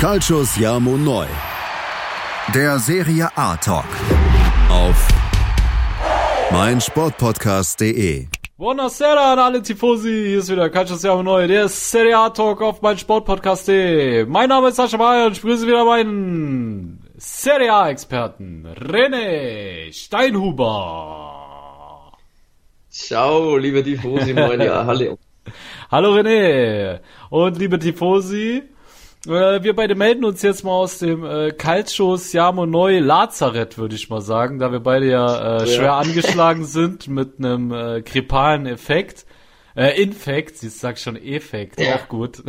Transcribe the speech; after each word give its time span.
Calcius 0.00 0.56
Jamo 0.56 0.96
Neu. 0.96 1.26
Der 2.54 2.78
Serie 2.78 3.28
A 3.36 3.54
Talk. 3.56 3.84
Auf 4.70 5.08
meinsportpodcast.de. 6.50 8.26
Buonasera 8.56 9.34
an 9.34 9.38
alle 9.38 9.60
Tifosi, 9.60 10.24
hier 10.28 10.38
ist 10.38 10.48
wieder 10.48 10.70
Calcius 10.70 11.02
Jamo 11.02 11.22
Neu, 11.22 11.46
der 11.46 11.68
Serie 11.68 12.16
A 12.16 12.30
Talk 12.30 12.62
auf 12.62 12.80
meinsportpodcast.de. 12.80 14.24
Mein 14.24 14.48
Name 14.48 14.68
ist 14.68 14.76
Sascha 14.76 14.96
Bayer 14.96 15.26
und 15.26 15.32
ich 15.32 15.42
grüße 15.42 15.66
wieder 15.66 15.84
meinen 15.84 17.06
Serie 17.18 17.70
A 17.70 17.90
Experten 17.90 18.66
René 18.68 19.92
Steinhuber. 19.92 21.36
Ciao, 22.88 23.58
liebe 23.58 23.84
Tifosi, 23.84 24.32
moin, 24.32 24.62
ja, 24.62 24.86
hallo. 24.86 25.18
Hallo 25.90 26.14
René 26.14 27.00
und 27.28 27.58
liebe 27.58 27.78
Tifosi, 27.78 28.62
äh, 29.26 29.62
wir 29.62 29.74
beide 29.74 29.94
melden 29.94 30.24
uns 30.24 30.42
jetzt 30.42 30.64
mal 30.64 30.72
aus 30.72 30.98
dem 30.98 31.24
äh, 31.24 31.50
Calcio 31.52 32.16
Siamo 32.16 32.66
Neu 32.66 32.98
Lazarett, 33.00 33.78
würde 33.78 33.94
ich 33.94 34.08
mal 34.10 34.20
sagen, 34.20 34.58
da 34.58 34.72
wir 34.72 34.80
beide 34.80 35.06
ja, 35.10 35.58
äh, 35.58 35.66
schwer 35.66 35.94
angeschlagen 35.94 36.64
sind 36.64 37.08
mit 37.08 37.38
einem 37.38 37.72
äh, 37.72 38.02
krepalen 38.02 38.66
Effekt. 38.66 39.26
Äh, 39.76 40.02
Infekt, 40.02 40.58
sie 40.58 40.68
sagt 40.68 40.98
schon 40.98 41.16
Effekt, 41.16 41.80
Ja. 41.80 41.96
auch 41.96 42.08
gut. 42.08 42.42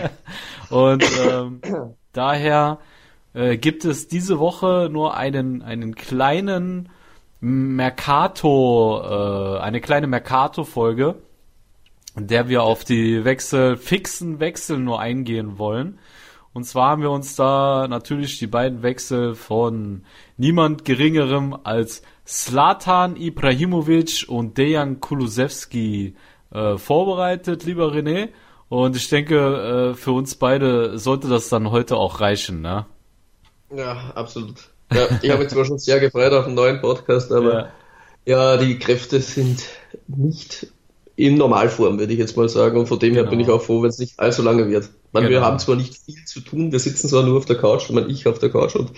Und 0.70 1.04
ähm, 1.30 1.60
daher 2.12 2.78
äh, 3.34 3.56
gibt 3.56 3.84
es 3.84 4.08
diese 4.08 4.38
Woche 4.38 4.88
nur 4.90 5.16
einen, 5.16 5.62
einen 5.62 5.94
kleinen 5.94 6.88
Mercato, 7.40 9.00
äh, 9.02 9.60
eine 9.60 9.80
kleine 9.80 10.06
Mercato-Folge 10.06 11.16
der 12.16 12.48
wir 12.48 12.62
auf 12.62 12.84
die 12.84 13.24
Wechsel, 13.24 13.76
fixen 13.76 14.40
Wechsel 14.40 14.78
nur 14.78 15.00
eingehen 15.00 15.58
wollen. 15.58 15.98
Und 16.52 16.64
zwar 16.64 16.90
haben 16.90 17.02
wir 17.02 17.10
uns 17.10 17.36
da 17.36 17.86
natürlich 17.88 18.38
die 18.38 18.46
beiden 18.46 18.82
Wechsel 18.82 19.34
von 19.34 20.04
niemand 20.36 20.84
geringerem 20.84 21.56
als 21.62 22.02
Slatan 22.26 23.16
Ibrahimovic 23.16 24.26
und 24.28 24.58
Dejan 24.58 25.00
Kulusewski 25.00 26.16
äh, 26.52 26.76
vorbereitet, 26.76 27.64
lieber 27.64 27.92
René. 27.92 28.30
Und 28.68 28.96
ich 28.96 29.08
denke, 29.08 29.92
äh, 29.92 29.94
für 29.94 30.12
uns 30.12 30.34
beide 30.34 30.98
sollte 30.98 31.28
das 31.28 31.48
dann 31.48 31.70
heute 31.70 31.96
auch 31.96 32.20
reichen, 32.20 32.60
ne? 32.60 32.86
Ja, 33.74 34.12
absolut. 34.14 34.70
Ja, 34.92 35.06
ich 35.22 35.30
habe 35.30 35.42
mich 35.42 35.52
zwar 35.52 35.64
schon 35.64 35.78
sehr 35.78 36.00
gefreut 36.00 36.32
auf 36.32 36.46
einen 36.46 36.54
neuen 36.54 36.80
Podcast, 36.80 37.30
aber 37.32 37.70
ja, 38.24 38.56
die 38.56 38.78
Kräfte 38.78 39.20
sind 39.20 39.64
nicht 40.06 40.72
in 41.18 41.36
Normalform, 41.36 41.98
würde 41.98 42.12
ich 42.12 42.18
jetzt 42.18 42.36
mal 42.36 42.48
sagen. 42.48 42.78
Und 42.78 42.86
von 42.86 42.98
dem 42.98 43.12
her 43.14 43.22
Genau. 43.24 43.30
bin 43.30 43.40
ich 43.40 43.50
auch 43.50 43.60
froh, 43.62 43.82
wenn 43.82 43.90
es 43.90 43.98
nicht 43.98 44.18
allzu 44.20 44.42
lange 44.42 44.68
wird. 44.68 44.88
Man, 45.12 45.24
Wir 45.24 45.30
Genau. 45.30 45.42
haben 45.42 45.58
zwar 45.58 45.74
nicht 45.76 45.96
viel 45.96 46.24
zu 46.24 46.40
tun, 46.40 46.70
wir 46.70 46.78
sitzen 46.78 47.08
zwar 47.08 47.24
nur 47.24 47.36
auf 47.38 47.44
der 47.46 47.56
Couch, 47.56 47.84
ich 47.88 47.94
meine, 47.94 48.06
ich 48.08 48.26
auf 48.28 48.38
der 48.38 48.50
Couch 48.50 48.76
und 48.76 48.92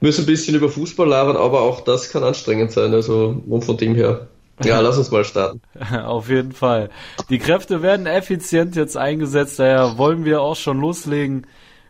müssen 0.00 0.22
ein 0.22 0.26
bisschen 0.26 0.54
über 0.54 0.68
Fußball 0.70 1.06
labern, 1.06 1.36
aber 1.36 1.60
auch 1.60 1.80
das 1.82 2.10
kann 2.10 2.24
anstrengend 2.24 2.72
sein. 2.72 2.94
Also, 2.94 3.42
und 3.46 3.64
von 3.64 3.76
dem 3.76 3.94
her, 3.94 4.28
ja, 4.64 4.80
lass 4.80 4.96
uns 4.96 5.10
mal 5.10 5.24
starten. 5.24 5.60
Auf 6.04 6.28
jeden 6.30 6.52
Fall. 6.52 6.88
Die 7.28 7.38
Kräfte 7.38 7.82
werden 7.82 8.06
effizient 8.06 8.76
jetzt 8.76 8.96
eingesetzt, 8.96 9.58
daher 9.58 9.98
wollen 9.98 10.24
wir 10.24 10.40
auch 10.40 10.56
schon 10.56 10.80
loslegen 10.80 11.46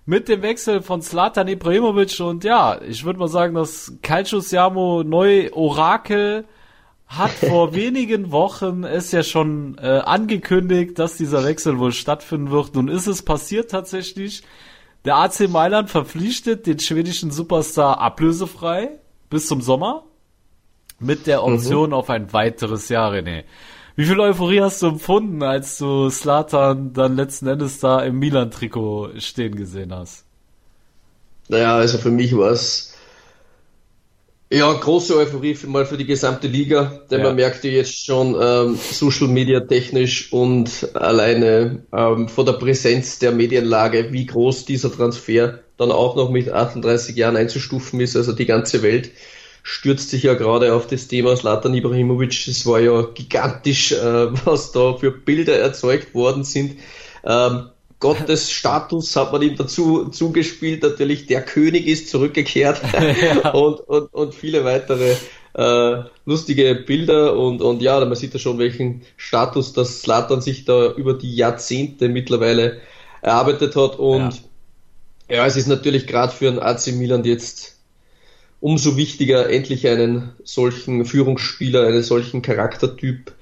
mit 0.07 0.29
dem 0.29 0.43
Wechsel 0.43 0.83
von 0.83 1.03
Zlatan 1.03 1.47
Ibrahimovic 1.47 2.19
und 2.21 2.43
ja, 2.43 2.81
ich 2.89 3.05
würde 3.05 3.19
mal 3.21 3.29
sagen, 3.29 3.55
das 3.55 3.93
Calcio 4.03 4.41
Siamo 4.41 5.05
Neu 5.05 5.51
Orakel 5.53 6.45
hat 7.11 7.33
vor 7.33 7.75
wenigen 7.75 8.31
Wochen 8.31 8.85
es 8.85 9.13
ja 9.13 9.23
schon 9.23 9.77
äh, 9.79 9.99
angekündigt, 9.99 10.99
dass 10.99 11.17
dieser 11.17 11.45
Wechsel 11.45 11.79
wohl 11.79 11.93
stattfinden 11.93 12.51
wird. 12.51 12.75
Nun 12.75 12.89
ist 12.89 13.07
es 13.07 13.23
passiert 13.23 13.71
tatsächlich. 13.71 14.43
Der 15.05 15.17
AC 15.17 15.49
Mailand 15.49 15.91
verpflichtet 15.91 16.67
den 16.67 16.79
schwedischen 16.79 17.31
Superstar 17.31 17.99
ablösefrei 17.99 18.91
bis 19.29 19.47
zum 19.47 19.61
Sommer 19.61 20.05
mit 20.99 21.27
der 21.27 21.43
Option 21.43 21.93
auf 21.93 22.11
ein 22.11 22.33
weiteres 22.33 22.89
Jahr, 22.89 23.13
René. 23.13 23.45
Wie 23.97 24.05
viel 24.05 24.21
Euphorie 24.21 24.61
hast 24.61 24.83
du 24.83 24.89
empfunden, 24.89 25.43
als 25.43 25.79
du 25.79 26.11
Slatan 26.11 26.93
dann 26.93 27.17
letzten 27.17 27.47
Endes 27.49 27.81
da 27.81 28.01
im 28.01 28.19
Milan-Trikot 28.19 29.19
stehen 29.19 29.57
gesehen 29.57 29.93
hast? 29.95 30.25
Naja, 31.49 31.77
also 31.77 31.99
für 31.99 32.11
mich 32.11 32.37
war 32.37 32.51
es 32.51 32.95
ja 34.53 34.73
große 34.73 35.17
Euphorie 35.17 35.55
für, 35.55 35.69
mal 35.69 35.87
für 35.87 35.97
die 35.97 36.07
gesamte 36.07 36.49
Liga, 36.49 37.03
denn 37.11 37.21
Ja. 37.21 37.27
man 37.27 37.37
merkte 37.37 37.69
jetzt 37.69 38.05
schon 38.05 38.37
ähm, 38.41 38.77
Social 38.77 39.29
Media 39.29 39.61
technisch 39.61 40.33
und 40.33 40.89
alleine 40.95 41.85
ähm, 41.93 42.29
von 42.29 42.47
der 42.47 42.55
Präsenz 42.55 43.19
der 43.19 43.33
Medienlage, 43.33 44.13
wie 44.13 44.27
groß 44.27 44.65
dieser 44.65 44.93
Transfer 44.93 45.61
dann 45.77 45.93
auch 45.93 46.17
noch 46.17 46.31
mit 46.31 46.51
38 46.51 47.17
Jahren 47.17 47.37
einzustufen 47.37 48.01
ist. 48.01 48.17
Also 48.17 48.33
die 48.33 48.47
ganze 48.47 48.83
Welt 48.83 49.11
stürzt 49.63 50.11
sich 50.11 50.25
ja 50.25 50.35
gerade 50.35 50.75
auf 50.75 50.87
das 50.87 51.09
Thema 51.09 51.35
Zlatan 51.37 51.75
Ibrahimovic. 51.75 52.49
Es 52.49 52.67
war 52.67 52.81
ja 52.81 53.03
gigantisch, 53.03 53.93
äh, 53.93 53.97
was 54.45 54.73
da 54.73 54.95
für 54.95 55.11
Bilder 55.11 55.57
erzeugt 55.59 56.15
worden 56.15 56.45
sind. 56.45 56.77
Ähm, 57.25 57.70
Gottes 58.01 58.51
Status 58.51 59.15
hat 59.15 59.33
man 59.33 59.43
ihm 59.43 59.57
dazu 59.57 60.09
zugespielt. 60.09 60.83
Natürlich, 60.83 61.27
der 61.27 61.43
König 61.43 61.87
ist 61.87 62.09
zurückgekehrt 62.09 62.81
und, 63.53 63.81
und, 63.81 64.13
und 64.13 64.35
viele 64.35 64.65
weitere 64.65 65.17
äh, 65.55 66.03
lustige 66.25 66.75
Bilder 66.75 67.37
und, 67.37 67.61
und 67.61 67.83
ja, 67.83 68.01
man 68.01 68.15
sieht 68.15 68.33
ja 68.33 68.41
schon, 68.41 68.59
welchen 68.59 69.03
Status 69.17 69.73
das 69.73 70.01
Slatan 70.01 70.41
sich 70.41 70.65
da 70.65 70.93
über 70.93 71.15
die 71.15 71.35
Jahrzehnte 71.35 72.09
mittlerweile 72.09 72.81
erarbeitet 73.21 73.77
hat 73.77 73.99
und 73.99 74.43
ja, 75.29 75.47
es 75.47 75.57
ist 75.57 75.69
natürlich 75.69 76.07
gerade 76.07 76.33
für 76.33 76.49
einen 76.49 76.59
AC 76.59 76.89
Milan 76.89 77.25
jetzt 77.25 77.77
umso 78.61 78.97
wichtiger, 78.97 79.49
endlich 79.49 79.87
einen 79.87 80.33
solchen 80.45 81.05
Führungsspieler, 81.05 81.87
einen 81.87 82.03
solchen 82.03 82.43
Charaktertyp 82.43 83.33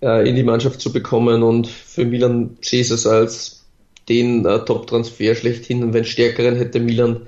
äh, 0.00 0.28
in 0.28 0.36
die 0.36 0.42
Mannschaft 0.42 0.80
zu 0.80 0.92
bekommen. 0.92 1.42
Und 1.42 1.68
für 1.68 2.04
Milan 2.06 2.56
sehe 2.60 2.80
es 2.80 3.06
als 3.06 3.63
den 4.08 4.44
äh, 4.44 4.64
Top-Transfer 4.64 5.34
schlechthin. 5.34 5.82
Und 5.82 5.92
wenn 5.92 6.04
stärkeren 6.04 6.56
hätte 6.56 6.80
Milan 6.80 7.26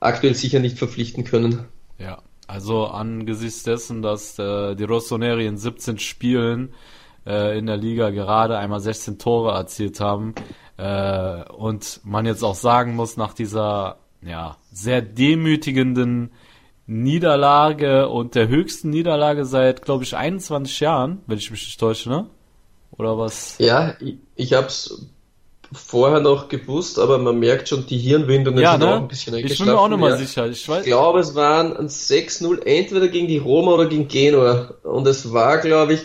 aktuell 0.00 0.34
sicher 0.34 0.60
nicht 0.60 0.78
verpflichten 0.78 1.24
können. 1.24 1.66
Ja, 1.98 2.22
also 2.46 2.86
angesichts 2.86 3.62
dessen, 3.62 4.02
dass 4.02 4.38
äh, 4.38 4.74
die 4.74 4.84
Rossoneri 4.84 5.46
in 5.46 5.56
17 5.56 5.98
Spielen 5.98 6.74
äh, 7.26 7.58
in 7.58 7.66
der 7.66 7.76
Liga 7.76 8.10
gerade 8.10 8.58
einmal 8.58 8.80
16 8.80 9.18
Tore 9.18 9.52
erzielt 9.52 10.00
haben 10.00 10.34
äh, 10.76 11.44
und 11.50 12.00
man 12.04 12.26
jetzt 12.26 12.42
auch 12.42 12.54
sagen 12.54 12.96
muss, 12.96 13.16
nach 13.16 13.34
dieser 13.34 13.98
ja 14.22 14.56
sehr 14.72 15.02
demütigenden 15.02 16.32
Niederlage 16.86 18.08
und 18.08 18.34
der 18.34 18.48
höchsten 18.48 18.90
Niederlage 18.90 19.44
seit, 19.44 19.82
glaube 19.82 20.04
ich, 20.04 20.16
21 20.16 20.80
Jahren, 20.80 21.22
wenn 21.26 21.38
ich 21.38 21.50
mich 21.50 21.64
nicht 21.64 21.80
täusche, 21.80 22.08
ne? 22.08 22.26
Oder 22.90 23.16
was? 23.16 23.56
Ja, 23.58 23.94
ich, 24.00 24.16
ich 24.36 24.52
habe 24.52 24.66
es 24.66 25.06
vorher 25.74 26.20
noch 26.20 26.48
gewusst, 26.48 26.98
aber 26.98 27.18
man 27.18 27.38
merkt 27.38 27.68
schon, 27.68 27.86
die 27.86 27.98
Hirnwindungen 27.98 28.60
Ja, 28.60 28.72
sind 28.72 28.82
auch 28.84 28.86
ne? 28.90 28.96
ein 28.96 29.08
bisschen 29.08 29.34
Ich 29.36 29.58
bin 29.58 29.66
mir 29.66 29.78
auch 29.78 29.84
eingeschlafen. 29.84 29.90
noch 29.90 29.98
mal 29.98 30.10
Ja. 30.10 30.16
sicher. 30.16 30.46
Ich 30.48 30.68
weiß, 30.68 30.80
Ich 30.80 30.86
glaube, 30.86 31.20
es 31.20 31.34
waren 31.34 31.76
ein 31.76 31.88
6-0 31.88 32.60
entweder 32.64 33.08
gegen 33.08 33.26
die 33.28 33.38
Roma 33.38 33.72
oder 33.72 33.86
gegen 33.86 34.08
Genua. 34.08 34.74
Und 34.82 35.06
es 35.06 35.32
war, 35.32 35.58
glaube 35.58 35.94
ich, 35.94 36.02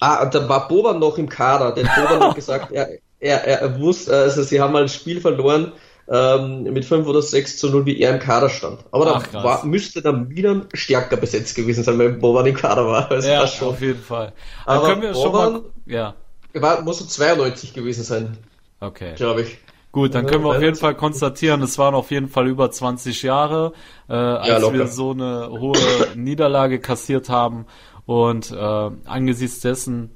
ah, 0.00 0.26
da 0.26 0.48
war 0.48 0.68
Boban 0.68 0.98
noch 0.98 1.18
im 1.18 1.28
Kader. 1.28 1.72
Der 1.72 1.84
Boban 1.84 2.20
hat 2.28 2.34
gesagt, 2.36 2.72
er, 2.72 2.88
er, 3.20 3.44
er 3.44 3.80
wusste, 3.80 4.14
also 4.14 4.42
sie 4.42 4.60
haben 4.60 4.72
mal 4.72 4.82
ein 4.82 4.88
Spiel 4.88 5.20
verloren 5.20 5.72
ähm, 6.08 6.62
mit 6.64 6.84
5 6.84 7.06
oder 7.08 7.20
6 7.22 7.58
zu 7.58 7.68
0, 7.70 7.84
wie 7.86 7.98
er 8.00 8.12
im 8.14 8.20
Kader 8.20 8.48
stand. 8.48 8.80
Aber 8.92 9.16
Ach, 9.16 9.26
da 9.32 9.42
war, 9.42 9.64
müsste 9.66 10.02
der 10.02 10.12
Milan 10.12 10.66
stärker 10.74 11.16
besetzt 11.16 11.56
gewesen 11.56 11.82
sein, 11.82 11.98
wenn 11.98 12.20
Boban 12.20 12.46
im 12.46 12.54
Kader 12.54 12.86
war. 12.86 13.10
Also 13.10 13.28
ja, 13.28 13.40
das 13.40 13.54
schon. 13.54 13.68
auf 13.68 13.80
jeden 13.80 14.00
Fall. 14.02 14.32
Dann 14.66 14.76
Aber 14.78 14.88
können 14.88 15.02
wir 15.02 15.14
schon 15.14 15.32
mal, 15.32 15.50
Boban- 15.50 15.62
ja, 15.86 16.14
War, 16.54 16.82
muss 16.82 16.98
so 17.00 17.04
92 17.06 17.74
gewesen 17.74 18.04
sein, 18.04 18.38
okay. 18.80 19.14
glaube 19.16 19.42
ich. 19.42 19.58
Gut, 19.92 20.14
dann 20.14 20.24
Ja, 20.26 20.30
können 20.30 20.44
wir 20.44 20.50
auf 20.50 20.56
weil- 20.56 20.64
jeden 20.64 20.76
Fall 20.76 20.94
konstatieren, 20.94 21.62
es 21.62 21.78
waren 21.78 21.94
auf 21.94 22.10
jeden 22.10 22.28
Fall 22.28 22.46
über 22.48 22.70
20 22.70 23.22
Jahre, 23.22 23.72
äh, 24.08 24.12
als 24.12 24.60
locker. 24.62 24.74
wir 24.74 24.86
so 24.88 25.12
eine 25.12 25.48
hohe 25.50 25.78
Niederlage 26.14 26.80
kassiert 26.80 27.28
haben. 27.30 27.66
Und 28.04 28.50
äh, 28.52 28.90
angesichts 29.06 29.60
dessen 29.60 30.10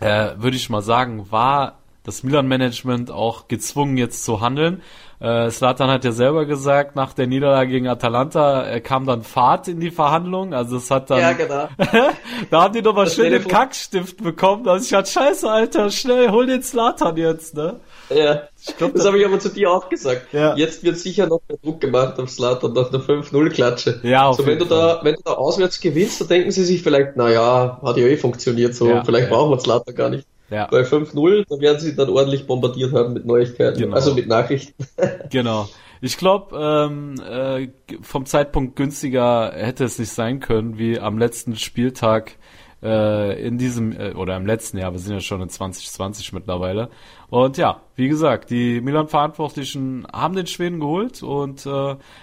äh, 0.00 0.30
würde 0.36 0.56
ich 0.56 0.70
mal 0.70 0.82
sagen, 0.82 1.30
war 1.30 1.78
das 2.04 2.22
Milan-Management 2.22 3.10
auch 3.10 3.48
gezwungen, 3.48 3.96
jetzt 3.96 4.24
zu 4.24 4.40
handeln. 4.40 4.82
Äh, 5.18 5.50
Slatan 5.50 5.88
hat 5.90 6.04
ja 6.04 6.12
selber 6.12 6.44
gesagt, 6.44 6.94
nach 6.94 7.14
der 7.14 7.26
Niederlage 7.26 7.70
gegen 7.70 7.88
Atalanta 7.88 8.66
äh, 8.68 8.80
kam 8.80 9.06
dann 9.06 9.22
Fahrt 9.22 9.66
in 9.66 9.80
die 9.80 9.90
Verhandlungen. 9.90 10.52
Also 10.52 10.76
es 10.76 10.90
hat 10.90 11.08
dann 11.10 11.20
Ja, 11.20 11.32
genau. 11.32 11.68
da 12.50 12.62
haben 12.62 12.74
die 12.74 12.82
doch 12.82 12.94
mal 12.94 13.04
Das 13.04 13.14
schön 13.14 13.30
den 13.32 13.48
Kackstift 13.48 14.22
bekommen. 14.22 14.68
Also 14.68 14.84
ich 14.84 14.92
hatte 14.92 15.10
scheiße, 15.10 15.50
Alter, 15.50 15.90
schnell, 15.90 16.30
hol 16.30 16.46
den 16.46 16.62
Slatan 16.62 17.16
jetzt, 17.16 17.54
ne? 17.56 17.80
Ja, 18.10 18.42
glaub, 18.76 18.92
das 18.92 19.02
da- 19.02 19.08
habe 19.08 19.18
ich 19.18 19.26
aber 19.26 19.38
zu 19.40 19.48
dir 19.48 19.70
auch 19.70 19.88
gesagt. 19.88 20.32
Ja. 20.32 20.54
Jetzt 20.54 20.84
wird 20.84 20.98
sicher 20.98 21.26
noch 21.26 21.40
der 21.48 21.56
Druck 21.56 21.80
gemacht 21.80 22.20
auf 22.20 22.28
Slatan 22.30 22.72
nach 22.74 22.90
der 22.90 23.00
5-0-Klatsche. 23.00 24.00
Ja, 24.02 24.26
auf 24.26 24.36
so, 24.36 24.46
wenn 24.46 24.58
du 24.58 24.64
da, 24.66 25.00
wenn 25.02 25.14
du 25.14 25.22
da 25.24 25.32
auswärts 25.32 25.80
gewinnst, 25.80 26.20
dann 26.20 26.28
denken 26.28 26.50
sie 26.50 26.64
sich 26.64 26.82
vielleicht, 26.82 27.16
naja, 27.16 27.80
hat 27.82 27.96
ja 27.96 28.06
eh 28.06 28.16
funktioniert 28.16 28.74
so, 28.74 28.88
Ja, 28.88 29.02
vielleicht 29.02 29.30
ja. 29.30 29.34
brauchen 29.34 29.50
wir 29.50 29.58
Slatan 29.60 29.94
gar 29.94 30.10
nicht. 30.10 30.26
Ja. 30.50 30.66
Bei 30.68 30.82
5-0, 30.82 31.44
da 31.48 31.60
werden 31.60 31.80
sie 31.80 31.96
dann 31.96 32.08
ordentlich 32.08 32.46
bombardiert 32.46 32.92
haben 32.92 33.12
mit 33.14 33.26
Neuigkeiten, 33.26 33.80
Genau. 33.80 33.94
also 33.96 34.14
mit 34.14 34.28
Nachrichten. 34.28 34.74
Genau. 35.30 35.68
Ich 36.00 36.18
glaube, 36.18 36.56
ähm, 36.56 37.14
äh, 37.20 37.68
vom 38.02 38.26
Zeitpunkt 38.26 38.76
günstiger 38.76 39.52
hätte 39.54 39.84
es 39.84 39.98
nicht 39.98 40.12
sein 40.12 40.40
können, 40.40 40.78
wie 40.78 41.00
am 41.00 41.18
letzten 41.18 41.56
Spieltag 41.56 42.36
äh, 42.82 43.42
in 43.44 43.56
diesem, 43.58 43.92
äh, 43.92 44.12
oder 44.12 44.36
im 44.36 44.46
letzten 44.46 44.76
Jahr, 44.78 44.92
wir 44.92 44.98
sind 44.98 45.14
ja 45.14 45.20
schon 45.20 45.40
in 45.40 45.48
2020 45.48 46.32
mittlerweile. 46.34 46.90
Und 47.28 47.56
ja, 47.56 47.80
wie 47.96 48.08
gesagt, 48.08 48.50
die 48.50 48.80
Milan-Verantwortlichen 48.82 50.06
haben 50.12 50.36
den 50.36 50.46
Schweden 50.46 50.80
geholt 50.80 51.22
und 51.22 51.64
äh, 51.66 51.70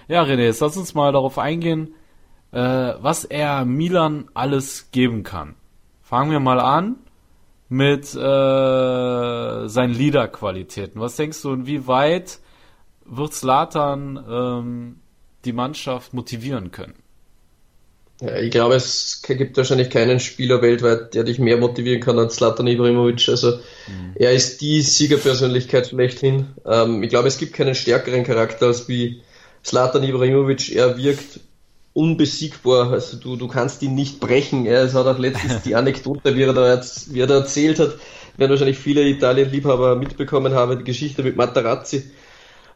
ja, 0.07 0.23
René, 0.23 0.43
jetzt 0.43 0.61
lass 0.61 0.77
uns 0.77 0.93
mal 0.93 1.11
darauf 1.11 1.37
eingehen, 1.39 1.95
äh, 2.51 2.59
was 2.59 3.25
er 3.25 3.65
Milan 3.65 4.29
alles 4.35 4.91
geben 4.91 5.23
kann. 5.23 5.55
Fangen 6.03 6.31
wir 6.31 6.39
mal 6.39 6.59
an 6.59 6.97
mit 7.73 8.13
äh, 8.13 9.67
seinen 9.67 9.93
Leader-Qualitäten. 9.93 10.99
Was 11.01 11.15
denkst 11.15 11.41
du, 11.41 11.53
inwieweit 11.53 12.39
wird 13.03 13.33
Slatan 13.33 14.23
ähm, 14.29 14.95
die 15.43 15.53
Mannschaft 15.53 16.13
motivieren 16.13 16.69
können? 16.69 16.93
Ja, 18.21 18.37
ich 18.37 18.51
glaube, 18.51 18.75
es 18.75 19.23
gibt 19.25 19.57
wahrscheinlich 19.57 19.89
keinen 19.89 20.19
Spieler 20.19 20.61
weltweit, 20.61 21.15
der 21.15 21.23
dich 21.23 21.39
mehr 21.39 21.57
motivieren 21.57 21.99
kann 21.99 22.19
als 22.19 22.35
Slatan 22.35 22.67
Ibrahimovic. 22.67 23.27
Also 23.27 23.53
mhm. 23.87 24.13
er 24.15 24.31
ist 24.33 24.61
die 24.61 24.81
Siegerpersönlichkeit 24.81 25.87
schlechthin. 25.87 26.49
Ähm, 26.65 27.01
ich 27.01 27.09
glaube, 27.09 27.27
es 27.27 27.39
gibt 27.39 27.53
keinen 27.53 27.73
stärkeren 27.73 28.23
Charakter 28.23 28.67
als 28.67 28.87
wie 28.87 29.23
Slatan 29.65 30.03
Ibrahimovic. 30.03 30.75
Er 30.75 30.95
wirkt 30.95 31.39
unbesiegbar. 31.94 32.92
Also 32.92 33.18
du, 33.18 33.36
du 33.36 33.48
kannst 33.48 33.81
ihn 33.81 33.95
nicht 33.95 34.19
brechen. 34.19 34.66
Er 34.66 34.92
hat 34.92 35.06
auch 35.06 35.19
letztens 35.19 35.62
die 35.63 35.75
Anekdote, 35.75 36.36
wie 36.36 36.44
er 36.44 36.54
da, 36.54 36.74
jetzt, 36.74 37.13
wie 37.13 37.19
er 37.19 37.28
da 37.28 37.36
erzählt 37.36 37.80
hat, 37.80 37.95
werden 38.38 38.51
wahrscheinlich 38.51 38.80
viele 38.80 39.07
Italien-Liebhaber 39.07 39.95
mitbekommen 39.95 40.54
haben, 40.54 40.80
die 40.80 40.84
Geschichte 40.84 41.24
mit 41.24 41.36
Materazzi. 41.36 42.12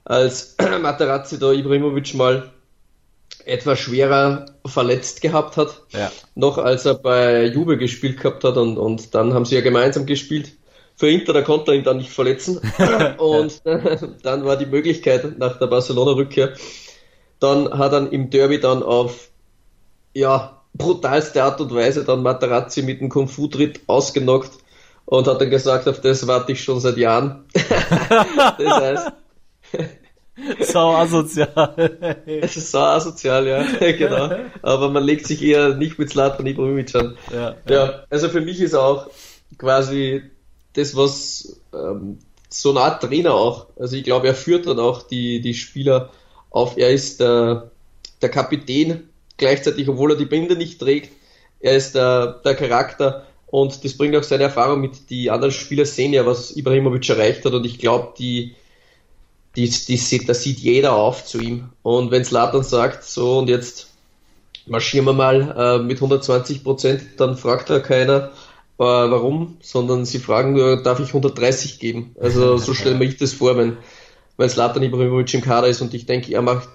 Als 0.06 0.56
Materazzi 0.82 1.40
da 1.40 1.52
Ibrahimovic 1.52 2.14
mal 2.14 2.52
etwas 3.46 3.80
schwerer 3.80 4.46
verletzt 4.66 5.22
gehabt 5.22 5.58
hat, 5.58 5.82
ja. 5.92 6.12
noch 6.36 6.58
als 6.58 6.86
er 6.86 6.96
bei 6.96 7.46
Juve 7.46 7.78
gespielt 7.78 8.18
gehabt 8.20 8.44
hat 8.44 8.58
und, 8.58 8.78
und 8.78 9.16
dann 9.16 9.34
haben 9.34 9.46
sie 9.46 9.56
ja 9.56 9.62
gemeinsam 9.62 10.06
gespielt. 10.06 10.52
Für 10.96 11.10
Inter, 11.10 11.32
da 11.34 11.44
konnte 11.44 11.72
er 11.72 11.78
ihn 11.78 11.84
dann 11.84 11.98
nicht 11.98 12.10
verletzen 12.10 12.60
und 13.18 13.62
dann 14.24 14.46
war 14.46 14.58
die 14.58 14.66
Möglichkeit 14.66 15.38
nach 15.38 15.60
der 15.60 15.68
Barcelona-Rückkehr, 15.68 16.54
dann 17.40 17.78
hat 17.78 17.94
er 17.94 18.12
im 18.12 18.30
Derby 18.30 18.60
dann 18.60 18.84
auf 18.84 19.30
ja, 20.14 20.62
brutalste 20.74 21.44
Art 21.44 21.62
und 21.62 21.74
Weise 21.74 22.04
dann 22.04 22.24
Materazzi 22.24 22.82
mit 22.82 23.02
dem 23.02 23.10
Kung-Fu-Tritt 23.10 23.82
ausgenockt 23.88 24.52
und 25.06 25.28
hat 25.28 25.42
dann 25.42 25.50
gesagt, 25.50 25.88
auf 25.88 26.02
das 26.02 26.28
warte 26.28 26.52
ich 26.52 26.64
schon 26.64 26.80
seit 26.80 26.98
Jahren. 26.98 27.46
das 27.54 28.58
heißt, 28.60 29.12
Sau 30.62 30.96
asozial. 30.96 32.20
es 32.26 32.58
ist 32.58 32.72
sau 32.72 32.84
asozial, 32.84 33.48
ja, 33.48 33.64
genau. 33.92 34.30
Aber 34.62 34.90
man 34.90 35.04
legt 35.04 35.26
sich 35.26 35.42
eher 35.42 35.76
nicht 35.76 35.98
mit 35.98 36.12
Zlatan 36.12 36.46
Ibrahimovic 36.46 36.94
an. 36.96 37.18
Ja, 37.34 37.56
ja. 37.68 37.74
ja, 37.74 38.04
also 38.10 38.30
für 38.30 38.42
mich 38.42 38.62
ist 38.62 38.76
auch 38.76 39.10
quasi 39.58 40.22
das, 40.74 40.96
was 40.96 41.60
ähm, 41.74 42.20
so 42.50 42.70
eine 42.70 42.82
Art 42.82 43.02
Trainer 43.02 43.34
auch. 43.34 43.68
Also 43.80 43.96
ich 43.96 44.04
glaube, 44.04 44.28
er 44.28 44.36
führt 44.36 44.68
dann 44.68 44.80
auch 44.80 45.02
die, 45.02 45.42
die 45.42 45.56
Spieler 45.56 46.12
auf. 46.58 46.78
Er 46.78 46.90
ist 46.90 47.20
der, 47.20 47.72
der 48.22 48.30
Kapitän, 48.30 49.10
gleichzeitig, 49.38 49.88
obwohl 49.88 50.12
er 50.12 50.18
die 50.18 50.26
Binde 50.26 50.56
nicht 50.56 50.80
trägt. 50.80 51.12
Er 51.60 51.76
ist 51.76 51.96
der, 51.96 52.42
der 52.44 52.56
Charakter 52.56 53.26
und 53.48 53.84
das 53.84 53.98
bringt 53.98 54.16
auch 54.16 54.24
seine 54.24 54.44
Erfahrung 54.44 54.82
mit. 54.82 55.10
Die 55.10 55.30
anderen 55.30 55.54
Spieler 55.54 55.86
sehen 55.86 56.14
ja, 56.14 56.26
was 56.26 56.56
Ibrahimovic 56.56 57.10
erreicht 57.10 57.46
hat 57.46 57.54
und 57.54 57.66
ich 57.66 57.80
glaube, 57.80 58.14
die 58.18 58.56
die, 59.58 59.70
die, 59.70 60.26
da 60.26 60.34
sieht 60.36 60.60
jeder 60.60 60.96
auf 60.96 61.26
zu 61.26 61.40
ihm. 61.40 61.70
Und 61.82 62.12
wenn 62.12 62.24
Slatan 62.24 62.64
sagt, 62.64 63.04
so 63.04 63.40
und 63.40 63.50
jetzt 63.50 63.88
marschieren 64.68 65.06
wir 65.06 65.14
mal 65.14 65.56
äh, 65.58 65.84
mit 65.84 65.98
120 65.98 66.64
Prozent, 66.64 67.02
dann 67.18 67.38
fragt 67.38 67.70
da 67.72 67.80
keiner, 67.80 68.32
äh, 68.78 68.84
warum, 68.84 69.58
sondern 69.62 70.06
sie 70.06 70.20
fragen 70.20 70.54
nur, 70.54 70.84
darf 70.84 71.00
ich 71.00 71.08
130 71.08 71.80
geben? 71.80 72.16
Also 72.20 72.58
so 72.58 72.76
stelle 72.76 73.04
ich 73.04 73.18
das 73.18 73.34
vor, 73.34 73.58
wenn, 73.58 73.78
wenn 74.38 74.50
Slatan 74.50 74.84
Ibrahimovic 74.84 75.34
im 75.34 75.42
Kader 75.42 75.68
ist 75.68 75.82
und 75.82 75.94
ich 75.94 76.06
denke, 76.06 76.34
er 76.34 76.42
macht 76.42 76.70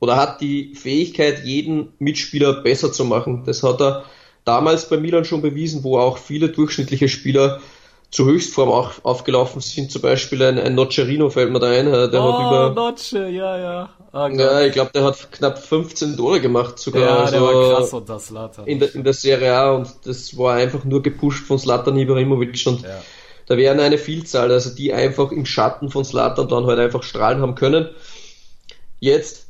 oder 0.00 0.16
hat 0.16 0.40
die 0.40 0.74
Fähigkeit, 0.74 1.44
jeden 1.44 1.92
Mitspieler 2.00 2.54
besser 2.54 2.92
zu 2.92 3.04
machen. 3.04 3.44
Das 3.44 3.62
hat 3.62 3.80
er 3.80 4.04
damals 4.44 4.88
bei 4.88 4.96
Milan 4.96 5.24
schon 5.24 5.42
bewiesen, 5.42 5.84
wo 5.84 5.98
auch 5.98 6.18
viele 6.18 6.48
durchschnittliche 6.48 7.08
Spieler 7.08 7.60
zur 8.10 8.26
Höchstform 8.26 8.68
auch 8.68 8.92
aufgelaufen 9.04 9.60
sind. 9.60 9.92
Zum 9.92 10.02
Beispiel 10.02 10.42
ein, 10.42 10.58
ein 10.58 10.74
Nocerino 10.74 11.30
fällt 11.30 11.52
mir 11.52 11.60
da 11.60 11.70
ein. 11.70 11.86
Der 11.86 12.12
oh, 12.14 12.32
hat 12.32 12.40
über, 12.40 12.72
Nocce, 12.74 13.30
ja, 13.30 13.56
ja. 13.56 13.90
Oh, 14.12 14.26
ja, 14.26 14.60
ich 14.62 14.72
glaube, 14.72 14.90
der 14.92 15.04
hat 15.04 15.32
knapp 15.32 15.58
15 15.58 16.16
Tore 16.16 16.40
gemacht 16.40 16.78
sogar. 16.78 17.02
Ja, 17.02 17.16
also, 17.20 17.32
der 17.32 17.42
war 17.42 17.76
krass 17.76 17.92
unter 17.94 18.18
Slatan. 18.18 18.66
In 18.66 18.80
der, 18.80 18.94
in 18.94 19.04
der 19.04 19.14
Serie 19.14 19.54
A 19.54 19.70
und 19.70 19.88
das 20.04 20.36
war 20.36 20.56
einfach 20.56 20.84
nur 20.84 21.00
gepusht 21.00 21.46
von 21.46 21.58
Slatan 21.58 21.96
Ibrahimovic 21.96 22.66
und 22.66 22.82
ja. 22.82 23.00
Da 23.46 23.56
wären 23.56 23.80
eine 23.80 23.98
Vielzahl, 23.98 24.50
also 24.50 24.74
die 24.74 24.92
einfach 24.92 25.32
im 25.32 25.46
Schatten 25.46 25.90
von 25.90 26.04
Slatan 26.04 26.48
dann 26.48 26.66
halt 26.66 26.78
einfach 26.78 27.02
strahlen 27.02 27.40
haben 27.40 27.54
können. 27.54 27.88
Jetzt 29.00 29.46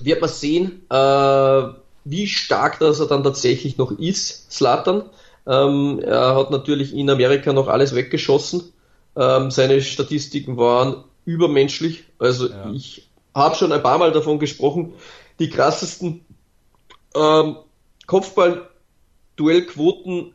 wird 0.00 0.20
man 0.20 0.30
sehen, 0.30 0.82
äh, 0.90 1.62
wie 2.04 2.26
stark 2.26 2.78
das 2.78 3.00
er 3.00 3.06
dann 3.06 3.24
tatsächlich 3.24 3.78
noch 3.78 3.92
ist, 3.92 4.52
Slatan. 4.52 5.04
Ähm, 5.46 6.00
er 6.04 6.36
hat 6.36 6.50
natürlich 6.50 6.94
in 6.94 7.10
Amerika 7.10 7.52
noch 7.52 7.68
alles 7.68 7.94
weggeschossen. 7.94 8.72
Ähm, 9.16 9.50
seine 9.50 9.80
Statistiken 9.80 10.56
waren 10.56 11.04
übermenschlich. 11.24 12.04
Also 12.18 12.48
ja. 12.48 12.70
ich 12.72 13.08
habe 13.34 13.54
schon 13.54 13.72
ein 13.72 13.82
paar 13.82 13.98
Mal 13.98 14.12
davon 14.12 14.38
gesprochen, 14.38 14.94
die 15.38 15.50
krassesten 15.50 16.24
ähm, 17.14 17.58
Kopfball-Duellquoten 18.06 20.34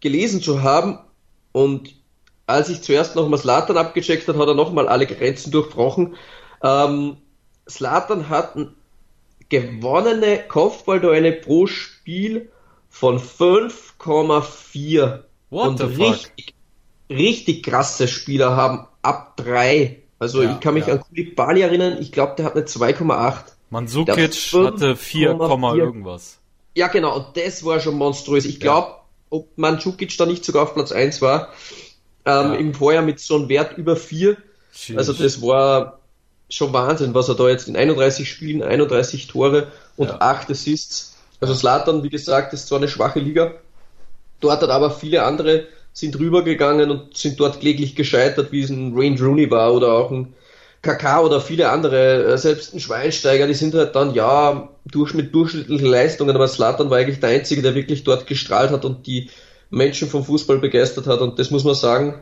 gelesen 0.00 0.42
zu 0.42 0.62
haben. 0.62 0.98
Und 1.54 1.94
als 2.48 2.68
ich 2.68 2.82
zuerst 2.82 3.14
nochmal 3.14 3.38
Slatan 3.38 3.76
abgecheckt 3.76 4.26
hat, 4.26 4.36
hat 4.36 4.48
er 4.48 4.54
nochmal 4.54 4.88
alle 4.88 5.06
Grenzen 5.06 5.52
durchbrochen. 5.52 6.16
Ähm, 6.64 7.18
Slatan 7.68 8.28
hat 8.28 8.56
gewonnene 9.48 10.40
Kopfballduelle 10.48 11.30
pro 11.30 11.68
Spiel 11.68 12.50
von 12.90 13.20
5,4. 13.20 15.20
Und 15.48 15.80
richtig, 15.80 16.54
richtig 17.08 17.62
krasse 17.62 18.08
Spieler 18.08 18.56
haben 18.56 18.88
ab 19.02 19.36
3. 19.36 20.02
Also 20.18 20.42
ja, 20.42 20.54
ich 20.54 20.60
kann 20.60 20.74
mich 20.74 20.88
ja. 20.88 20.94
an 20.94 21.02
Kulibali 21.02 21.60
erinnern, 21.60 21.98
ich 22.00 22.10
glaube, 22.10 22.34
der 22.36 22.46
hat 22.46 22.56
eine 22.56 22.64
2,8. 22.64 23.52
Mansukic 23.70 24.16
hatte 24.16 24.96
4, 24.96 25.38
irgendwas. 25.76 26.40
Ja, 26.74 26.88
genau, 26.88 27.14
und 27.16 27.36
das 27.36 27.64
war 27.64 27.78
schon 27.78 27.94
monströs. 27.94 28.44
Ich 28.44 28.58
glaube, 28.58 28.88
ja. 28.88 29.03
Ob 29.34 29.56
Mandzukic 29.56 30.16
da 30.16 30.26
nicht 30.26 30.44
sogar 30.44 30.62
auf 30.62 30.74
Platz 30.74 30.92
1 30.92 31.20
war, 31.22 31.48
ähm, 32.24 32.52
ja. 32.52 32.54
im 32.54 32.74
Vorjahr 32.74 33.02
mit 33.02 33.20
so 33.20 33.36
einem 33.36 33.48
Wert 33.48 33.76
über 33.76 33.96
4. 33.96 34.36
Jeez. 34.72 34.96
Also 34.96 35.12
das 35.12 35.42
war 35.42 35.98
schon 36.48 36.72
Wahnsinn, 36.72 37.14
was 37.14 37.28
er 37.28 37.34
da 37.34 37.48
jetzt 37.48 37.68
in 37.68 37.76
31 37.76 38.28
Spielen, 38.28 38.62
31 38.62 39.26
Tore 39.26 39.68
und 39.96 40.08
ja. 40.08 40.20
8 40.20 40.50
Assists 40.50 41.14
also 41.44 41.54
Slatan, 41.54 42.02
wie 42.02 42.08
gesagt, 42.08 42.54
ist 42.54 42.68
zwar 42.68 42.78
eine 42.78 42.88
schwache 42.88 43.20
Liga, 43.20 43.52
dort 44.40 44.62
hat 44.62 44.70
aber 44.70 44.90
viele 44.90 45.24
andere 45.24 45.66
sind 45.92 46.18
rübergegangen 46.18 46.90
und 46.90 47.16
sind 47.16 47.38
dort 47.38 47.60
kläglich 47.60 47.94
gescheitert, 47.94 48.50
wie 48.50 48.62
es 48.62 48.70
ein 48.70 48.94
Rain 48.96 49.18
Rooney 49.18 49.50
war 49.50 49.74
oder 49.74 49.92
auch 49.92 50.10
ein 50.10 50.34
Kakao 50.84 51.26
oder 51.26 51.40
viele 51.40 51.70
andere, 51.70 52.24
äh, 52.24 52.38
selbst 52.38 52.72
ein 52.74 52.80
Schweinsteiger, 52.80 53.48
die 53.48 53.54
sind 53.54 53.74
halt 53.74 53.96
dann, 53.96 54.14
ja, 54.14 54.68
durch, 54.84 55.14
mit 55.14 55.34
durchschnittlichen 55.34 55.86
Leistungen, 55.86 56.36
aber 56.36 56.46
Slatan 56.46 56.90
war 56.90 56.98
eigentlich 56.98 57.20
der 57.20 57.30
Einzige, 57.30 57.62
der 57.62 57.74
wirklich 57.74 58.04
dort 58.04 58.26
gestrahlt 58.26 58.70
hat 58.70 58.84
und 58.84 59.06
die 59.06 59.30
Menschen 59.70 60.08
vom 60.08 60.24
Fußball 60.24 60.58
begeistert 60.58 61.06
hat 61.06 61.20
und 61.20 61.38
das 61.38 61.50
muss 61.50 61.64
man 61.64 61.74
sagen, 61.74 62.20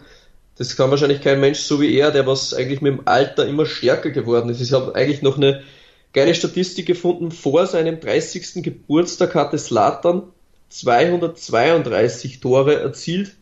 das 0.57 0.76
kann 0.76 0.90
wahrscheinlich 0.90 1.21
kein 1.21 1.40
Mensch 1.40 1.61
so 1.61 1.81
wie 1.81 1.95
er, 1.95 2.11
der 2.11 2.26
was 2.26 2.54
eigentlich 2.54 2.81
mit 2.81 2.92
dem 2.92 3.02
Alter 3.07 3.47
immer 3.47 3.66
stärker 3.66 4.11
geworden 4.11 4.49
ist. 4.50 4.61
Ich 4.61 4.73
habe 4.73 4.95
eigentlich 4.95 5.23
noch 5.23 5.37
eine 5.37 5.62
geile 6.12 6.35
Statistik 6.35 6.87
gefunden. 6.87 7.31
Vor 7.31 7.66
seinem 7.66 8.00
30. 8.00 8.62
Geburtstag 8.62 9.35
hatte 9.35 9.59
Slatan 9.59 10.25
232 10.69 12.40
Tore 12.40 12.81
erzielt 12.81 13.33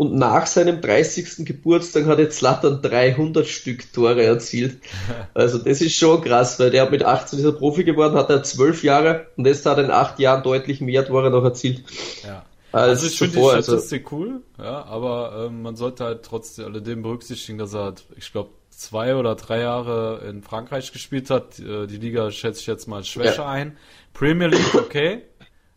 und 0.00 0.14
nach 0.14 0.46
seinem 0.46 0.80
30. 0.80 1.44
Geburtstag 1.44 2.06
hat 2.06 2.18
jetzt 2.18 2.38
Slatan 2.38 2.80
300 2.80 3.46
Stück 3.46 3.92
Tore 3.92 4.22
erzielt. 4.24 4.78
Also 5.34 5.58
das 5.58 5.82
ist 5.82 5.94
schon 5.94 6.22
krass, 6.22 6.58
weil 6.58 6.70
der 6.70 6.82
hat 6.82 6.90
mit 6.90 7.04
18 7.04 7.38
ist 7.38 7.44
er 7.44 7.52
Profi 7.52 7.84
geworden, 7.84 8.14
hat 8.14 8.30
er 8.30 8.42
12 8.42 8.82
Jahre 8.82 9.26
und 9.36 9.46
jetzt 9.46 9.66
hat 9.66 9.76
er 9.76 9.84
in 9.84 9.90
8 9.90 10.18
Jahren 10.18 10.42
deutlich 10.42 10.80
mehr 10.80 11.04
Tore 11.04 11.30
noch 11.30 11.44
erzielt. 11.44 11.82
Ja. 12.24 12.46
Also 12.72 13.08
ich 13.08 13.18
finde 13.18 13.36
die 13.36 13.44
also 13.44 13.72
Statistik 13.72 14.06
also, 14.06 14.16
cool, 14.16 14.40
ja, 14.58 14.84
aber 14.84 15.46
ähm, 15.46 15.60
man 15.60 15.76
sollte 15.76 16.04
halt 16.04 16.22
trotzdem 16.22 16.64
alledem 16.64 17.02
berücksichtigen, 17.02 17.58
dass 17.58 17.74
er 17.74 17.84
hat, 17.84 18.04
ich 18.16 18.32
glaube, 18.32 18.48
zwei 18.70 19.16
oder 19.16 19.34
drei 19.34 19.60
Jahre 19.60 20.22
in 20.26 20.42
Frankreich 20.42 20.92
gespielt 20.92 21.28
hat. 21.28 21.58
Äh, 21.58 21.86
die 21.86 21.98
Liga 21.98 22.30
schätze 22.30 22.60
ich 22.60 22.66
jetzt 22.66 22.88
mal 22.88 22.96
als 22.96 23.08
Schwäche 23.08 23.42
ja. 23.42 23.48
ein. 23.48 23.76
Premier 24.14 24.46
League, 24.46 24.74
okay, 24.74 25.22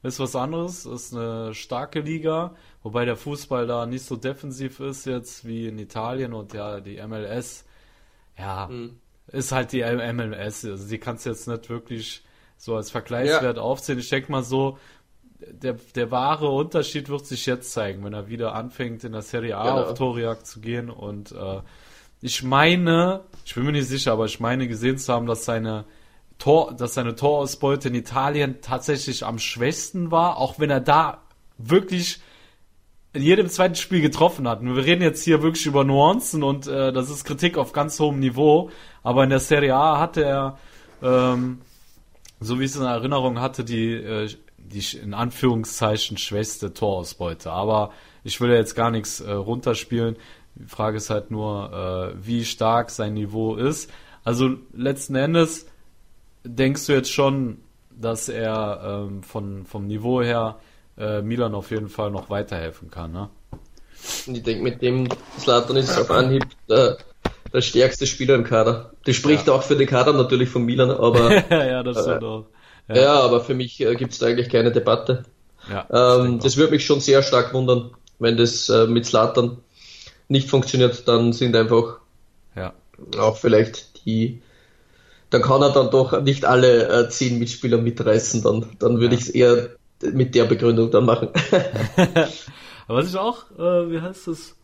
ist 0.03 0.19
was 0.19 0.35
anderes, 0.35 0.85
ist 0.85 1.15
eine 1.15 1.53
starke 1.53 2.01
Liga, 2.01 2.55
wobei 2.83 3.05
der 3.05 3.15
Fußball 3.15 3.65
da 3.65 3.85
nicht 3.85 4.05
so 4.05 4.17
defensiv 4.17 4.79
ist 4.81 5.05
jetzt 5.05 5.47
wie 5.47 5.67
in 5.67 5.79
Italien 5.79 6.33
und 6.33 6.53
ja, 6.53 6.81
die 6.81 7.01
MLS, 7.07 7.65
ja, 8.37 8.67
mhm. 8.67 8.99
ist 9.27 9.51
halt 9.53 9.71
die 9.71 9.83
MLS. 9.83 10.65
Also 10.65 10.87
die 10.87 10.97
kannst 10.97 11.25
du 11.25 11.29
jetzt 11.29 11.47
nicht 11.47 11.69
wirklich 11.69 12.23
so 12.57 12.75
als 12.75 12.91
Vergleichswert 12.91 13.57
ja. 13.57 13.63
aufzählen. 13.63 13.99
Ich 13.99 14.09
denke 14.09 14.31
mal 14.31 14.43
so, 14.43 14.77
der, 15.51 15.77
der 15.95 16.11
wahre 16.11 16.49
Unterschied 16.49 17.09
wird 17.09 17.25
sich 17.25 17.45
jetzt 17.45 17.71
zeigen, 17.71 18.03
wenn 18.03 18.13
er 18.13 18.27
wieder 18.27 18.53
anfängt, 18.55 19.03
in 19.03 19.13
der 19.13 19.21
Serie 19.21 19.57
A 19.57 19.63
genau. 19.63 19.83
auf 19.83 19.97
Torjagd 19.97 20.45
zu 20.47 20.59
gehen. 20.61 20.89
Und 20.89 21.31
äh, 21.31 21.61
ich 22.21 22.43
meine, 22.43 23.21
ich 23.45 23.55
bin 23.55 23.65
mir 23.65 23.71
nicht 23.73 23.87
sicher, 23.87 24.13
aber 24.13 24.25
ich 24.25 24.39
meine 24.39 24.67
gesehen 24.67 24.97
zu 24.97 25.11
haben, 25.13 25.25
dass 25.25 25.45
seine 25.45 25.85
Tor, 26.37 26.73
dass 26.73 26.95
seine 26.95 27.15
Torausbeute 27.15 27.89
in 27.89 27.95
Italien 27.95 28.61
tatsächlich 28.61 29.25
am 29.25 29.39
schwächsten 29.39 30.11
war, 30.11 30.37
auch 30.37 30.59
wenn 30.59 30.69
er 30.69 30.81
da 30.81 31.21
wirklich 31.57 32.21
in 33.13 33.21
jedem 33.21 33.47
zweiten 33.47 33.75
Spiel 33.75 34.01
getroffen 34.01 34.47
hat. 34.47 34.63
wir 34.63 34.75
reden 34.75 35.03
jetzt 35.03 35.23
hier 35.23 35.43
wirklich 35.43 35.67
über 35.67 35.83
Nuancen 35.83 36.41
und 36.41 36.67
äh, 36.67 36.91
das 36.91 37.11
ist 37.11 37.25
Kritik 37.25 37.57
auf 37.57 37.71
ganz 37.71 37.99
hohem 37.99 38.19
Niveau. 38.19 38.71
Aber 39.03 39.23
in 39.23 39.29
der 39.29 39.39
Serie 39.39 39.75
A 39.75 39.99
hatte 39.99 40.23
er, 40.23 40.57
ähm, 41.03 41.61
so 42.39 42.59
wie 42.59 42.65
ich 42.65 42.71
es 42.71 42.77
in 42.77 42.83
Erinnerung 42.83 43.39
hatte, 43.39 43.63
die, 43.63 43.93
äh, 43.93 44.29
die 44.57 44.97
in 44.97 45.13
Anführungszeichen 45.13 46.17
schwächste 46.17 46.73
Torausbeute. 46.73 47.51
Aber 47.51 47.91
ich 48.23 48.41
will 48.41 48.49
ja 48.49 48.55
jetzt 48.55 48.75
gar 48.75 48.89
nichts 48.89 49.19
äh, 49.19 49.31
runterspielen. 49.31 50.15
Die 50.55 50.67
Frage 50.67 50.97
ist 50.97 51.11
halt 51.11 51.29
nur, 51.29 52.15
äh, 52.17 52.25
wie 52.25 52.45
stark 52.45 52.89
sein 52.89 53.13
Niveau 53.13 53.55
ist. 53.55 53.91
Also 54.23 54.55
letzten 54.73 55.15
Endes 55.15 55.67
denkst 56.43 56.85
du 56.87 56.93
jetzt 56.93 57.11
schon, 57.11 57.59
dass 57.89 58.29
er 58.29 59.05
ähm, 59.07 59.23
von, 59.23 59.65
vom 59.65 59.87
Niveau 59.87 60.21
her 60.21 60.59
äh, 60.97 61.21
Milan 61.21 61.55
auf 61.55 61.71
jeden 61.71 61.89
Fall 61.89 62.11
noch 62.11 62.29
weiterhelfen 62.29 62.89
kann, 62.91 63.11
ne? 63.11 63.29
Ich 64.27 64.43
denke, 64.43 64.63
mit 64.63 64.81
dem 64.81 65.07
Slatan 65.39 65.77
ist 65.77 65.97
auf 65.97 66.11
Anhieb 66.11 66.43
der, 66.67 66.97
der 67.53 67.61
stärkste 67.61 68.05
Spieler 68.05 68.35
im 68.35 68.43
Kader. 68.43 68.91
Das 69.05 69.15
spricht 69.15 69.47
ja. 69.47 69.53
auch 69.53 69.63
für 69.63 69.77
den 69.77 69.87
Kader 69.87 70.11
natürlich 70.11 70.49
von 70.49 70.63
Milan, 70.63 70.91
aber. 70.91 71.31
ja, 71.49 71.83
das 71.83 72.05
äh, 72.05 72.17
auch. 72.17 72.45
Ja. 72.89 72.95
ja. 72.95 73.13
aber 73.13 73.39
für 73.39 73.53
mich 73.53 73.79
äh, 73.79 73.95
gibt 73.95 74.11
es 74.11 74.19
da 74.19 74.25
eigentlich 74.25 74.49
keine 74.49 74.73
Debatte. 74.73 75.23
Ja, 75.69 76.19
ähm, 76.19 76.39
das 76.39 76.57
würde 76.57 76.73
mich 76.73 76.85
schon 76.85 76.99
sehr 76.99 77.23
stark 77.23 77.53
wundern, 77.53 77.91
wenn 78.19 78.35
das 78.35 78.67
äh, 78.67 78.87
mit 78.87 79.05
Slatan 79.05 79.59
nicht 80.27 80.49
funktioniert, 80.49 81.07
dann 81.07 81.31
sind 81.31 81.55
einfach 81.55 81.99
ja. 82.55 82.73
auch 83.17 83.37
vielleicht 83.37 84.05
die 84.05 84.41
dann 85.33 85.41
kann 85.41 85.63
er 85.63 85.71
dann 85.71 85.89
doch 85.89 86.21
nicht 86.21 86.45
alle 86.45 86.87
äh, 86.87 87.09
zehn 87.09 87.39
Mitspieler 87.39 87.79
mitreißen, 87.79 88.43
dann, 88.43 88.67
dann 88.77 88.99
würde 88.99 89.15
ja. 89.15 89.21
ich 89.21 89.27
es 89.27 89.29
eher 89.29 89.69
mit 90.13 90.35
der 90.35 90.45
Begründung 90.45 90.91
dann 90.91 91.05
machen. 91.05 91.29
Aber 92.87 92.99
was 92.99 93.09
ich 93.09 93.17
auch, 93.17 93.49
äh, 93.57 93.91
wie 93.91 93.99
heißt 93.99 94.27
es, 94.27 94.55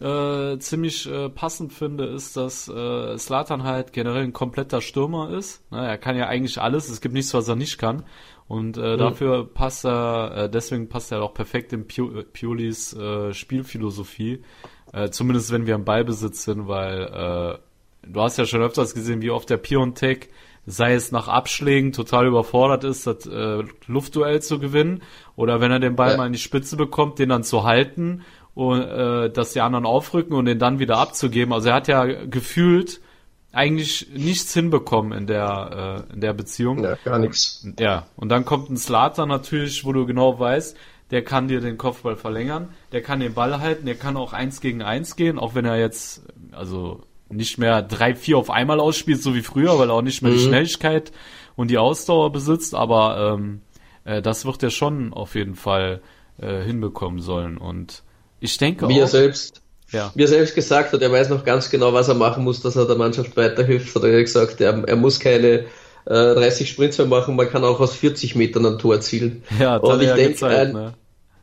äh, 0.00 0.58
ziemlich 0.58 1.08
äh, 1.08 1.28
passend 1.28 1.72
finde, 1.72 2.06
ist, 2.06 2.36
dass 2.36 2.66
äh, 2.66 3.16
Slatan 3.16 3.62
halt 3.62 3.92
generell 3.92 4.24
ein 4.24 4.32
kompletter 4.32 4.80
Stürmer 4.80 5.30
ist. 5.30 5.62
Ne, 5.70 5.86
er 5.86 5.98
kann 5.98 6.16
ja 6.16 6.26
eigentlich 6.26 6.60
alles, 6.60 6.88
es 6.88 7.00
gibt 7.00 7.14
nichts, 7.14 7.32
was 7.32 7.46
er 7.46 7.54
nicht 7.54 7.78
kann. 7.78 8.04
Und 8.48 8.76
äh, 8.76 8.94
mhm. 8.94 8.98
dafür 8.98 9.46
passt 9.46 9.84
er, 9.84 10.32
äh, 10.36 10.50
deswegen 10.50 10.88
passt 10.88 11.12
er 11.12 11.22
auch 11.22 11.34
perfekt 11.34 11.72
in 11.72 11.86
Piolis 11.86 12.94
äh, 12.94 13.32
Spielphilosophie. 13.32 14.42
Äh, 14.92 15.10
zumindest 15.10 15.52
wenn 15.52 15.66
wir 15.66 15.76
im 15.76 15.84
Ballbesitz 15.84 16.42
sind, 16.42 16.66
weil 16.66 17.02
äh, 17.02 17.58
du 18.06 18.20
hast 18.20 18.36
ja 18.36 18.46
schon 18.46 18.62
öfters 18.62 18.94
gesehen, 18.94 19.22
wie 19.22 19.30
oft 19.30 19.50
der 19.50 19.56
Piontek, 19.56 20.30
sei 20.66 20.94
es 20.94 21.12
nach 21.12 21.28
Abschlägen, 21.28 21.92
total 21.92 22.26
überfordert 22.26 22.84
ist, 22.84 23.06
das 23.06 23.26
äh, 23.26 23.62
Luftduell 23.86 24.40
zu 24.40 24.58
gewinnen, 24.58 25.02
oder 25.36 25.60
wenn 25.60 25.70
er 25.70 25.80
den 25.80 25.96
Ball 25.96 26.12
ja. 26.12 26.16
mal 26.16 26.26
in 26.26 26.32
die 26.32 26.38
Spitze 26.38 26.76
bekommt, 26.76 27.18
den 27.18 27.28
dann 27.28 27.44
zu 27.44 27.64
halten 27.64 28.22
und 28.54 28.80
äh, 28.80 29.30
dass 29.30 29.52
die 29.52 29.60
anderen 29.60 29.84
aufrücken 29.84 30.36
und 30.36 30.46
den 30.46 30.58
dann 30.58 30.78
wieder 30.78 30.98
abzugeben. 30.98 31.52
Also 31.52 31.68
er 31.68 31.74
hat 31.74 31.88
ja 31.88 32.04
gefühlt 32.04 33.00
eigentlich 33.52 34.08
nichts 34.12 34.52
hinbekommen 34.52 35.16
in 35.16 35.26
der 35.26 36.06
äh, 36.10 36.14
in 36.14 36.20
der 36.20 36.32
Beziehung. 36.32 36.82
Ja, 36.82 36.96
gar 37.04 37.18
nichts. 37.18 37.66
Ja, 37.78 38.06
und 38.16 38.28
dann 38.30 38.44
kommt 38.44 38.70
ein 38.70 38.76
Slater 38.76 39.26
natürlich, 39.26 39.84
wo 39.84 39.92
du 39.92 40.06
genau 40.06 40.38
weißt, 40.38 40.76
der 41.10 41.22
kann 41.22 41.48
dir 41.48 41.60
den 41.60 41.78
Kopfball 41.78 42.16
verlängern, 42.16 42.70
der 42.92 43.02
kann 43.02 43.20
den 43.20 43.34
Ball 43.34 43.60
halten, 43.60 43.86
der 43.86 43.94
kann 43.94 44.16
auch 44.16 44.32
eins 44.32 44.60
gegen 44.60 44.82
eins 44.82 45.16
gehen, 45.16 45.38
auch 45.38 45.54
wenn 45.54 45.64
er 45.64 45.78
jetzt, 45.78 46.22
also 46.52 47.02
nicht 47.34 47.58
mehr 47.58 47.82
drei, 47.82 48.14
vier 48.14 48.38
auf 48.38 48.50
einmal 48.50 48.80
ausspielt, 48.80 49.22
so 49.22 49.34
wie 49.34 49.42
früher, 49.42 49.78
weil 49.78 49.90
er 49.90 49.94
auch 49.94 50.02
nicht 50.02 50.22
mehr 50.22 50.32
mhm. 50.32 50.36
die 50.36 50.44
Schnelligkeit 50.44 51.12
und 51.56 51.70
die 51.70 51.78
Ausdauer 51.78 52.32
besitzt, 52.32 52.74
aber 52.74 53.36
ähm, 53.36 53.60
äh, 54.04 54.22
das 54.22 54.44
wird 54.44 54.62
er 54.62 54.70
schon 54.70 55.12
auf 55.12 55.34
jeden 55.34 55.54
Fall 55.54 56.00
äh, 56.40 56.62
hinbekommen 56.62 57.20
sollen. 57.20 57.58
Und 57.58 58.02
ich 58.40 58.56
denke 58.58 58.88
wie 58.88 58.94
auch, 58.94 59.00
er 59.00 59.06
selbst, 59.08 59.62
ja. 59.90 60.12
wie 60.14 60.22
er 60.22 60.28
selbst 60.28 60.54
gesagt 60.54 60.92
hat, 60.92 61.02
er 61.02 61.12
weiß 61.12 61.28
noch 61.28 61.44
ganz 61.44 61.70
genau, 61.70 61.92
was 61.92 62.08
er 62.08 62.14
machen 62.14 62.44
muss, 62.44 62.60
dass 62.60 62.76
er 62.76 62.86
der 62.86 62.96
Mannschaft 62.96 63.36
weiterhilft. 63.36 63.94
Hat 63.94 64.04
er 64.04 64.22
gesagt, 64.22 64.60
er, 64.60 64.86
er 64.86 64.96
muss 64.96 65.20
keine 65.20 65.66
äh, 66.06 66.34
30 66.34 66.68
Sprints 66.68 66.98
mehr 66.98 67.06
machen, 67.06 67.36
man 67.36 67.48
kann 67.48 67.64
auch 67.64 67.80
aus 67.80 67.94
40 67.96 68.34
Metern 68.34 68.66
ein 68.66 68.78
Tor 68.78 68.96
erzielen. 68.96 69.42
Ja, 69.58 69.76
und 69.76 70.02
ich 70.02 70.12
denke, 70.12 70.46
ein, 70.46 70.72
ne? 70.72 70.94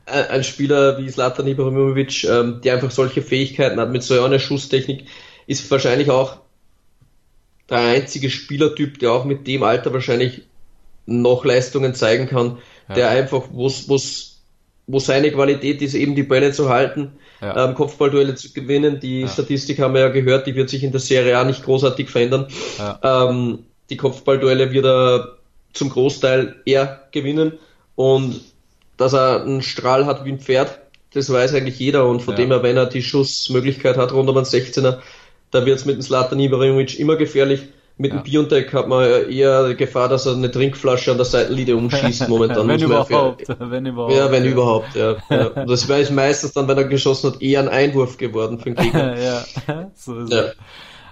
ein, 0.05 0.43
Spieler 0.43 0.97
wie 0.97 1.07
Zlatan 1.07 1.47
Ibrahimovic, 1.47 2.23
ähm, 2.25 2.61
der 2.63 2.75
einfach 2.75 2.91
solche 2.91 3.21
Fähigkeiten 3.21 3.79
hat 3.79 3.91
mit 3.91 4.03
so 4.03 4.21
einer 4.21 4.39
Schusstechnik, 4.39 5.05
ist 5.51 5.69
wahrscheinlich 5.69 6.09
auch 6.09 6.37
der 7.69 7.79
einzige 7.79 8.29
Spielertyp, 8.29 8.99
der 8.99 9.11
auch 9.11 9.25
mit 9.25 9.47
dem 9.47 9.63
Alter 9.63 9.93
wahrscheinlich 9.93 10.43
noch 11.05 11.43
Leistungen 11.43 11.93
zeigen 11.93 12.27
kann, 12.27 12.59
ja. 12.87 12.95
der 12.95 13.09
einfach, 13.09 13.43
wo's, 13.51 13.89
wo's, 13.89 14.41
wo 14.87 14.99
seine 14.99 15.31
Qualität 15.31 15.81
ist, 15.81 15.93
eben 15.93 16.15
die 16.15 16.23
Bälle 16.23 16.53
zu 16.53 16.69
halten, 16.69 17.11
ja. 17.41 17.65
ähm, 17.65 17.75
Kopfballduelle 17.75 18.35
zu 18.35 18.53
gewinnen. 18.53 18.99
Die 19.01 19.21
ja. 19.21 19.27
Statistik 19.27 19.79
haben 19.79 19.93
wir 19.93 20.01
ja 20.01 20.09
gehört, 20.09 20.47
die 20.47 20.55
wird 20.55 20.69
sich 20.69 20.83
in 20.83 20.91
der 20.91 21.01
Serie 21.01 21.37
A 21.37 21.43
nicht 21.43 21.63
großartig 21.63 22.09
verändern. 22.09 22.47
Ähm, 23.03 23.59
die 23.89 23.97
Kopfballduelle 23.97 24.71
wird 24.71 24.85
er 24.85 25.37
zum 25.73 25.89
Großteil 25.89 26.55
eher 26.65 27.07
gewinnen 27.11 27.59
und 27.95 28.39
dass 28.95 29.13
er 29.13 29.41
einen 29.41 29.61
Strahl 29.61 30.05
hat 30.05 30.23
wie 30.23 30.31
ein 30.31 30.39
Pferd, 30.39 30.79
das 31.13 31.31
weiß 31.31 31.53
eigentlich 31.55 31.79
jeder 31.79 32.07
und 32.07 32.21
von 32.21 32.35
dem 32.35 32.49
her, 32.49 32.63
wenn 32.63 32.77
er 32.77 32.85
die 32.85 33.03
Schussmöglichkeit 33.03 33.97
hat 33.97 34.13
rund 34.13 34.29
um 34.29 34.35
den 34.35 34.45
16er, 34.45 34.99
da 35.51 35.65
wird 35.65 35.79
es 35.79 35.85
mit 35.85 35.95
dem 35.95 36.01
Slatan 36.01 36.39
Ibrahimovic 36.39 36.99
immer 36.99 37.15
gefährlich. 37.15 37.61
Mit 37.97 38.13
ja. 38.13 38.19
dem 38.19 38.23
Biontech 38.23 38.73
hat 38.73 38.87
man 38.87 39.29
eher 39.29 39.67
die 39.67 39.75
Gefahr, 39.75 40.09
dass 40.09 40.25
er 40.25 40.33
eine 40.33 40.49
Trinkflasche 40.49 41.11
an 41.11 41.17
der 41.17 41.25
Seitenlinie 41.25 41.75
umschießt 41.75 42.29
momentan. 42.29 42.67
wenn, 42.67 42.81
überhaupt, 42.81 43.47
wenn 43.59 43.85
überhaupt. 43.85 44.13
Ja, 44.13 44.31
wenn 44.31 44.43
ja. 44.43 44.51
überhaupt, 44.51 44.95
ja. 44.95 45.17
ja. 45.29 45.49
Das 45.65 45.87
wäre 45.87 46.11
meistens 46.11 46.53
dann, 46.53 46.67
wenn 46.67 46.77
er 46.77 46.85
geschossen 46.85 47.31
hat, 47.31 47.41
eher 47.41 47.59
ein 47.59 47.69
Einwurf 47.69 48.17
geworden 48.17 48.57
für 48.57 48.71
den 48.71 48.75
Gegner. 48.83 49.19
ja, 49.19 49.43
so 49.93 50.17
ist 50.17 50.33
ja. 50.33 50.45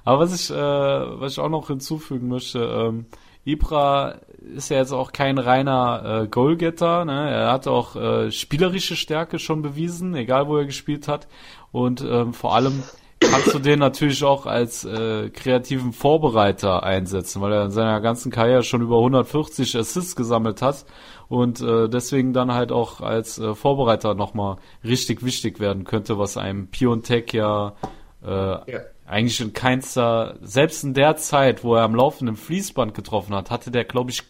Aber 0.03 0.22
was 0.22 0.34
ich, 0.34 0.50
äh, 0.50 0.55
was 0.55 1.34
ich 1.34 1.39
auch 1.39 1.50
noch 1.50 1.67
hinzufügen 1.67 2.29
möchte, 2.29 2.60
ähm, 2.60 3.05
Ibra 3.46 4.15
ist 4.55 4.69
ja 4.69 4.77
jetzt 4.77 4.91
auch 4.91 5.12
kein 5.12 5.38
reiner 5.38 6.24
äh, 6.24 6.27
Goalgetter. 6.27 7.05
Ne? 7.05 7.29
Er 7.29 7.51
hat 7.51 7.67
auch 7.67 7.96
äh, 7.96 8.31
spielerische 8.31 8.96
Stärke 8.96 9.38
schon 9.38 9.62
bewiesen, 9.62 10.15
egal 10.15 10.48
wo 10.48 10.58
er 10.58 10.65
gespielt 10.65 11.08
hat. 11.08 11.27
Und 11.72 12.01
ähm, 12.01 12.34
vor 12.34 12.55
allem 12.55 12.84
kannst 13.20 13.54
du 13.54 13.60
den 13.60 13.80
natürlich 13.80 14.24
auch 14.24 14.46
als 14.46 14.86
äh, 14.86 15.30
kreativen 15.30 15.94
Vorbereiter 15.94 16.84
einsetzen, 16.84 17.42
weil 17.42 17.54
er 17.54 17.66
in 17.66 17.72
seiner 17.72 18.02
ganzen 18.02 18.32
Karriere 18.32 18.64
schon 18.64 18.82
über 18.82 18.98
140 18.98 19.78
Assists 19.78 20.16
gesammelt 20.16 20.62
hat 20.62 20.86
und 21.28 21.62
äh, 21.62 21.90
deswegen 21.90 22.34
dann 22.34 22.54
halt 22.54 22.72
auch 22.72 23.02
als 23.02 23.40
äh, 23.40 23.56
Vorbereiter 23.56 24.16
nochmal 24.16 24.58
richtig 24.84 25.24
wichtig 25.24 25.60
werden 25.60 25.84
könnte, 25.84 26.18
was 26.18 26.38
einem 26.38 26.68
Piontek 26.68 27.34
ja, 27.34 27.76
äh, 28.24 28.72
ja 28.72 28.80
eigentlich 29.10 29.42
in 29.42 29.54
keinster, 29.54 30.38
selbst 30.42 30.84
in 30.84 30.94
der 30.94 31.16
Zeit, 31.16 31.64
wo 31.64 31.74
er 31.74 31.84
am 31.84 31.96
laufenden 31.96 32.36
Fließband 32.36 32.94
getroffen 32.94 33.34
hat, 33.34 33.50
hatte 33.50 33.72
der, 33.72 33.84
glaube 33.84 34.12
ich, 34.12 34.22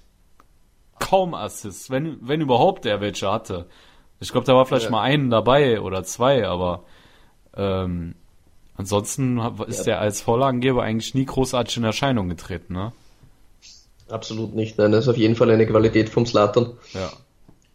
kaum 1.00 1.34
Assists, 1.34 1.90
wenn, 1.90 2.18
wenn 2.22 2.40
überhaupt 2.40 2.86
er 2.86 3.02
welche 3.02 3.30
hatte. 3.30 3.68
Ich 4.22 4.32
glaube, 4.32 4.48
da 4.48 4.56
war 4.56 4.66
vielleicht 4.66 4.86
ja. 4.86 4.92
mal 4.92 5.02
einen 5.02 5.30
dabei 5.30 5.82
oder 5.82 6.04
zwei, 6.04 6.48
aber 6.48 6.86
ähm, 7.58 8.16
Ansonsten 8.80 9.42
ist 9.68 9.88
ja. 9.88 9.96
er 9.96 10.00
als 10.00 10.22
Vorlagengeber 10.22 10.84
eigentlich 10.84 11.14
nie 11.14 11.26
großartig 11.26 11.76
in 11.76 11.84
Erscheinung 11.84 12.30
getreten, 12.30 12.72
ne? 12.74 12.94
Absolut 14.08 14.56
nicht, 14.56 14.78
nein, 14.78 14.94
das 14.94 15.04
ist 15.04 15.10
auf 15.10 15.18
jeden 15.18 15.36
Fall 15.36 15.52
eine 15.52 15.68
Qualität 15.68 16.08
vom 16.08 16.26
Slatan. 16.26 16.72
Ja. 16.94 17.12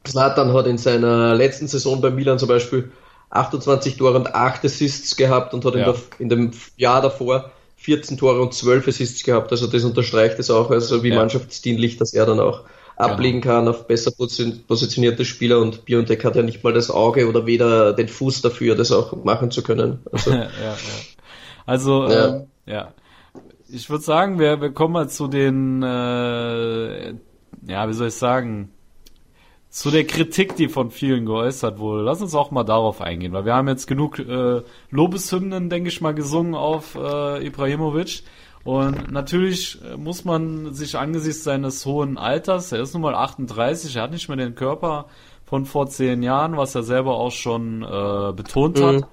Slatan 0.06 0.54
hat 0.54 0.66
in 0.66 0.78
seiner 0.78 1.34
letzten 1.34 1.68
Saison 1.68 2.00
bei 2.00 2.08
Milan 2.08 2.38
zum 2.38 2.48
Beispiel 2.48 2.90
28 3.28 3.98
Tore 3.98 4.16
und 4.16 4.34
8 4.34 4.64
Assists 4.64 5.14
gehabt 5.14 5.52
und 5.52 5.66
hat 5.66 5.74
ja. 5.74 5.80
in, 5.80 5.84
der, 5.84 5.94
in, 6.20 6.28
dem 6.30 6.50
Jahr 6.78 7.02
davor 7.02 7.50
14 7.76 8.16
Tore 8.16 8.40
und 8.40 8.54
12 8.54 8.88
Assists 8.88 9.24
gehabt. 9.24 9.52
Also 9.52 9.66
das 9.66 9.84
unterstreicht 9.84 10.38
es 10.38 10.50
auch, 10.50 10.70
also 10.70 11.02
wie 11.02 11.10
ja. 11.10 11.16
mannschaftsdienlich, 11.16 11.98
dass 11.98 12.14
er 12.14 12.24
dann 12.24 12.40
auch 12.40 12.62
ablegen 12.96 13.40
kann 13.40 13.68
auf 13.68 13.86
besser 13.86 14.12
positionierte 14.12 15.24
Spieler 15.24 15.58
und 15.60 15.84
Biontech 15.84 16.24
hat 16.24 16.36
ja 16.36 16.42
nicht 16.42 16.62
mal 16.62 16.72
das 16.72 16.90
Auge 16.90 17.28
oder 17.28 17.46
weder 17.46 17.92
den 17.92 18.08
Fuß 18.08 18.42
dafür, 18.42 18.76
das 18.76 18.92
auch 18.92 19.24
machen 19.24 19.50
zu 19.50 19.62
können. 19.62 20.00
Also, 20.12 20.30
ja, 20.32 20.42
ja. 20.42 20.76
also 21.66 22.08
ja. 22.08 22.26
Ähm, 22.26 22.46
ja. 22.66 22.92
Ich 23.68 23.90
würde 23.90 24.04
sagen, 24.04 24.38
wir, 24.38 24.60
wir 24.60 24.70
kommen 24.72 24.92
mal 24.92 25.08
zu 25.08 25.26
den, 25.26 25.82
äh, 25.82 27.08
ja, 27.10 27.88
wie 27.88 27.92
soll 27.92 28.08
ich 28.08 28.14
sagen, 28.14 28.70
zu 29.74 29.90
der 29.90 30.06
Kritik, 30.06 30.54
die 30.54 30.68
von 30.68 30.92
vielen 30.92 31.26
geäußert 31.26 31.80
wurde. 31.80 32.04
Lass 32.04 32.22
uns 32.22 32.36
auch 32.36 32.52
mal 32.52 32.62
darauf 32.62 33.00
eingehen, 33.00 33.32
weil 33.32 33.44
wir 33.44 33.54
haben 33.54 33.66
jetzt 33.66 33.88
genug 33.88 34.20
äh, 34.20 34.62
Lobeshymnen, 34.90 35.68
denke 35.68 35.88
ich 35.88 36.00
mal, 36.00 36.14
gesungen 36.14 36.54
auf 36.54 36.94
äh, 36.94 37.44
Ibrahimovic. 37.44 38.22
Und 38.64 39.12
natürlich 39.12 39.78
äh, 39.84 39.96
muss 39.96 40.24
man 40.24 40.72
sich 40.72 40.96
angesichts 40.96 41.44
seines 41.44 41.84
hohen 41.84 42.16
Alters, 42.16 42.72
er 42.72 42.80
ist 42.80 42.94
nun 42.94 43.02
mal 43.02 43.14
38, 43.14 43.94
er 43.96 44.02
hat 44.02 44.10
nicht 44.10 44.28
mehr 44.28 44.38
den 44.38 44.54
Körper 44.54 45.06
von 45.44 45.66
vor 45.66 45.86
zehn 45.86 46.22
Jahren, 46.22 46.56
was 46.56 46.74
er 46.74 46.82
selber 46.82 47.14
auch 47.14 47.30
schon 47.30 47.82
äh, 47.82 48.32
betont 48.32 48.80
hat 48.82 48.94
mhm. 48.94 49.04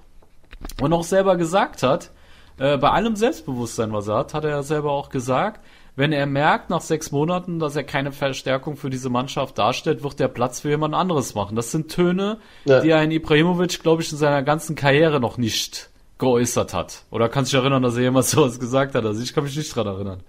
und 0.81 0.93
auch 0.93 1.03
selber 1.03 1.35
gesagt 1.35 1.83
hat, 1.83 2.11
äh, 2.57 2.77
bei 2.77 2.91
allem 2.91 3.17
Selbstbewusstsein, 3.17 3.91
was 3.91 4.07
er 4.07 4.19
hat, 4.19 4.33
hat 4.33 4.45
er 4.45 4.51
ja 4.51 4.63
selber 4.63 4.91
auch 4.91 5.09
gesagt, 5.09 5.59
wenn 5.97 6.13
er 6.13 6.25
merkt 6.25 6.69
nach 6.69 6.81
sechs 6.81 7.11
Monaten, 7.11 7.59
dass 7.59 7.75
er 7.75 7.83
keine 7.83 8.13
Verstärkung 8.13 8.77
für 8.77 8.89
diese 8.89 9.09
Mannschaft 9.09 9.57
darstellt, 9.57 10.03
wird 10.03 10.21
er 10.21 10.29
Platz 10.29 10.61
für 10.61 10.69
jemand 10.69 10.95
anderes 10.95 11.35
machen. 11.35 11.57
Das 11.57 11.71
sind 11.71 11.91
Töne, 11.91 12.37
ja. 12.63 12.79
die 12.79 12.93
ein 12.93 13.11
Ibrahimovic, 13.11 13.83
glaube 13.83 14.01
ich, 14.01 14.11
in 14.11 14.17
seiner 14.17 14.41
ganzen 14.41 14.75
Karriere 14.77 15.19
noch 15.19 15.37
nicht 15.37 15.90
geäußert 16.21 16.73
hat. 16.73 17.03
Oder 17.11 17.27
kannst 17.27 17.51
du 17.51 17.57
dich 17.57 17.63
erinnern, 17.63 17.83
dass 17.83 17.95
er 17.95 18.03
jemals 18.03 18.31
sowas 18.31 18.59
gesagt 18.59 18.95
hat? 18.95 19.05
Also 19.05 19.21
ich 19.21 19.33
kann 19.33 19.43
mich 19.43 19.57
nicht 19.57 19.75
dran 19.75 19.87
erinnern. 19.87 20.21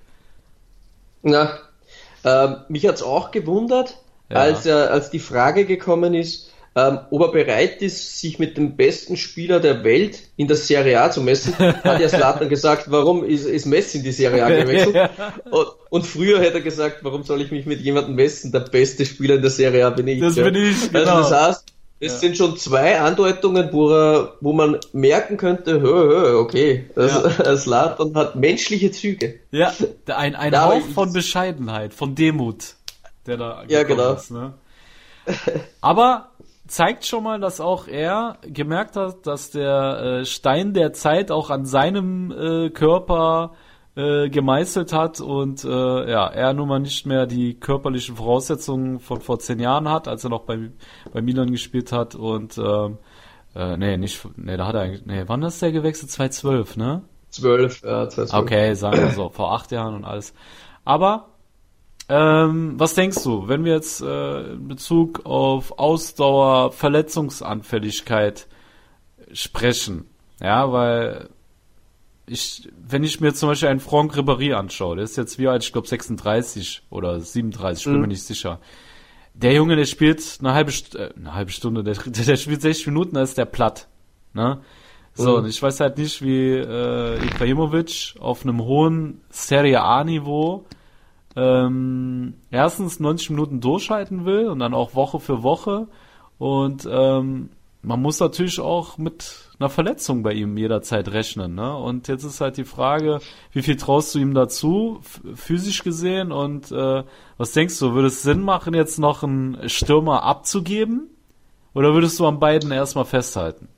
Na, 1.23 1.59
ähm, 2.25 2.57
mich 2.69 2.87
hat's 2.87 3.03
auch 3.03 3.31
gewundert, 3.31 3.99
ja. 4.29 4.39
als, 4.39 4.67
er, 4.67 4.91
als 4.91 5.11
die 5.11 5.21
Frage 5.21 5.67
gekommen 5.67 6.15
ist, 6.15 6.51
ähm, 6.75 7.01
ob 7.11 7.21
er 7.21 7.29
bereit 7.45 7.83
ist, 7.83 8.19
sich 8.19 8.39
mit 8.39 8.57
dem 8.57 8.77
besten 8.77 9.19
Spieler 9.19 9.61
der 9.61 9.85
Welt 9.85 10.21
in 10.37 10.49
der 10.49 10.57
Serie 10.57 11.01
A 11.01 11.11
zu 11.11 11.21
messen, 11.21 11.57
hat 11.59 12.01
ja 12.01 12.09
Slatan 12.09 12.49
gesagt, 12.49 12.91
warum 12.91 13.25
ist, 13.25 13.45
ist 13.45 13.67
Messi 13.67 13.99
in 13.99 14.05
die 14.05 14.13
Serie 14.13 14.45
A 14.45 14.49
gewechselt? 14.65 15.11
und, 15.51 15.67
und, 15.91 16.07
früher 16.07 16.41
hätte 16.41 16.55
er 16.55 16.61
gesagt, 16.63 17.01
warum 17.03 17.25
soll 17.25 17.43
ich 17.43 17.51
mich 17.51 17.67
mit 17.67 17.83
jemandem 17.83 18.15
messen? 18.15 18.51
Der 18.51 18.61
beste 18.61 19.05
Spieler 19.05 19.35
in 19.35 19.43
der 19.43 19.51
Serie 19.51 19.87
A 19.87 19.91
bin 19.91 20.09
ich. 20.09 20.21
Das 20.21 20.37
ja. 20.37 20.45
bin 20.45 20.55
ich, 20.55 20.91
genau. 20.91 21.17
Also 21.17 21.31
das 21.31 21.47
heißt, 21.47 21.72
es 22.03 22.15
ja. 22.15 22.19
sind 22.19 22.37
schon 22.37 22.57
zwei 22.57 22.99
Andeutungen, 22.99 23.69
wo, 23.73 23.89
er, 23.91 24.33
wo 24.41 24.53
man 24.53 24.79
merken 24.93 25.37
könnte, 25.37 25.81
hö, 25.81 26.09
hö, 26.09 26.37
okay, 26.39 26.91
das, 26.97 27.67
ja. 27.67 27.97
hat 28.15 28.35
menschliche 28.35 28.91
Züge. 28.91 29.39
Ja, 29.53 29.73
ein, 30.07 30.35
ein 30.35 30.61
Hauch 30.61 30.83
von 30.95 31.13
Bescheidenheit, 31.13 31.95
von 31.95 32.17
Demut, 32.17 32.75
der 33.25 33.37
da 33.37 33.63
ja, 33.69 33.85
genau. 33.85 34.15
ist. 34.15 34.33
Ne? 34.33 34.53
Aber 35.81 36.31
zeigt 36.67 37.07
schon 37.07 37.23
mal, 37.23 37.39
dass 37.39 37.61
auch 37.61 37.87
er 37.87 38.39
gemerkt 38.43 38.97
hat, 38.97 39.25
dass 39.25 39.53
der 39.53 40.23
äh, 40.23 40.25
Stein 40.25 40.75
der 40.75 40.93
Zeit 40.93 41.31
auch 41.31 41.51
an 41.51 41.67
seinem 41.67 42.33
äh, 42.33 42.71
Körper 42.71 43.53
äh, 43.95 44.31
gemeißelt 44.31 44.93
hat 44.93 45.21
und 45.21 45.65
äh, 45.65 46.11
ja, 46.11 46.27
er 46.27 46.55
nun 46.55 46.69
mal 46.69 46.81
nicht 46.81 47.05
mehr 47.07 47.27
die 47.27 47.55
körperlichen 47.55 48.17
Voraussetzungen 48.17 49.01
von 49.01 49.21
vor 49.21 49.39
zehn 49.39 49.61
Jahren 49.61 49.89
hat, 49.89 50.09
als 50.09 50.25
er 50.25 50.31
noch 50.31 50.45
bei, 50.45 50.71
bei 51.13 51.21
Milan 51.21 51.51
gespielt 51.51 51.93
hat 51.93 52.15
und 52.15 52.57
ähm, 52.59 52.99
äh, 53.55 53.77
nee, 53.77 53.97
nicht, 53.99 54.27
nee, 54.37 54.57
da 54.57 54.67
hat 54.67 54.75
er 54.77 54.81
eigentlich, 54.83 55.05
nee, 55.05 55.25
wann 55.27 55.43
ist 55.43 55.61
der 55.61 55.73
gewechselt? 55.73 56.11
2012, 56.11 56.77
ne? 56.79 57.03
12, 57.31 57.83
ja, 57.83 58.09
2012. 58.09 58.33
Okay, 58.35 58.75
sagen 58.75 58.99
wir 58.99 59.11
so, 59.11 59.29
vor 59.29 59.53
acht 59.53 59.71
Jahren 59.73 59.95
und 59.95 60.05
alles. 60.05 60.33
Aber 60.85 61.29
ähm, 62.09 62.75
was 62.79 62.95
denkst 62.95 63.23
du, 63.23 63.49
wenn 63.49 63.65
wir 63.65 63.75
jetzt 63.75 64.03
äh, 64.03 64.53
in 64.53 64.69
Bezug 64.69 65.25
auf 65.25 65.79
Ausdauer, 65.79 66.73
Verletzungsanfälligkeit 66.73 68.49
sprechen? 69.33 70.07
Ja, 70.41 70.73
weil 70.73 71.29
ich, 72.27 72.69
wenn 72.77 73.05
ich 73.05 73.21
mir 73.21 73.35
zum 73.35 73.49
Beispiel 73.49 73.69
einen 73.69 73.81
Franck 73.81 74.15
Ribéry 74.15 74.55
anschaue, 74.55 74.97
der 74.97 75.05
ist 75.05 75.17
jetzt 75.17 75.39
wie 75.39 75.49
alt, 75.49 75.65
ich 75.65 75.73
glaube 75.73 75.89
36 75.89 76.83
oder 76.91 77.21
37, 77.21 77.81
ich 77.81 77.85
bin 77.85 77.95
mhm. 77.95 78.01
mir 78.03 78.09
nicht 78.09 78.23
sicher. 78.23 78.61
Der 79.35 79.55
Junge, 79.55 79.77
der 79.77 79.87
spielt 79.87 80.39
eine 80.41 80.53
halbe, 80.53 80.73
äh, 80.95 81.11
eine 81.17 81.35
halbe 81.35 81.51
Stunde, 81.51 81.83
der, 81.83 81.95
der 82.07 82.37
spielt 82.37 82.63
60 82.63 82.87
Minuten, 82.89 83.15
da 83.15 83.23
ist 83.23 83.39
der 83.39 83.47
platt. 83.47 83.89
Ne? 84.35 84.61
So, 85.15 85.33
mhm. 85.33 85.37
und 85.39 85.47
ich 85.49 85.63
weiß 85.63 85.81
halt 85.81 85.99
nicht, 85.99 86.23
wie 86.23 86.53
äh, 86.53 87.25
Ibrahimovic 87.25 88.15
auf 88.19 88.45
einem 88.45 88.63
hohen 88.63 89.21
Serie 89.29 89.83
A-Niveau 89.83 90.65
ähm, 91.37 92.35
erstens 92.51 93.01
90 93.01 93.31
Minuten 93.31 93.61
durchhalten 93.61 94.25
will 94.25 94.49
und 94.49 94.59
dann 94.59 94.75
auch 94.75 94.95
Woche 94.95 95.21
für 95.21 95.43
Woche. 95.43 95.89
Und 96.39 96.89
ähm, 96.91 97.51
man 97.83 98.01
muss 98.01 98.21
natürlich 98.21 98.61
auch 98.61 98.97
mit 98.97 99.35
einer 99.59 99.69
Verletzung 99.69 100.23
bei 100.23 100.33
ihm 100.33 100.57
jederzeit 100.57 101.09
rechnen. 101.09 101.55
Ne? 101.55 101.77
Und 101.77 102.09
jetzt 102.09 102.25
ist 102.25 102.41
halt 102.41 102.57
die 102.57 102.65
Frage, 102.65 103.21
wie 103.53 103.63
viel 103.63 103.77
traust 103.77 104.15
du 104.15 104.21
ihm 104.21 104.35
dazu, 104.35 105.01
physisch 105.35 105.83
gesehen? 105.83 106.31
Und 106.31 106.71
äh, 106.71 107.03
was 107.39 107.53
denkst 107.53 107.79
du, 107.81 107.93
würde 107.93 108.09
es 108.09 108.23
Sinn 108.23 108.43
machen, 108.43 108.75
jetzt 108.75 108.99
noch 108.99 109.25
einen 109.25 109.69
Stürmer 109.69 110.23
abzugeben? 110.23 111.09
Oder 111.75 111.95
würdest 111.95 112.19
du 112.21 112.27
an 112.27 112.39
beiden 112.39 112.71
erstmal 112.71 113.05
festhalten? 113.05 113.69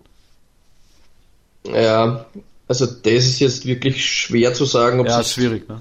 Ja, 1.67 2.27
also 2.69 2.87
das 2.87 3.25
ist 3.25 3.41
jetzt 3.41 3.65
wirklich 3.65 4.05
schwer 4.05 4.53
zu 4.53 4.67
sagen. 4.67 5.01
Ob 5.01 5.07
ja, 5.07 5.21
ist 5.21 5.33
schwierig, 5.33 5.69
ne? 5.69 5.81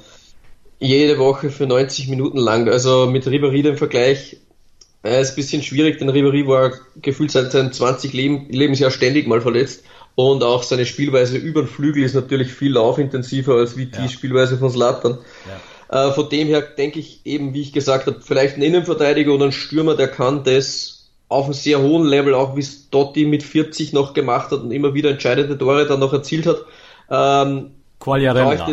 Jede 0.80 1.18
Woche 1.18 1.50
für 1.50 1.66
90 1.66 2.08
Minuten 2.10 2.38
lang. 2.38 2.70
Also 2.70 3.08
mit 3.08 3.26
Ribéry 3.26 3.64
den 3.64 3.78
Vergleich 3.78 4.38
äh, 5.04 5.22
ist 5.22 5.32
ein 5.32 5.36
bisschen 5.36 5.63
schwierig, 5.63 6.00
denn 6.00 6.10
Ribéry 6.10 6.48
war 6.48 6.72
gefühlt 7.02 7.32
seit 7.32 7.52
seinem 7.52 7.72
20 7.72 8.13
Leben, 8.13 8.48
Lebensjahr 8.50 8.92
ständig 8.92 9.28
mal 9.28 9.42
verletzt 9.42 9.84
und 10.16 10.44
auch 10.44 10.63
seine 10.63 10.86
Spielweise 10.86 11.38
über 11.38 11.62
den 11.62 11.68
Flügel 11.68 12.04
ist 12.04 12.13
natürlich 12.13 12.54
viel 12.54 12.74
laufintensiver 12.74 13.56
als 13.56 13.78
wie 13.78 13.88
die 13.88 14.02
ja. 14.02 14.10
Spielweise 14.10 14.58
von 14.58 14.70
Slattern. 14.70 15.20
Ja. 15.89 16.10
Äh, 16.10 16.12
von 16.13 16.30
dem 16.30 16.48
her 16.48 16.62
denke 16.62 17.00
ich 17.00 17.22
eben, 17.26 17.54
wie 17.54 17.62
ich 17.62 17.74
gesagt 17.74 18.08
habe, 18.08 18.22
vielleicht 18.22 18.58
ein 18.58 18.62
Innenverteidiger 18.62 19.34
oder 19.34 19.46
ein 19.46 19.52
Stürmer, 19.52 19.96
der 19.96 20.08
kann 20.08 20.44
das 20.44 21.10
auf 21.30 21.46
einem 21.46 21.54
sehr 21.54 21.82
hohen 21.82 22.06
Level, 22.06 22.34
auch 22.36 22.56
wie 22.56 22.62
es 22.62 22.89
Dotti 22.89 23.26
mit 23.26 23.44
40 23.44 23.92
noch 23.94 24.13
gemacht 24.13 24.52
hat 24.52 24.62
und 24.62 24.72
immer 24.72 24.94
wieder 24.94 25.10
entscheidende 25.10 25.58
Tore 25.58 25.86
dann 25.88 26.00
noch 26.00 26.13
erzielt 26.13 26.46
hat. 26.46 26.58
Ähm, 27.10 27.72
Quagliarella. 28.00 28.68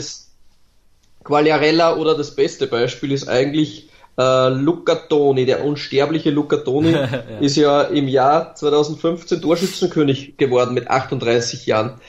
Quagliarella 1.25 1.97
oder 1.97 2.16
das 2.16 2.35
beste 2.35 2.66
Beispiel 2.66 3.12
ist 3.12 3.29
eigentlich 3.29 3.89
äh, 4.18 4.49
Luca 4.49 4.94
Toni, 4.94 5.46
der 5.46 5.64
unsterbliche 5.64 6.31
Luca 6.31 6.59
Toni, 6.59 6.92
ja. 6.92 7.07
ist 7.40 7.57
ja 7.57 7.83
im 7.83 8.09
Jahr 8.09 8.55
2015 8.55 9.40
Torschützenkönig 9.40 10.37
geworden 10.37 10.75
mit 10.75 10.88
38 10.88 11.66
Jahren. 11.66 12.01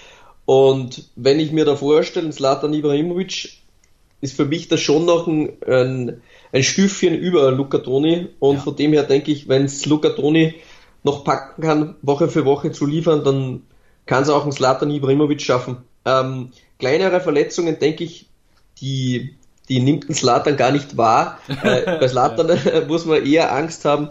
Und 0.45 1.09
wenn 1.15 1.39
ich 1.39 1.51
mir 1.51 1.65
da 1.65 1.75
vorstelle, 1.75 2.29
Zlatan 2.31 2.73
Ibrahimovic 2.73 3.61
ist 4.21 4.35
für 4.35 4.45
mich 4.45 4.67
das 4.67 4.81
schon 4.81 5.05
noch 5.05 5.27
ein, 5.27 5.49
ein, 5.67 6.21
ein 6.51 6.63
Stüfchen 6.63 7.15
über 7.15 7.51
Luca 7.51 7.79
Toni. 7.79 8.27
Und 8.39 8.55
ja. 8.55 8.61
von 8.61 8.75
dem 8.75 8.93
her 8.93 9.03
denke 9.03 9.31
ich, 9.31 9.47
wenn 9.47 9.65
es 9.65 9.85
Luca 9.85 10.09
Toni 10.09 10.55
noch 11.03 11.23
packen 11.23 11.61
kann, 11.61 11.95
Woche 12.01 12.27
für 12.27 12.45
Woche 12.45 12.71
zu 12.71 12.85
liefern, 12.85 13.23
dann 13.23 13.63
kann 14.05 14.23
es 14.23 14.29
auch 14.29 14.45
ein 14.45 14.51
Zlatan 14.51 14.91
Ibrahimovic 14.91 15.41
schaffen. 15.41 15.77
Ähm, 16.05 16.51
kleinere 16.79 17.21
Verletzungen, 17.21 17.79
denke 17.79 18.03
ich, 18.03 18.27
die 18.79 19.35
die 19.71 19.79
nimmt 19.79 20.09
ein 20.09 20.13
Slatan 20.13 20.57
gar 20.57 20.71
nicht 20.71 20.97
wahr. 20.97 21.39
Äh, 21.63 21.97
bei 21.99 22.07
Slatan 22.07 22.49
ja. 22.49 22.81
muss 22.87 23.05
man 23.05 23.25
eher 23.25 23.53
Angst 23.53 23.85
haben. 23.85 24.09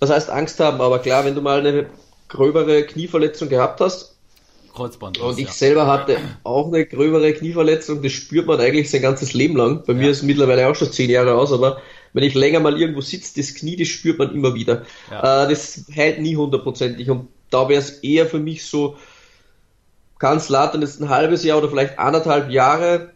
Was 0.00 0.10
heißt 0.10 0.30
Angst 0.30 0.60
haben? 0.60 0.80
Aber 0.80 0.98
klar, 0.98 1.24
wenn 1.24 1.34
du 1.34 1.40
mal 1.40 1.60
eine 1.60 1.86
gröbere 2.28 2.82
Knieverletzung 2.84 3.48
gehabt 3.48 3.80
hast, 3.80 4.14
Kreuzband. 4.74 5.18
Und 5.18 5.38
ich 5.38 5.46
ja. 5.46 5.52
selber 5.52 5.86
hatte 5.86 6.18
auch 6.44 6.68
eine 6.68 6.84
gröbere 6.84 7.32
Knieverletzung, 7.32 8.02
das 8.02 8.12
spürt 8.12 8.46
man 8.46 8.60
eigentlich 8.60 8.90
sein 8.90 9.02
ganzes 9.02 9.32
Leben 9.32 9.56
lang. 9.56 9.82
Bei 9.86 9.94
ja. 9.94 9.98
mir 9.98 10.10
ist 10.10 10.18
es 10.18 10.22
mittlerweile 10.22 10.68
auch 10.68 10.74
schon 10.74 10.92
zehn 10.92 11.10
Jahre 11.10 11.34
aus, 11.34 11.52
aber 11.52 11.80
wenn 12.12 12.22
ich 12.22 12.34
länger 12.34 12.60
mal 12.60 12.78
irgendwo 12.78 13.00
sitze, 13.00 13.40
das 13.40 13.54
Knie, 13.54 13.76
das 13.76 13.88
spürt 13.88 14.18
man 14.18 14.32
immer 14.34 14.54
wieder. 14.54 14.82
Ja. 15.10 15.44
Äh, 15.44 15.48
das 15.48 15.84
heilt 15.96 16.20
nie 16.20 16.36
hundertprozentig 16.36 17.10
und 17.10 17.28
da 17.50 17.68
wäre 17.68 17.80
es 17.80 17.90
eher 18.00 18.26
für 18.26 18.38
mich 18.38 18.66
so, 18.66 18.96
kann 20.18 20.38
Slatan 20.38 20.82
jetzt 20.82 21.00
ein 21.00 21.08
halbes 21.08 21.44
Jahr 21.44 21.58
oder 21.58 21.70
vielleicht 21.70 21.98
anderthalb 21.98 22.50
Jahre 22.50 23.10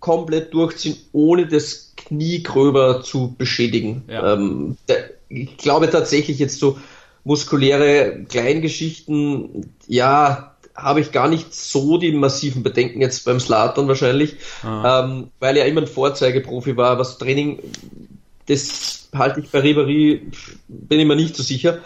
komplett 0.00 0.54
durchziehen, 0.54 0.96
ohne 1.12 1.46
das 1.46 1.94
Knie 1.96 2.42
gröber 2.42 3.02
zu 3.02 3.34
beschädigen. 3.36 4.04
Ja. 4.08 4.34
Ähm, 4.34 4.76
der, 4.88 5.10
ich 5.28 5.56
glaube 5.56 5.90
tatsächlich 5.90 6.38
jetzt 6.38 6.58
so 6.58 6.78
muskuläre 7.24 8.24
Kleingeschichten, 8.28 9.74
ja, 9.86 10.54
habe 10.74 11.00
ich 11.00 11.10
gar 11.10 11.28
nicht 11.28 11.52
so 11.52 11.98
die 11.98 12.12
massiven 12.12 12.62
Bedenken 12.62 13.00
jetzt 13.00 13.24
beim 13.24 13.40
Slatan 13.40 13.88
wahrscheinlich, 13.88 14.36
ah. 14.62 15.04
ähm, 15.04 15.28
weil 15.40 15.56
er 15.56 15.66
immer 15.66 15.80
ein 15.80 15.88
Vorzeigeprofi 15.88 16.76
war, 16.76 16.98
was 16.98 17.18
Training, 17.18 17.58
das 18.46 19.08
halte 19.12 19.40
ich 19.40 19.50
bei 19.50 19.60
Ribéry, 19.60 20.22
bin 20.68 21.00
ich 21.00 21.06
mir 21.06 21.16
nicht 21.16 21.36
so 21.36 21.42
sicher. 21.42 21.78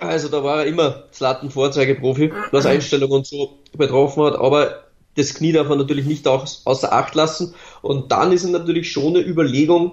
Also 0.00 0.28
da 0.28 0.44
war 0.44 0.60
er 0.60 0.66
immer 0.66 1.04
Slatan 1.12 1.50
Vorzeigeprofi, 1.50 2.32
was 2.50 2.66
Einstellung 2.66 3.10
und 3.10 3.26
so 3.26 3.58
betroffen 3.76 4.24
hat, 4.24 4.36
aber 4.36 4.87
das 5.18 5.34
Knie 5.34 5.52
darf 5.52 5.68
man 5.68 5.78
natürlich 5.78 6.06
nicht 6.06 6.26
außer 6.26 6.92
Acht 6.92 7.14
lassen. 7.14 7.54
Und 7.82 8.12
dann 8.12 8.32
ist 8.32 8.44
natürlich 8.44 8.90
schon 8.90 9.16
eine 9.16 9.26
Überlegung, 9.26 9.92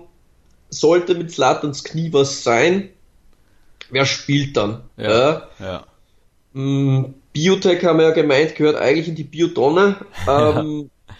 sollte 0.69 1.15
mit 1.15 1.31
Slatans 1.31 1.83
Knie 1.83 2.13
was 2.13 2.43
sein, 2.43 2.89
wer 3.89 4.05
spielt 4.05 4.55
dann? 4.57 4.81
Ja, 4.97 5.47
ja. 5.59 5.85
Mm, 6.53 7.13
Biotech 7.33 7.83
haben 7.83 7.99
wir 7.99 8.07
ja 8.07 8.11
gemeint, 8.11 8.55
gehört 8.55 8.77
eigentlich 8.77 9.07
in 9.07 9.15
die 9.15 9.23
Biotonne. 9.23 9.97
Ähm, 10.27 10.89
ja. 11.07 11.15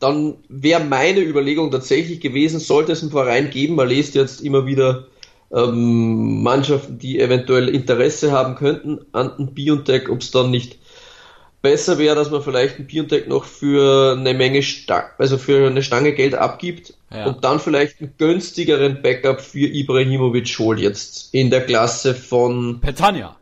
Dann 0.00 0.34
wäre 0.48 0.82
meine 0.82 1.20
Überlegung 1.20 1.70
tatsächlich 1.70 2.20
gewesen, 2.20 2.58
sollte 2.58 2.90
es 2.90 3.02
einen 3.02 3.12
Verein 3.12 3.50
geben, 3.50 3.76
man 3.76 3.88
liest 3.88 4.16
jetzt 4.16 4.40
immer 4.40 4.66
wieder 4.66 5.06
ähm, 5.52 6.42
Mannschaften, 6.42 6.98
die 6.98 7.20
eventuell 7.20 7.68
Interesse 7.68 8.32
haben 8.32 8.56
könnten 8.56 8.98
an 9.12 9.54
Biotech, 9.54 10.08
ob 10.08 10.22
es 10.22 10.32
dann 10.32 10.50
nicht 10.50 10.78
besser 11.62 11.98
wäre, 11.98 12.16
dass 12.16 12.30
man 12.30 12.42
vielleicht 12.42 12.78
ein 12.78 12.86
Biontech 12.86 13.28
noch 13.28 13.44
für 13.44 14.16
eine 14.18 14.34
Menge, 14.34 14.62
Sta 14.62 15.10
also 15.16 15.38
für 15.38 15.66
eine 15.66 15.82
Stange 15.82 16.12
Geld 16.12 16.34
abgibt 16.34 16.94
ja. 17.10 17.26
und 17.26 17.44
dann 17.44 17.60
vielleicht 17.60 18.00
einen 18.00 18.14
günstigeren 18.18 19.00
Backup 19.00 19.40
für 19.40 19.66
Ibrahimovic 19.66 20.58
holt 20.58 20.80
jetzt 20.80 21.32
in 21.32 21.50
der 21.50 21.64
Klasse 21.64 22.14
von 22.14 22.80
Petania. 22.80 23.36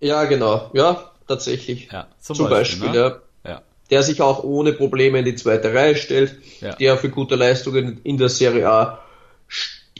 Ja, 0.00 0.24
genau. 0.24 0.70
Ja, 0.72 1.10
tatsächlich. 1.26 1.88
Ja, 1.92 2.06
zum, 2.20 2.36
zum 2.36 2.48
Beispiel, 2.48 2.86
Beispiel 2.86 3.00
ne? 3.00 3.20
ja. 3.44 3.50
ja. 3.50 3.62
Der 3.90 4.02
sich 4.02 4.22
auch 4.22 4.44
ohne 4.44 4.72
Probleme 4.72 5.18
in 5.18 5.24
die 5.24 5.34
zweite 5.34 5.74
Reihe 5.74 5.96
stellt, 5.96 6.36
ja. 6.60 6.74
der 6.74 6.96
für 6.96 7.10
gute 7.10 7.34
Leistungen 7.34 8.00
in 8.04 8.16
der 8.16 8.28
Serie 8.28 8.68
A 8.68 9.02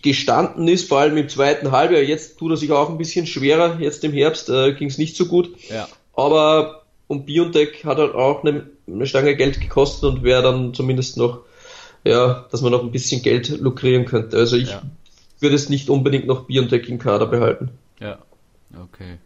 gestanden 0.03 0.69
ist, 0.69 0.89
vor 0.89 1.01
allem 1.01 1.17
im 1.17 1.29
zweiten 1.29 1.73
Halbjahr. 1.73 2.03
Jetzt 2.03 2.39
tut 2.39 2.53
er 2.53 2.57
sich 2.57 2.71
auch 2.71 2.91
ein 2.91 2.99
bisschen 2.99 3.27
schwerer. 3.27 3.79
Jetzt 3.81 4.05
im 4.05 4.13
Herbst 4.13 4.49
äh, 4.51 4.73
ging 4.75 4.89
es 4.89 4.99
nicht 4.99 5.17
so 5.17 5.27
gut. 5.27 5.57
Ja. 5.69 5.89
Aber 6.15 6.86
und 7.09 7.27
Biontech 7.27 7.85
hat 7.85 7.99
halt 7.99 8.15
auch 8.15 8.45
eine, 8.45 8.71
eine 8.87 9.07
Stange 9.07 9.37
Geld 9.37 9.61
gekostet 9.61 10.05
und 10.05 10.23
wäre 10.23 10.43
dann 10.43 10.75
zumindest 10.75 11.17
noch, 11.17 11.41
ja, 12.05 12.47
dass 12.51 12.63
man 12.63 12.73
noch 12.73 12.83
ein 12.83 12.91
bisschen 12.91 13.23
Geld 13.23 13.49
lukrieren 13.49 14.05
könnte. 14.05 14.37
Also 14.37 14.57
ich 14.57 14.71
ja. 14.71 14.83
würde 15.41 15.57
es 15.57 15.69
nicht 15.69 15.89
unbedingt 15.89 16.27
noch 16.27 16.47
Biontech 16.47 16.89
im 16.89 16.99
Kader 16.99 17.27
behalten. 17.27 17.71
Ja, 18.01 18.19
okay. 18.83 19.19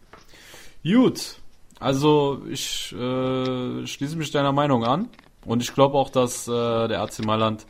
Gut, 0.83 1.35
also 1.79 2.41
ich 2.49 2.93
äh, 2.93 3.87
schließe 3.87 4.15
mich 4.15 4.31
deiner 4.31 4.51
Meinung 4.51 4.83
an 4.83 5.09
und 5.45 5.61
ich 5.61 5.73
glaube 5.73 5.97
auch, 5.97 6.09
dass 6.09 6.47
äh, 6.47 6.51
der 6.87 7.01
AC 7.01 7.25
Mailand 7.25 7.65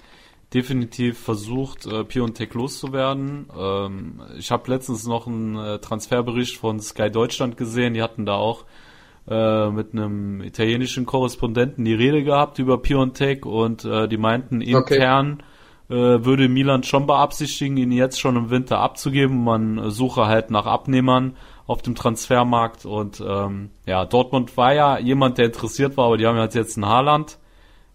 definitiv 0.53 1.17
versucht, 1.17 1.85
äh, 1.85 2.03
Piontech 2.03 2.53
loszuwerden. 2.53 3.47
Ähm, 3.57 4.21
ich 4.37 4.51
habe 4.51 4.69
letztens 4.69 5.05
noch 5.05 5.27
einen 5.27 5.57
äh, 5.57 5.79
Transferbericht 5.79 6.57
von 6.57 6.79
Sky 6.81 7.09
Deutschland 7.09 7.55
gesehen, 7.55 7.93
die 7.93 8.01
hatten 8.01 8.25
da 8.25 8.35
auch 8.35 8.65
äh, 9.27 9.69
mit 9.69 9.93
einem 9.93 10.41
italienischen 10.41 11.05
Korrespondenten 11.05 11.85
die 11.85 11.93
Rede 11.93 12.23
gehabt 12.23 12.59
über 12.59 12.81
Piontech 12.81 13.45
und 13.45 13.85
äh, 13.85 14.07
die 14.07 14.17
meinten 14.17 14.61
intern 14.61 15.43
okay. 15.87 15.95
äh, 15.95 16.25
würde 16.25 16.49
Milan 16.49 16.83
schon 16.83 17.07
beabsichtigen, 17.07 17.77
ihn 17.77 17.91
jetzt 17.91 18.19
schon 18.19 18.35
im 18.35 18.49
Winter 18.49 18.79
abzugeben. 18.79 19.43
Man 19.43 19.91
suche 19.91 20.25
halt 20.25 20.51
nach 20.51 20.65
Abnehmern 20.65 21.35
auf 21.67 21.81
dem 21.81 21.95
Transfermarkt 21.95 22.85
und 22.85 23.23
ähm, 23.25 23.69
ja, 23.85 24.05
Dortmund 24.05 24.57
war 24.57 24.73
ja 24.73 24.97
jemand, 24.97 25.37
der 25.37 25.45
interessiert 25.45 25.95
war, 25.97 26.07
aber 26.07 26.17
die 26.17 26.27
haben 26.27 26.37
halt 26.37 26.55
jetzt 26.55 26.77
einen 26.77 26.87
Haaland 26.87 27.37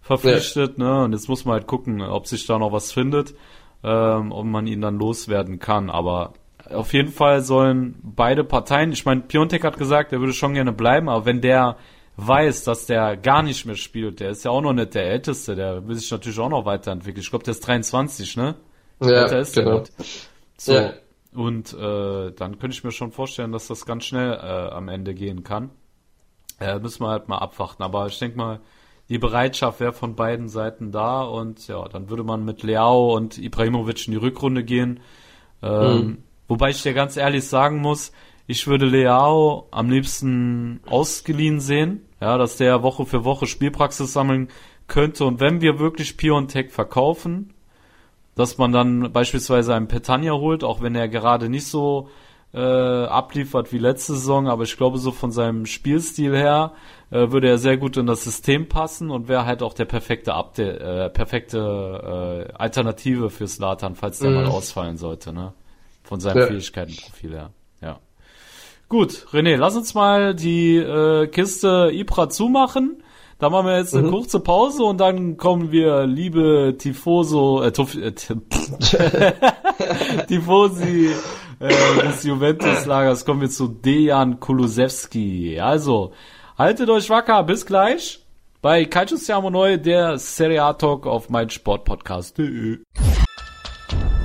verpflichtet, 0.01 0.79
ja. 0.79 0.85
ne? 0.85 1.05
Und 1.05 1.13
jetzt 1.13 1.29
muss 1.29 1.45
man 1.45 1.55
halt 1.55 1.67
gucken, 1.67 2.01
ob 2.01 2.27
sich 2.27 2.47
da 2.47 2.59
noch 2.59 2.73
was 2.73 2.93
findet, 2.93 3.35
ähm, 3.83 4.33
ob 4.33 4.47
man 4.47 4.67
ihn 4.67 4.81
dann 4.81 4.99
loswerden 4.99 5.59
kann. 5.59 5.91
Aber 5.91 6.35
auf 6.71 6.93
jeden 6.93 7.13
Fall 7.13 7.43
sollen 7.43 7.97
beide 8.03 8.45
Parteien, 8.45 8.93
ich 8.93 9.05
meine, 9.05 9.23
Piontek 9.23 9.65
hat 9.65 9.79
gesagt, 9.79 10.13
er 10.13 10.21
würde 10.21 10.33
schon 10.33 10.55
gerne 10.55 10.73
bleiben, 10.73 11.09
aber 11.09 11.25
wenn 11.25 11.41
der 11.41 11.77
weiß, 12.17 12.65
dass 12.65 12.87
der 12.87 13.17
gar 13.17 13.43
nicht 13.43 13.67
mehr 13.67 13.77
spielt, 13.77 14.21
der 14.21 14.31
ist 14.31 14.45
ja 14.45 14.51
auch 14.51 14.63
noch 14.63 14.73
nicht 14.73 14.95
der 14.95 15.05
Älteste, 15.05 15.55
der 15.55 15.87
will 15.87 15.97
sich 15.97 16.11
natürlich 16.11 16.39
auch 16.39 16.49
noch 16.49 16.65
weiterentwickeln. 16.65 17.23
Ich 17.23 17.31
glaube, 17.31 17.45
der 17.45 17.53
ist 17.53 17.67
23, 17.67 18.37
ne? 18.37 18.55
Ja, 19.01 19.23
Alter 19.23 19.41
ist 19.41 19.55
genau. 19.55 19.81
der 19.81 20.07
So. 20.57 20.73
Ja. 20.73 20.93
Und 21.35 21.75
äh, 21.75 22.33
dann 22.33 22.59
könnte 22.59 22.75
ich 22.75 22.83
mir 22.83 22.93
schon 22.93 23.13
vorstellen, 23.13 23.53
dass 23.53 23.67
das 23.67 23.85
ganz 23.85 24.05
schnell 24.05 24.33
äh, 24.33 24.71
am 24.73 24.89
Ende 24.89 25.15
gehen 25.15 25.45
kann. 25.45 25.71
Äh, 26.59 26.79
müssen 26.79 27.03
wir 27.03 27.09
halt 27.09 27.29
mal 27.29 27.39
abwarten. 27.39 27.83
Aber 27.83 28.07
ich 28.07 28.19
denke 28.19 28.39
mal, 28.39 28.61
die 29.11 29.19
Bereitschaft 29.19 29.81
wäre 29.81 29.93
von 29.93 30.17
beiden 30.17 30.49
Seiten 30.49 30.93
da 30.93 31.23
und 31.23 31.69
ja, 31.69 31.87
dann 31.89 32.09
würde 32.09 32.25
man 32.25 32.47
mit 32.47 32.63
Leao 32.63 33.15
und 33.15 33.37
Ibrahimovic 33.37 34.07
in 34.07 34.13
die 34.13 34.19
Rückrunde 34.19 34.65
gehen. 34.65 35.01
Ähm, 35.63 35.97
mhm. 35.97 36.23
Wobei 36.49 36.71
ich 36.71 36.83
dir 36.83 36.95
ganz 36.95 37.17
ehrlich 37.17 37.47
sagen 37.47 37.81
muss, 37.81 38.13
ich 38.47 38.67
würde 38.67 38.87
Leao 38.87 39.67
am 39.71 39.91
liebsten 39.91 40.81
ausgeliehen 40.87 41.61
sehen, 41.61 42.03
ja, 42.21 42.39
dass 42.39 42.57
der 42.57 42.83
Woche 42.83 43.05
für 43.05 43.25
Woche 43.25 43.47
Spielpraxis 43.47 44.13
sammeln 44.13 44.49
könnte 44.87 45.25
und 45.25 45.41
wenn 45.41 45.61
wir 45.61 45.79
wirklich 45.81 46.17
Piontech 46.17 46.71
verkaufen, 46.71 47.53
dass 48.37 48.59
man 48.59 48.71
dann 48.71 49.13
beispielsweise 49.13 49.75
einen 49.75 49.89
Petania 49.89 50.33
holt, 50.33 50.63
auch 50.63 50.81
wenn 50.81 50.95
er 50.95 51.09
gerade 51.09 51.49
nicht 51.49 51.67
so 51.67 52.09
äh, 52.55 52.61
abliefert 52.61 53.73
wie 53.73 53.79
letzte 53.79 54.13
Saison, 54.13 54.47
aber 54.49 54.63
ich 54.63 54.77
glaube 54.77 54.99
so 54.99 55.11
von 55.11 55.33
seinem 55.33 55.67
Spielstil 55.67 56.37
her 56.37 56.73
äh, 57.11 57.33
würde 57.33 57.49
er 57.49 57.59
sehr 57.59 57.77
gut 57.77 57.97
in 57.97 58.07
das 58.07 58.23
System 58.23 58.69
passen 58.69 59.11
und 59.11 59.29
wäre 59.29 59.45
halt 59.45 59.63
auch 59.63 59.75
der 59.75 59.87
perfekte 59.87 60.35
Update, 60.35 60.81
äh, 60.81 61.11
perfekte 61.11 62.49
äh, 62.49 62.53
Alternative 62.55 63.31
für 63.31 63.49
Slatan, 63.49 63.97
falls 63.97 64.21
der 64.21 64.31
mhm. 64.31 64.37
mal 64.37 64.47
ausfallen 64.47 64.97
sollte, 64.97 65.33
ne? 65.33 65.53
Von 66.07 66.21
seinem 66.21 66.39
ja. 66.39 66.47
Fähigkeitenprofil 66.47 67.33
her. 67.33 67.51
Ja. 67.83 67.99
Gut, 68.89 69.27
René, 69.33 69.57
lass 69.57 69.77
uns 69.77 69.95
mal 69.95 70.35
die 70.35 70.77
äh, 70.77 71.27
Kiste 71.27 71.91
Ibra 71.93 72.29
zumachen. 72.29 73.03
Da 73.39 73.51
machen 73.51 73.67
wir 73.67 73.77
jetzt 73.77 73.95
eine 73.95 74.07
mhm. 74.07 74.13
kurze 74.13 74.41
Pause 74.41 74.85
und 74.85 74.99
dann 74.99 75.37
kommen 75.37 75.71
wir, 75.71 76.07
liebe 76.07 76.77
Tifoso, 76.79 77.63
äh, 77.63 77.73
Tuf, 77.73 77.95
äh, 77.97 78.13
Tifosi 80.27 81.11
äh, 81.59 82.03
des 82.03 82.25
Juventus-Lagers, 82.25 83.27
kommen 83.27 83.43
wir 83.43 83.51
zu 83.51 83.69
Dejan 83.69 84.41
Kulusewski. 84.41 85.61
Also, 85.61 86.13
haltet 86.57 86.89
euch 86.89 87.11
wacker, 87.11 87.43
bis 87.43 87.67
gleich 87.67 88.25
bei 88.63 88.87
Calcio 88.87 89.19
Siamo 89.19 89.51
Neu, 89.51 89.77
der 89.77 90.17
Serie 90.19 90.63
A 90.63 90.73
Talk 90.73 91.07
auf 91.07 91.29
meinsportpodcast.de. 91.29 92.79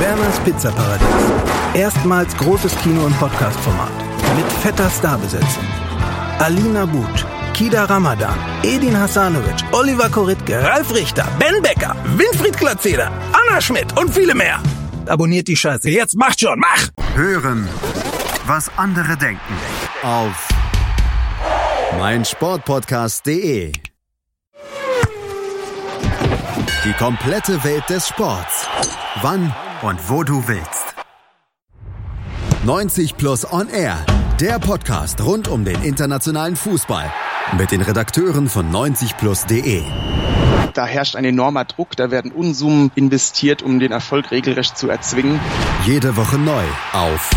Werners 0.00 0.40
Pizzaparadies. 0.40 1.06
Erstmals 1.74 2.34
großes 2.38 2.74
Kino- 2.78 3.04
und 3.04 3.18
Podcast-Format. 3.18 3.92
Mit 4.34 4.50
fetter 4.62 4.88
Starbesetzung. 4.88 5.64
Alina 6.38 6.86
But, 6.86 7.26
Kida 7.52 7.84
Ramadan, 7.84 8.34
Edin 8.62 8.98
Hasanovic, 8.98 9.62
Oliver 9.72 10.08
Koritke, 10.08 10.62
Ralf 10.64 10.94
Richter, 10.94 11.26
Ben 11.38 11.60
Becker, 11.62 11.94
Winfried 12.16 12.56
Glatzeder, 12.56 13.12
Anna 13.32 13.60
Schmidt 13.60 13.94
und 13.98 14.08
viele 14.14 14.34
mehr. 14.34 14.58
Abonniert 15.06 15.48
die 15.48 15.56
Scheiße. 15.56 15.90
Jetzt 15.90 16.16
macht 16.16 16.40
schon, 16.40 16.58
mach! 16.58 16.88
Hören, 17.14 17.68
was 18.46 18.70
andere 18.76 19.18
denken. 19.18 19.54
Auf 20.02 20.48
meinsportpodcast.de. 21.98 23.72
Die 26.84 26.92
komplette 26.94 27.62
Welt 27.64 27.84
des 27.90 28.08
Sports. 28.08 28.66
Wann 29.20 29.52
und 29.82 30.10
wo 30.10 30.22
du 30.22 30.46
willst. 30.46 30.94
90 32.64 33.16
Plus 33.16 33.50
On 33.50 33.68
Air, 33.68 34.04
der 34.40 34.58
Podcast 34.58 35.24
rund 35.24 35.48
um 35.48 35.64
den 35.64 35.82
internationalen 35.82 36.56
Fußball 36.56 37.10
mit 37.58 37.72
den 37.72 37.80
Redakteuren 37.80 38.48
von 38.48 38.70
90plus.de. 38.70 39.82
Da 40.74 40.86
herrscht 40.86 41.16
ein 41.16 41.24
enormer 41.24 41.64
Druck, 41.64 41.96
da 41.96 42.10
werden 42.10 42.30
Unsummen 42.30 42.92
investiert, 42.94 43.62
um 43.62 43.80
den 43.80 43.92
Erfolg 43.92 44.30
regelrecht 44.30 44.76
zu 44.76 44.88
erzwingen. 44.88 45.40
Jede 45.86 46.16
Woche 46.16 46.38
neu 46.38 46.64
auf 46.92 47.30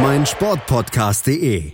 meinsportpodcast.de. 0.00 1.72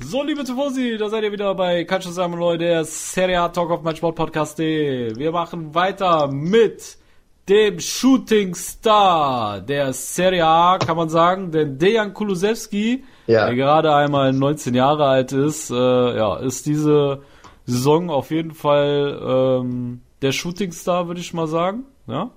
So, 0.00 0.22
liebe 0.22 0.44
Tifosi, 0.44 0.96
da 0.98 1.08
seid 1.08 1.24
ihr 1.24 1.32
wieder 1.32 1.54
bei 1.54 1.84
Calcio 1.84 2.12
Samuel, 2.12 2.56
der 2.56 2.84
Serie 2.84 3.40
A 3.40 3.48
Talk 3.48 3.70
auf 3.70 3.82
meinsportpodcast.de. 3.82 5.16
Wir 5.16 5.32
machen 5.32 5.74
weiter 5.74 6.28
mit 6.28 6.96
dem 7.48 7.80
Shooting 7.80 8.54
Star 8.54 9.60
der 9.60 9.92
Serie 9.92 10.46
A, 10.46 10.78
kann 10.78 10.96
man 10.96 11.08
sagen, 11.08 11.50
denn 11.50 11.78
Dejan 11.78 12.12
Kulusewski, 12.12 13.04
ja. 13.26 13.46
der 13.46 13.54
gerade 13.54 13.94
einmal 13.94 14.32
19 14.32 14.74
Jahre 14.74 15.06
alt 15.06 15.32
ist, 15.32 15.70
äh, 15.70 15.74
ja, 15.74 16.36
ist 16.36 16.66
diese 16.66 17.22
Saison 17.64 18.10
auf 18.10 18.30
jeden 18.30 18.52
Fall 18.52 19.20
ähm, 19.60 20.02
der 20.22 20.32
Shooting 20.32 20.72
Star, 20.72 21.06
würde 21.06 21.20
ich 21.20 21.32
mal 21.32 21.46
sagen. 21.46 21.84
Ja? 22.06 22.30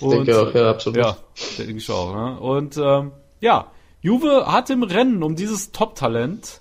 Und, 0.00 0.12
ich 0.12 0.24
denke 0.24 0.40
auch, 0.40 0.54
ja, 0.54 0.70
absolut. 0.70 0.98
Ja, 0.98 1.16
denke 1.58 1.76
ich 1.76 1.90
auch. 1.90 2.14
Ne? 2.14 2.40
Und 2.40 2.76
ähm, 2.78 3.12
ja, 3.40 3.70
Juve 4.00 4.46
hat 4.46 4.70
im 4.70 4.82
Rennen 4.82 5.22
um 5.22 5.36
dieses 5.36 5.72
Top-Talent 5.72 6.60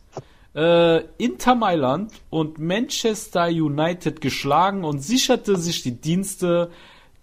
äh, 0.56 1.02
Inter 1.18 1.56
Mailand 1.56 2.12
und 2.30 2.60
Manchester 2.60 3.48
United 3.48 4.22
geschlagen 4.22 4.84
und 4.84 5.00
sicherte 5.00 5.58
sich 5.58 5.84
die 5.84 6.00
Dienste 6.00 6.72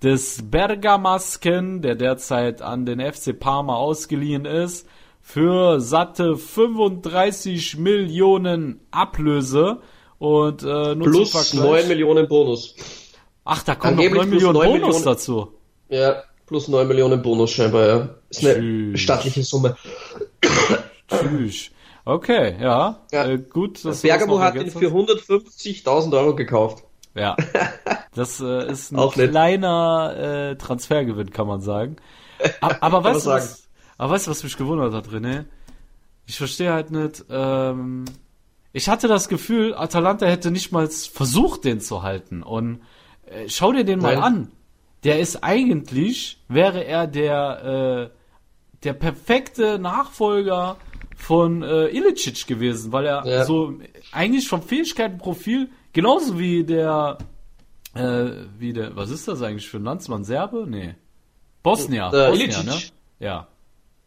des 0.02 0.50
Bergamasken, 0.50 1.82
der 1.82 1.94
derzeit 1.94 2.62
an 2.62 2.86
den 2.86 3.00
FC 3.00 3.38
Parma 3.38 3.76
ausgeliehen 3.76 4.44
ist, 4.44 4.86
für 5.20 5.80
satte 5.80 6.36
35 6.36 7.76
Millionen 7.78 8.80
Ablöse 8.90 9.80
und 10.18 10.62
äh, 10.62 10.94
nur 10.94 11.10
Plus 11.10 11.30
zum 11.32 11.60
Vergleich. 11.60 11.82
9 11.82 11.88
Millionen 11.88 12.28
Bonus. 12.28 12.74
Ach, 13.44 13.62
da 13.62 13.74
kommen 13.74 13.96
noch 13.96 14.02
Angeblich 14.04 14.22
9 14.22 14.30
plus 14.30 14.40
Millionen 14.42 14.58
9 14.58 14.66
Bonus 14.68 14.82
Millionen. 14.96 15.04
dazu. 15.04 15.48
Ja, 15.88 16.22
plus 16.46 16.68
9 16.68 16.88
Millionen 16.88 17.22
Bonus 17.22 17.50
scheinbar, 17.52 17.86
ja. 17.86 18.08
Ist 18.30 18.44
eine 18.44 18.54
Tschüss. 18.54 19.00
stattliche 19.00 19.42
Summe. 19.44 19.76
Tschüss. 21.08 21.70
Okay, 22.04 22.56
ja. 22.60 23.00
Ja. 23.12 23.26
Äh, 23.28 23.38
gut, 23.38 23.84
dass 23.84 24.02
Bergamo 24.02 24.40
hat 24.40 24.56
ihn 24.56 24.70
für 24.70 24.88
150.000 24.88 26.12
Euro 26.18 26.34
gekauft. 26.34 26.84
Ja, 27.14 27.36
das 28.14 28.40
äh, 28.40 28.70
ist 28.70 28.92
ein 28.92 28.98
Auch 28.98 29.16
nett. 29.16 29.30
kleiner 29.30 30.14
äh, 30.16 30.56
Transfergewinn, 30.56 31.30
kann 31.30 31.46
man 31.46 31.60
sagen. 31.60 31.96
Aber, 32.60 32.82
aber 32.82 33.04
weißt 33.04 33.16
du, 33.26 33.30
sagen. 33.30 33.42
was, 33.44 33.68
aber 33.98 34.12
weißt 34.14 34.26
du, 34.26 34.30
was 34.32 34.42
mich 34.42 34.56
gewundert 34.56 34.92
hat, 34.94 35.08
René? 35.08 35.44
Ich 36.26 36.38
verstehe 36.38 36.72
halt 36.72 36.90
nicht, 36.90 37.24
ähm, 37.30 38.04
ich 38.72 38.88
hatte 38.88 39.06
das 39.06 39.28
Gefühl, 39.28 39.74
Atalanta 39.74 40.26
hätte 40.26 40.50
nicht 40.50 40.72
mal 40.72 40.88
versucht, 40.88 41.64
den 41.64 41.80
zu 41.80 42.02
halten. 42.02 42.42
Und 42.42 42.80
äh, 43.26 43.48
schau 43.48 43.72
dir 43.72 43.84
den 43.84 44.00
mal 44.00 44.14
Nein. 44.14 44.22
an. 44.24 44.52
Der 45.04 45.20
ist 45.20 45.44
eigentlich, 45.44 46.38
wäre 46.48 46.84
er 46.84 47.06
der, 47.06 48.10
äh, 48.12 48.16
der 48.82 48.92
perfekte 48.94 49.78
Nachfolger 49.78 50.76
von 51.16 51.62
äh, 51.62 51.86
Ilicic 51.88 52.46
gewesen, 52.48 52.92
weil 52.92 53.06
er 53.06 53.24
Ja. 53.26 53.44
so 53.44 53.74
eigentlich 54.10 54.48
vom 54.48 54.62
Fähigkeitenprofil 54.62 55.70
genauso 55.92 56.38
wie 56.38 56.64
der 56.64 57.18
äh, 57.94 58.30
wie 58.58 58.72
der 58.72 58.96
was 58.96 59.10
ist 59.10 59.28
das 59.28 59.42
eigentlich 59.42 59.68
für 59.68 59.78
ein 59.78 59.84
Landsmann 59.84 60.24
Serbe? 60.24 60.66
Nee. 60.68 60.94
Bosnier, 61.62 62.10
Äh, 62.12 62.34
Ilicic. 62.34 62.64
ne? 62.64 62.78
Ja. 63.20 63.48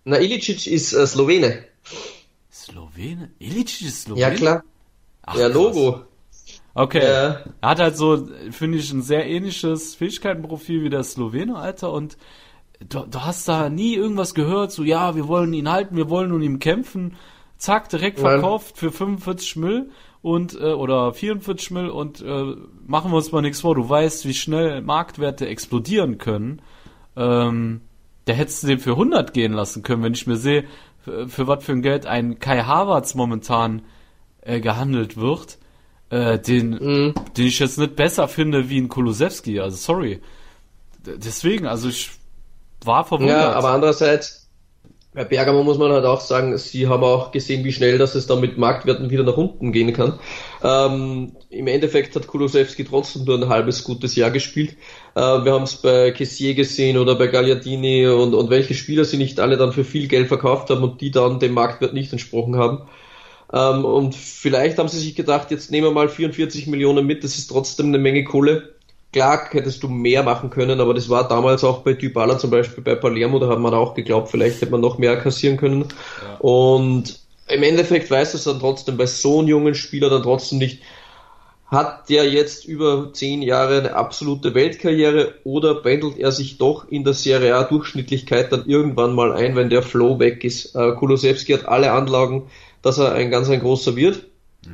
Na, 0.04 0.19
Ilicic 0.19 0.67
ist 0.67 0.93
äh, 0.93 1.08
Slowene. 1.08 1.63
Slowene? 2.52 3.32
Ilicic 3.39 3.88
ist 3.88 4.04
Slowene? 4.04 4.21
Ja, 4.21 4.30
klar. 4.32 4.63
Ach, 5.24 5.36
ja, 5.36 5.45
krass. 5.48 5.54
Logo. 5.54 6.02
Okay. 6.74 7.04
Ja. 7.04 7.43
Er 7.62 7.69
hat 7.69 7.80
halt 7.80 7.98
so, 7.98 8.28
finde 8.52 8.78
ich, 8.78 8.91
ein 8.91 9.02
sehr 9.02 9.26
ähnliches 9.26 9.95
Fähigkeitenprofil 9.95 10.84
wie 10.84 10.89
der 10.89 11.04
Slowene, 11.04 11.56
Alter, 11.56 11.91
und 11.93 12.17
du, 12.89 13.00
du 13.06 13.21
hast 13.21 13.48
da 13.48 13.69
nie 13.69 13.95
irgendwas 13.95 14.34
gehört, 14.34 14.71
so, 14.74 14.84
ja, 14.84 15.15
wir 15.15 15.28
wollen 15.30 15.54
ihn 15.54 15.71
halten, 15.71 15.95
wir 15.95 16.10
wollen 16.10 16.32
um 16.34 16.41
ihn 16.41 16.60
kämpfen. 16.60 17.15
Zack, 17.58 17.88
direkt 17.89 18.17
Nein. 18.17 18.32
verkauft 18.34 18.78
für 18.78 18.91
45 18.91 19.56
Mill 19.56 19.89
und, 20.26 20.60
äh, 20.60 20.74
oder 20.74 21.14
44 21.14 21.70
Mill 21.70 21.88
und, 21.90 22.20
äh, 22.22 22.56
machen 22.88 23.12
wir 23.12 23.18
uns 23.18 23.32
mal 23.32 23.44
nichts 23.44 23.62
vor, 23.62 23.76
du 23.76 23.88
weißt, 23.88 24.26
wie 24.26 24.34
schnell 24.34 24.82
Marktwerte 24.82 25.48
explodieren 25.48 26.18
können. 26.18 26.64
Ähm, 27.16 27.82
der 28.26 28.34
hättest 28.34 28.64
du 28.64 28.68
den 28.68 28.80
für 28.80 28.94
100 28.98 29.36
gehen 29.36 29.54
lassen 29.54 29.84
können, 29.84 30.02
wenn 30.02 30.14
ich 30.16 30.26
mir 30.26 30.38
sehe, 30.38 30.64
für, 31.04 31.30
für 31.30 31.46
was 31.46 31.64
für 31.64 31.74
ein 31.74 31.84
Geld 31.84 32.08
ein 32.08 32.40
Kai 32.40 32.64
Havertz 32.64 33.14
momentan 33.14 33.84
äh, 34.42 34.60
gehandelt 34.62 35.16
wird, 35.16 35.60
äh, 36.10 36.40
den, 36.40 36.72
Mhm. 36.72 37.14
den 37.38 37.46
ich 37.46 37.60
jetzt 37.60 37.78
nicht 37.78 37.96
besser 37.96 38.28
finde 38.28 38.68
wie 38.68 38.80
ein 38.82 38.90
Kulusewski. 38.90 39.60
Also 39.60 39.78
sorry. 39.78 40.22
D- 41.06 41.18
Deswegen, 41.18 41.68
also 41.68 41.88
ich 41.88 42.10
war 42.84 43.06
verwundert. 43.06 43.38
Ja, 43.42 43.54
aber 43.54 43.70
andererseits, 43.70 44.45
bei 45.15 45.23
Bergamo 45.23 45.63
muss 45.63 45.78
man 45.78 45.91
halt 45.91 46.04
auch 46.06 46.19
sagen, 46.19 46.58
sie 46.58 46.88
haben 46.88 47.04
auch 47.04 47.32
gesehen, 47.32 47.63
wie 47.63 47.71
schnell 47.71 47.97
dass 47.97 48.15
es 48.15 48.28
da 48.28 48.36
mit 48.36 48.58
Marktwerten 48.58 49.10
wieder 49.10 49.23
nach 49.23 49.38
unten 49.38 49.71
gehen 49.71 49.93
kann. 49.93 50.19
Ähm, 50.62 51.32
Im 51.49 51.67
Endeffekt 51.67 52.15
hat 52.15 52.28
Kulusewski 52.28 52.84
trotzdem 52.84 53.23
nur 53.23 53.38
ein 53.38 53.47
halbes 53.47 53.86
gutes 53.86 54.15
Jahr 54.17 54.30
gespielt. 54.30 54.75
Äh, 55.15 55.21
wir 55.21 55.54
haben 55.54 55.63
es 55.63 55.78
bei 55.78 56.12
Kessier 56.12 56.54
gesehen 56.54 56.97
oder 56.97 57.15
bei 57.15 57.28
Gagliardini 57.28 58.08
und, 58.08 58.34
und 58.34 58.49
welche 58.49 58.73
Spieler 58.73 59.06
sie 59.06 59.17
nicht 59.17 59.39
alle 59.39 59.56
dann 59.56 59.71
für 59.71 59.86
viel 59.86 60.10
Geld 60.10 60.28
verkauft 60.28 60.69
haben 60.69 60.84
und 60.84 60.99
die 60.99 61.12
dann 61.12 61.39
dem 61.39 61.54
Marktwert 61.54 61.93
nicht 61.93 62.12
entsprochen 62.12 62.58
haben. 62.58 62.82
Ähm, 63.54 63.86
und 63.86 64.15
vielleicht 64.15 64.78
haben 64.78 64.89
sie 64.89 64.99
sich 64.99 65.15
gedacht, 65.15 65.49
jetzt 65.49 65.71
nehmen 65.71 65.88
wir 65.88 65.91
mal 65.91 66.10
44 66.10 66.67
Millionen 66.67 67.06
mit, 67.06 67.23
das 67.23 67.38
ist 67.38 67.47
trotzdem 67.47 67.88
eine 67.88 67.99
Menge 67.99 68.25
Kohle. 68.25 68.75
Klar 69.15 69.47
hättest 69.51 69.82
du 69.82 69.88
mehr 69.88 70.23
machen 70.23 70.49
können, 70.49 70.82
aber 70.82 70.93
das 70.93 71.08
war 71.08 71.25
damals 71.25 71.63
auch 71.63 71.84
bei 71.84 71.93
Dybala 71.93 72.38
zum 72.38 72.49
Beispiel 72.49 72.84
bei 72.84 72.95
Palermo, 72.95 73.39
da 73.39 73.47
hat 73.47 73.60
man 73.60 73.73
auch 73.73 73.93
geglaubt, 73.93 74.28
vielleicht 74.28 74.60
hätte 74.60 74.73
man 74.73 74.82
noch 74.82 74.97
mehr 74.97 75.15
kassieren 75.15 75.56
können. 75.56 75.86
Und 76.39 77.17
im 77.47 77.63
Endeffekt 77.63 78.12
weiß 78.12 78.34
es 78.34 78.43
dann 78.43 78.60
trotzdem 78.60 78.97
bei 78.97 79.06
so 79.06 79.39
einem 79.39 79.47
jungen 79.47 79.73
Spieler 79.73 80.10
dann 80.10 80.23
trotzdem 80.23 80.58
nicht, 80.58 80.82
hat 81.67 82.10
der 82.10 82.30
jetzt 82.30 82.65
über 82.65 83.13
zehn 83.13 83.41
Jahre 83.41 83.80
eine 83.80 83.95
absolute 83.95 84.54
Weltkarriere 84.54 85.36
oder 85.45 85.75
pendelt 85.75 86.17
er 86.19 86.34
sich 86.34 86.58
doch 86.58 86.86
in 86.89 87.06
der 87.06 87.13
Serie 87.13 87.56
A 87.56 87.63
Durchschnittlichkeit 87.63 88.51
dann 88.51 88.65
irgendwann 88.65 89.15
mal 89.15 89.32
ein, 89.32 89.56
wenn 89.56 89.69
der 89.69 89.82
Flow 89.82 90.19
weg 90.19 90.43
ist? 90.43 90.75
Äh, 90.75 90.91
Kulosewski 90.91 91.54
hat 91.54 91.65
alle 91.69 91.93
Anlagen, 91.93 92.49
dass 92.82 92.97
er 92.97 93.13
ein 93.13 93.32
ganz 93.32 93.49
ein 93.49 93.62
großer 93.62 93.95
wird, 93.95 94.25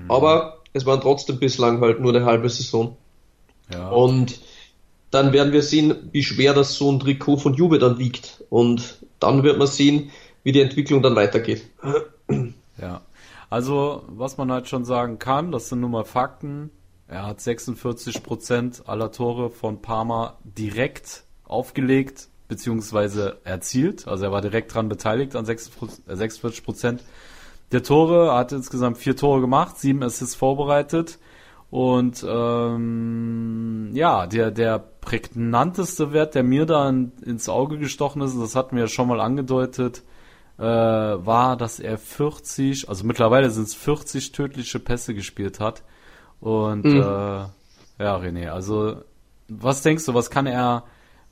aber 0.07 0.57
es 0.73 0.87
waren 0.87 0.99
trotzdem 0.99 1.37
bislang 1.37 1.79
halt 1.79 1.99
nur 1.99 2.15
eine 2.15 2.25
halbe 2.25 2.49
Saison. 2.49 2.97
Ja. 3.73 3.89
Und 3.89 4.39
dann 5.11 5.33
werden 5.33 5.53
wir 5.53 5.61
sehen, 5.61 6.09
wie 6.11 6.23
schwer 6.23 6.53
das 6.53 6.75
so 6.75 6.91
ein 6.91 6.99
Trikot 6.99 7.37
von 7.37 7.53
Juve 7.53 7.79
dann 7.79 7.99
wiegt. 7.99 8.43
Und 8.49 9.05
dann 9.19 9.43
wird 9.43 9.57
man 9.57 9.67
sehen, 9.67 10.11
wie 10.43 10.51
die 10.51 10.61
Entwicklung 10.61 11.01
dann 11.01 11.15
weitergeht. 11.15 11.63
Ja. 12.79 13.01
Also, 13.49 14.03
was 14.07 14.37
man 14.37 14.51
halt 14.51 14.69
schon 14.69 14.85
sagen 14.85 15.19
kann, 15.19 15.51
das 15.51 15.67
sind 15.69 15.81
nun 15.81 15.91
mal 15.91 16.05
Fakten. 16.05 16.71
Er 17.07 17.27
hat 17.27 17.39
46% 17.39 18.85
aller 18.85 19.11
Tore 19.11 19.49
von 19.49 19.81
Parma 19.81 20.37
direkt 20.45 21.25
aufgelegt, 21.43 22.29
beziehungsweise 22.47 23.39
erzielt. 23.43 24.07
Also 24.07 24.23
er 24.23 24.31
war 24.31 24.41
direkt 24.41 24.73
dran 24.73 24.87
beteiligt 24.87 25.35
an 25.35 25.45
46% 25.45 26.99
der 27.73 27.83
Tore. 27.83 28.27
Er 28.29 28.37
hat 28.37 28.53
insgesamt 28.53 28.97
vier 28.97 29.17
Tore 29.17 29.41
gemacht, 29.41 29.77
sieben 29.77 30.01
Assists 30.03 30.35
vorbereitet. 30.35 31.19
Und 31.71 32.25
ähm, 32.27 33.91
ja, 33.93 34.27
der, 34.27 34.51
der 34.51 34.77
prägnanteste 34.77 36.11
Wert, 36.11 36.35
der 36.35 36.43
mir 36.43 36.65
da 36.65 36.89
in, 36.89 37.13
ins 37.25 37.47
Auge 37.47 37.77
gestochen 37.79 38.21
ist, 38.21 38.33
und 38.33 38.41
das 38.41 38.55
hatten 38.57 38.75
wir 38.75 38.83
ja 38.83 38.87
schon 38.89 39.07
mal 39.07 39.21
angedeutet, 39.21 40.03
äh, 40.57 40.63
war, 40.63 41.55
dass 41.55 41.79
er 41.79 41.97
40, 41.97 42.89
also 42.89 43.05
mittlerweile 43.05 43.49
sind 43.49 43.63
es 43.67 43.73
40 43.73 44.33
tödliche 44.33 44.79
Pässe 44.79 45.13
gespielt 45.15 45.61
hat. 45.61 45.83
Und 46.41 46.83
Mhm. 46.83 46.97
äh, 46.97 47.01
ja, 47.01 48.17
René, 48.17 48.49
also 48.49 48.97
was 49.47 49.81
denkst 49.81 50.05
du, 50.05 50.13
was 50.13 50.29
kann 50.29 50.47
er 50.47 50.83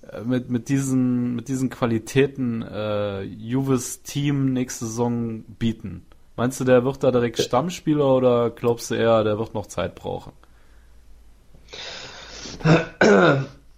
äh, 0.10 0.22
mit, 0.22 0.50
mit 0.50 0.70
diesen, 0.70 1.36
mit 1.36 1.50
diesen 1.50 1.70
Qualitäten 1.70 2.62
äh, 2.62 3.24
Juves 3.24 4.04
Team 4.04 4.54
nächste 4.54 4.86
Saison 4.86 5.44
bieten? 5.44 6.06
Meinst 6.40 6.58
du, 6.58 6.64
der 6.64 6.86
wird 6.86 7.04
da 7.04 7.12
direkt 7.12 7.42
Stammspieler 7.42 8.16
oder 8.16 8.50
glaubst 8.50 8.90
du 8.92 8.96
eher, 8.96 9.26
der 9.26 9.38
wird 9.38 9.54
noch 9.54 9.66
Zeit 9.66 9.96
brauchen? 9.96 10.32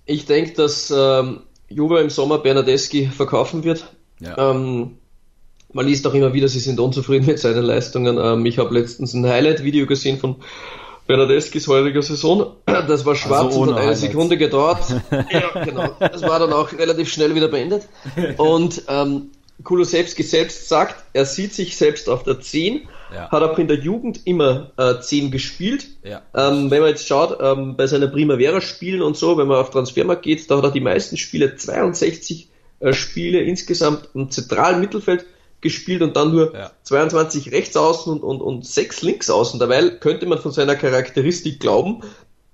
Ich 0.06 0.28
denke, 0.28 0.54
dass 0.54 0.93
ähm, 0.95 1.39
Juve 1.69 2.00
im 2.02 2.12
Sommer 2.12 2.38
Bernadeschi 2.38 3.08
verkaufen 3.08 3.63
wird. 3.63 3.91
Ja. 4.19 4.52
Ähm, 4.52 5.00
man 5.74 5.88
liest 5.88 6.06
auch 6.06 6.13
immer 6.13 6.34
wieder, 6.34 6.47
sie 6.47 6.60
sind 6.60 6.80
unzufrieden 6.80 7.26
mit 7.26 7.39
seinen 7.39 7.63
Leistungen. 7.63 8.19
Ähm, 8.21 8.45
ich 8.45 8.60
habe 8.60 8.71
letztens 8.76 9.15
ein 9.15 9.26
Highlight-Video 9.26 9.88
gesehen 9.88 10.19
von 10.19 10.36
Bernadeskis 11.08 11.67
heuriger 11.67 12.04
Saison. 12.04 12.58
Das 12.67 13.08
war 13.08 13.15
schwarz 13.15 13.47
Also 13.47 13.60
und 13.62 13.69
hat 13.69 13.78
eine 13.78 13.86
Highlights. 13.86 14.02
Sekunde 14.02 14.38
gedauert. 14.38 14.84
ja, 15.12 15.63
genau. 15.63 15.95
Das 16.00 16.21
war 16.21 16.38
dann 16.38 16.54
auch 16.54 16.71
relativ 16.74 17.10
schnell 17.10 17.34
wieder 17.34 17.47
beendet. 17.47 17.88
Und 18.38 18.84
ähm, 18.88 19.32
Kulusewski 19.63 20.24
selbst 20.24 20.67
sagt, 20.69 20.95
er 21.13 21.26
sieht 21.26 21.54
sich 21.54 21.78
selbst 21.78 22.10
auf 22.10 22.24
der 22.24 22.39
10, 22.39 22.88
Ja. 23.13 23.30
hat 23.30 23.43
auch 23.43 23.58
in 23.60 23.67
der 23.67 23.78
Jugend 23.78 24.21
immer 24.26 24.71
äh, 24.78 25.00
10 25.02 25.32
gespielt. 25.32 25.88
Ja. 26.04 26.21
Ähm, 26.36 26.71
wenn 26.71 26.82
man 26.82 26.89
jetzt 26.89 27.08
schaut, 27.08 27.38
ähm, 27.41 27.76
bei 27.76 27.86
seiner 27.88 28.08
Primavera-Spielen 28.08 29.02
und 29.02 29.17
so, 29.17 29.38
wenn 29.38 29.47
man 29.47 29.58
auf 29.58 29.69
Transfermarkt 29.69 30.24
geht, 30.24 30.50
da 30.50 30.58
hat 30.58 30.63
er 30.63 30.71
die 30.71 30.80
meisten 30.80 31.17
Spiele, 31.17 31.56
62 31.56 32.50
äh, 32.80 32.93
Spiele 32.93 33.41
insgesamt 33.41 34.10
im 34.13 34.30
zentralen 34.32 34.80
Mittelfeld 34.80 35.26
gespielt 35.60 36.02
und 36.02 36.15
dann 36.15 36.32
nur 36.32 36.54
Ja. 36.56 36.71
22 36.84 37.52
rechts 37.52 37.76
außen 37.78 38.12
und, 38.13 38.24
und, 38.24 38.41
und 38.41 38.65
6 38.65 39.02
links 39.04 39.30
außen. 39.30 39.60
Dabei 39.60 39.89
könnte 39.89 40.26
man 40.26 40.39
von 40.39 40.52
seiner 40.52 40.76
Charakteristik 40.76 41.60
glauben, 41.60 42.02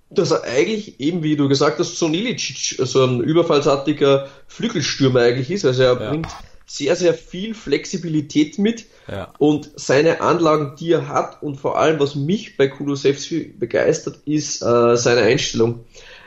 dass 0.09 0.31
er 0.31 0.43
eigentlich 0.43 0.99
eben, 0.99 1.21
wie 1.21 1.35
du 1.35 1.47
gesagt 1.49 1.79
hast, 1.79 1.97
so 1.97 2.05
ein 2.07 2.13
Ilicic, 2.13 2.77
so 2.87 3.03
ein 3.03 3.19
überfallsartiger 3.21 4.27
Flügelstürmer 4.47 5.19
eigentlich 5.21 5.51
ist. 5.51 5.65
Also 5.65 5.83
er 5.83 5.95
bringt 5.95 6.27
sehr, 6.67 6.95
sehr 6.95 7.13
viel 7.13 7.53
Flexibilität 7.53 8.59
mit. 8.59 8.85
Ja. 9.07 9.33
Und 9.39 9.71
seine 9.75 10.21
Anlagen, 10.21 10.75
die 10.77 10.91
er 10.91 11.07
hat 11.07 11.41
und 11.41 11.55
vor 11.55 11.79
allem, 11.79 11.99
was 11.99 12.15
mich 12.15 12.57
bei 12.57 12.67
Kulusewski 12.67 13.55
begeistert, 13.57 14.19
ist 14.25 14.61
äh, 14.61 14.97
seine 14.97 15.21
Einstellung. 15.21 15.85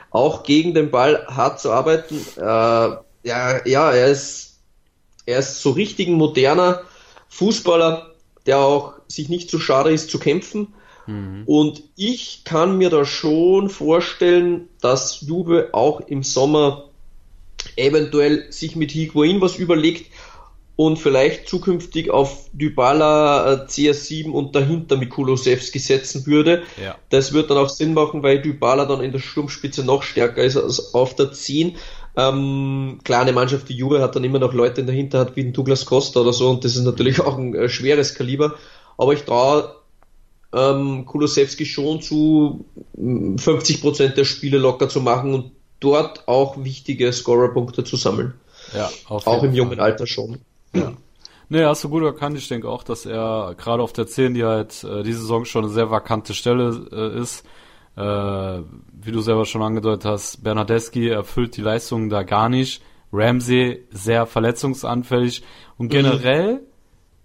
Auch 0.09 0.43
gegen 0.43 0.73
den 0.73 0.91
Ball 0.91 1.25
hart 1.27 1.61
zu 1.61 1.71
arbeiten. 1.71 2.15
Äh, 2.37 2.41
ja, 2.41 3.65
ja, 3.65 3.91
er 3.91 4.07
ist, 4.07 4.57
er 5.25 5.39
ist 5.39 5.61
so 5.61 5.71
richtig 5.71 6.07
ein 6.07 6.15
moderner 6.15 6.81
Fußballer, 7.29 8.13
der 8.45 8.57
auch 8.57 8.93
sich 9.07 9.29
nicht 9.29 9.49
zu 9.49 9.59
schade 9.59 9.91
ist 9.91 10.09
zu 10.09 10.19
kämpfen. 10.19 10.73
Und 11.45 11.83
ich 11.95 12.43
kann 12.45 12.77
mir 12.77 12.89
da 12.89 13.05
schon 13.05 13.69
vorstellen, 13.69 14.69
dass 14.81 15.21
Juve 15.21 15.69
auch 15.73 15.99
im 16.01 16.23
Sommer 16.23 16.89
eventuell 17.75 18.51
sich 18.51 18.75
mit 18.75 18.91
Higuain 18.91 19.41
was 19.41 19.57
überlegt 19.57 20.11
und 20.75 20.97
vielleicht 20.97 21.47
zukünftig 21.47 22.09
auf 22.09 22.49
Dybala, 22.53 23.53
äh, 23.53 23.65
CR7 23.65 24.31
und 24.31 24.55
dahinter 24.55 24.97
Mikulosewski 24.97 25.79
setzen 25.79 26.25
würde. 26.25 26.63
Ja. 26.83 26.95
Das 27.09 27.33
wird 27.33 27.49
dann 27.49 27.57
auch 27.57 27.69
Sinn 27.69 27.93
machen, 27.93 28.23
weil 28.23 28.41
Dybala 28.41 28.85
dann 28.85 29.01
in 29.01 29.11
der 29.11 29.19
Sturmspitze 29.19 29.83
noch 29.83 30.03
stärker 30.03 30.43
ist 30.43 30.57
als 30.57 30.93
auf 30.93 31.15
der 31.15 31.31
10. 31.31 31.77
Ähm, 32.17 32.99
klar, 33.03 33.21
eine 33.21 33.31
Mannschaft 33.31 33.69
wie 33.69 33.75
Juve 33.75 34.01
hat 34.01 34.15
dann 34.15 34.23
immer 34.23 34.39
noch 34.39 34.53
Leute 34.53 34.81
in 34.81 34.87
der 34.87 34.95
Hinterhand 34.95 35.35
wie 35.35 35.43
den 35.43 35.53
Douglas 35.53 35.85
Costa 35.85 36.21
oder 36.21 36.33
so 36.33 36.49
und 36.49 36.65
das 36.65 36.75
ist 36.75 36.83
natürlich 36.83 37.21
auch 37.21 37.37
ein 37.37 37.53
äh, 37.53 37.69
schweres 37.69 38.15
Kaliber. 38.15 38.55
Aber 38.97 39.13
ich 39.13 39.23
traue 39.23 39.75
ähm, 40.53 41.05
Kulosewski 41.05 41.65
schon 41.65 42.01
zu 42.01 42.65
50% 42.97 44.09
der 44.09 44.25
Spiele 44.25 44.57
locker 44.57 44.89
zu 44.89 44.99
machen 44.99 45.33
und 45.33 45.51
dort 45.79 46.27
auch 46.27 46.63
wichtige 46.63 47.11
Scorerpunkte 47.11 47.83
zu 47.83 47.95
sammeln. 47.95 48.33
Ja, 48.75 48.89
Auch 49.07 49.43
im 49.43 49.53
jungen 49.53 49.79
Alter 49.79 50.07
schon. 50.07 50.39
Ja. 50.75 50.93
Nee, 51.49 51.65
hast 51.65 51.83
du 51.83 51.89
gut 51.89 52.03
erkannt. 52.03 52.37
Ich 52.37 52.47
denke 52.47 52.69
auch, 52.69 52.83
dass 52.83 53.05
er 53.05 53.55
gerade 53.57 53.83
auf 53.83 53.91
der 53.91 54.07
10, 54.07 54.33
die 54.35 54.45
halt 54.45 54.83
äh, 54.85 55.03
diese 55.03 55.19
Saison 55.19 55.43
schon 55.45 55.65
eine 55.65 55.73
sehr 55.73 55.91
vakante 55.91 56.33
Stelle 56.33 56.87
äh, 56.91 57.19
ist, 57.19 57.45
äh, 57.97 58.01
wie 58.01 59.11
du 59.11 59.19
selber 59.19 59.45
schon 59.45 59.61
angedeutet 59.61 60.05
hast, 60.05 60.43
Bernardeschi 60.43 61.09
erfüllt 61.09 61.57
die 61.57 61.61
Leistungen 61.61 62.09
da 62.09 62.23
gar 62.23 62.47
nicht. 62.47 62.81
Ramsey 63.11 63.85
sehr 63.91 64.25
verletzungsanfällig 64.25 65.43
und 65.77 65.89
generell 65.89 66.61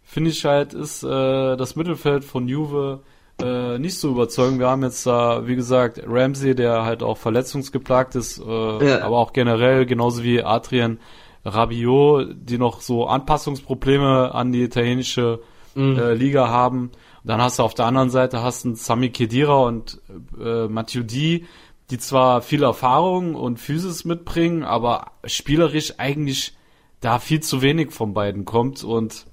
finde 0.03 0.31
ich 0.31 0.45
halt 0.45 0.75
ist 0.75 1.05
äh, 1.05 1.57
das 1.57 1.77
Mittelfeld 1.77 2.25
von 2.25 2.49
Juve 2.49 3.03
äh, 3.41 3.79
nicht 3.79 3.99
so 4.01 4.11
überzeugend. 4.11 4.59
Wir 4.59 4.69
haben 4.69 4.83
jetzt 4.83 5.07
da, 5.07 5.47
wie 5.47 5.55
gesagt, 5.55 6.03
Ramsey, 6.05 6.57
der 6.57 6.85
halt 6.85 7.05
auch 7.05 7.19
verletzungsgeplagt 7.19 8.17
ist, 8.17 8.39
äh, 8.45 8.89
Ja. 8.89 9.03
aber 9.03 9.19
auch 9.19 9.33
generell, 9.33 9.87
genauso 9.87 10.25
wie 10.25 10.43
Adrian 10.43 10.99
Rabiot, 11.47 12.35
die 12.37 12.59
noch 12.59 12.81
so 12.81 13.07
Anpassungsprobleme 13.07 14.35
an 14.35 14.53
die 14.53 14.63
italienische 14.63 15.41
äh, 15.77 16.15
Liga 16.15 16.49
haben. 16.49 16.91
Dann 17.25 17.41
hast 17.41 17.59
du 17.59 17.63
auf 17.63 17.75
der 17.75 17.87
anderen 17.87 18.11
Seite 18.11 18.43
hast 18.43 18.65
du 18.65 18.75
Sami 18.75 19.11
Khedira 19.11 19.57
und 19.57 20.01
äh, 20.41 20.69
Mathieu 20.69 21.03
Di, 21.03 21.47
die 21.91 21.99
zwar 21.99 22.43
viel 22.43 22.63
Erfahrung 22.63 23.35
und 23.35 23.59
Physis 23.59 24.05
mitbringen, 24.05 24.65
aber 24.65 25.13
spielerisch 25.25 25.95
eigentlich 25.99 26.57
da 27.01 27.19
viel 27.19 27.41
zu 27.41 27.63
wenig 27.63 27.93
von 27.93 28.15
beiden 28.15 28.45
kommt 28.45 28.83
und 28.83 29.27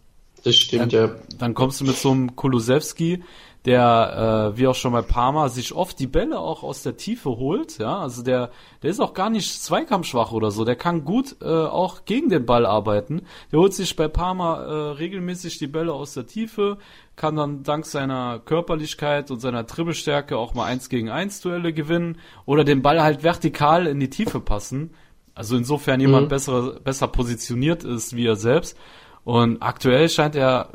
Das 0.43 0.55
stimmt, 0.55 0.91
ja. 0.91 1.11
dann 1.37 1.53
kommst 1.53 1.81
du 1.81 1.85
mit 1.85 1.95
so 1.95 2.11
einem 2.11 2.35
Kulusewski, 2.35 3.23
der, 3.65 4.51
äh, 4.53 4.57
wie 4.57 4.67
auch 4.67 4.75
schon 4.75 4.91
bei 4.91 5.01
Parma, 5.01 5.47
sich 5.47 5.73
oft 5.73 5.97
die 5.99 6.07
Bälle 6.07 6.39
auch 6.39 6.63
aus 6.63 6.83
der 6.83 6.97
Tiefe 6.97 7.29
holt, 7.29 7.77
ja, 7.77 7.99
also 7.99 8.21
der, 8.21 8.51
der 8.81 8.89
ist 8.89 8.99
auch 8.99 9.13
gar 9.13 9.29
nicht 9.29 9.63
zweikampfschwach 9.63 10.33
oder 10.33 10.51
so, 10.51 10.65
der 10.65 10.75
kann 10.75 11.05
gut 11.05 11.37
äh, 11.41 11.45
auch 11.45 12.03
gegen 12.03 12.29
den 12.29 12.45
Ball 12.45 12.65
arbeiten. 12.65 13.21
Der 13.51 13.59
holt 13.59 13.73
sich 13.73 13.95
bei 13.95 14.09
Parma 14.09 14.63
äh, 14.63 14.91
regelmäßig 14.91 15.59
die 15.59 15.67
Bälle 15.67 15.93
aus 15.93 16.13
der 16.13 16.27
Tiefe, 16.27 16.77
kann 17.15 17.37
dann 17.37 17.63
dank 17.63 17.85
seiner 17.85 18.39
Körperlichkeit 18.39 19.31
und 19.31 19.39
seiner 19.39 19.63
Dribbelstärke 19.63 20.37
auch 20.37 20.53
mal 20.53 20.65
eins 20.65 20.89
gegen 20.89 21.09
eins 21.09 21.39
Duelle 21.39 21.71
gewinnen 21.71 22.17
oder 22.45 22.65
den 22.65 22.81
Ball 22.81 23.01
halt 23.01 23.23
vertikal 23.23 23.87
in 23.87 23.99
die 23.99 24.09
Tiefe 24.09 24.41
passen. 24.41 24.91
Also 25.35 25.55
insofern 25.55 25.99
jemand 25.99 26.29
besser, 26.29 26.79
besser 26.83 27.07
positioniert 27.07 27.83
ist 27.83 28.15
wie 28.15 28.27
er 28.27 28.35
selbst. 28.35 28.77
Und 29.23 29.61
aktuell 29.63 30.09
scheint 30.09 30.35
er 30.35 30.69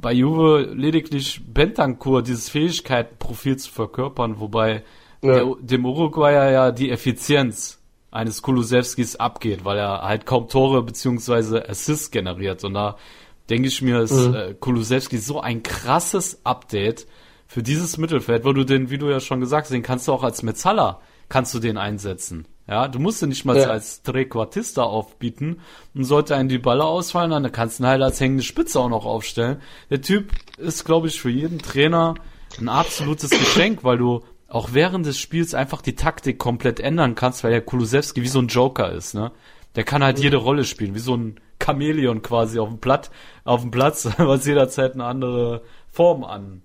bei 0.00 0.12
Juve 0.12 0.72
lediglich 0.74 1.40
Bentancur 1.46 2.22
dieses 2.22 2.48
Fähigkeitenprofil 2.48 3.56
zu 3.56 3.70
verkörpern, 3.70 4.40
wobei 4.40 4.82
Ja. 5.22 5.34
der, 5.34 5.54
dem 5.60 5.84
Uruguayer 5.84 6.50
ja 6.50 6.72
die 6.72 6.90
Effizienz 6.90 7.78
eines 8.10 8.42
Kulusewskis 8.42 9.16
abgeht, 9.16 9.64
weil 9.64 9.78
er 9.78 10.02
halt 10.02 10.26
kaum 10.26 10.48
Tore 10.48 10.82
beziehungsweise 10.82 11.68
Assists 11.68 12.10
generiert. 12.10 12.64
Und 12.64 12.74
da 12.74 12.96
denke 13.48 13.68
ich 13.68 13.82
mir, 13.82 14.00
ist 14.00 14.26
äh, 14.26 14.54
Kulusewski 14.58 15.18
so 15.18 15.40
ein 15.40 15.62
krasses 15.62 16.40
Update 16.44 17.06
für 17.46 17.62
dieses 17.62 17.98
Mittelfeld, 17.98 18.44
wo 18.44 18.52
du 18.52 18.64
den, 18.64 18.90
wie 18.90 18.98
du 18.98 19.08
ja 19.10 19.20
schon 19.20 19.40
gesagt 19.40 19.66
hast, 19.66 19.72
den 19.72 19.82
kannst 19.82 20.08
du 20.08 20.12
auch 20.12 20.22
als 20.24 20.42
Metzala, 20.42 21.00
kannst 21.28 21.52
du 21.54 21.58
den 21.58 21.76
einsetzen. 21.76 22.46
Ja, 22.70 22.86
du 22.86 23.00
musst 23.00 23.20
ihn 23.20 23.30
nicht 23.30 23.44
mal 23.44 23.56
Ja. 23.56 23.68
als 23.68 24.02
Trequartista 24.04 24.84
aufbieten 24.84 25.58
und 25.92 26.04
sollte 26.04 26.36
einen 26.36 26.48
die 26.48 26.58
Balle 26.58 26.84
ausfallen, 26.84 27.30
dann 27.32 27.50
kannst 27.50 27.80
du 27.80 27.82
ihn 27.82 27.86
halt 27.88 28.00
als 28.00 28.20
hängende 28.20 28.44
Spitze 28.44 28.78
auch 28.78 28.88
noch 28.88 29.04
aufstellen. 29.06 29.60
Der 29.90 30.00
Typ 30.00 30.30
ist, 30.56 30.84
glaube 30.84 31.08
ich, 31.08 31.20
für 31.20 31.30
jeden 31.30 31.58
Trainer 31.58 32.14
ein 32.60 32.68
absolutes 32.68 33.30
Geschenk, 33.30 33.82
weil 33.82 33.98
du 33.98 34.22
auch 34.46 34.68
während 34.72 35.04
des 35.04 35.18
Spiels 35.18 35.52
einfach 35.52 35.82
die 35.82 35.96
Taktik 35.96 36.38
komplett 36.38 36.78
ändern 36.78 37.16
kannst, 37.16 37.42
weil 37.42 37.50
der 37.50 37.60
Kulusewski 37.60 38.22
wie 38.22 38.28
so 38.28 38.38
ein 38.40 38.46
Joker 38.48 38.92
ist, 38.92 39.14
ne? 39.14 39.32
Der 39.76 39.84
kann 39.84 40.02
halt 40.02 40.18
jede 40.20 40.36
Rolle 40.36 40.64
spielen, 40.64 40.94
wie 40.94 41.00
so 41.00 41.16
ein 41.16 41.40
Chamäleon 41.62 42.22
quasi 42.22 42.58
auf 42.60 42.68
dem 42.68 42.78
Blatt, 42.78 43.10
auf 43.44 43.60
dem 43.62 43.70
Platz, 43.72 44.08
was 44.18 44.46
jederzeit 44.46 44.94
eine 44.94 45.04
andere 45.04 45.62
Form 45.90 46.22
an, 46.24 46.62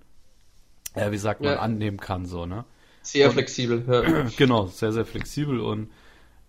ja, 0.96 1.10
wie 1.10 1.18
sagt 1.18 1.42
man, 1.42 1.52
Ja. 1.54 1.58
annehmen 1.60 1.98
kann, 1.98 2.26
so, 2.26 2.46
ne? 2.46 2.64
Sehr 3.06 3.30
flexibel. 3.30 3.84
Ja. 3.88 4.26
Genau, 4.36 4.66
sehr, 4.66 4.92
sehr 4.92 5.04
flexibel 5.06 5.60
und 5.60 5.90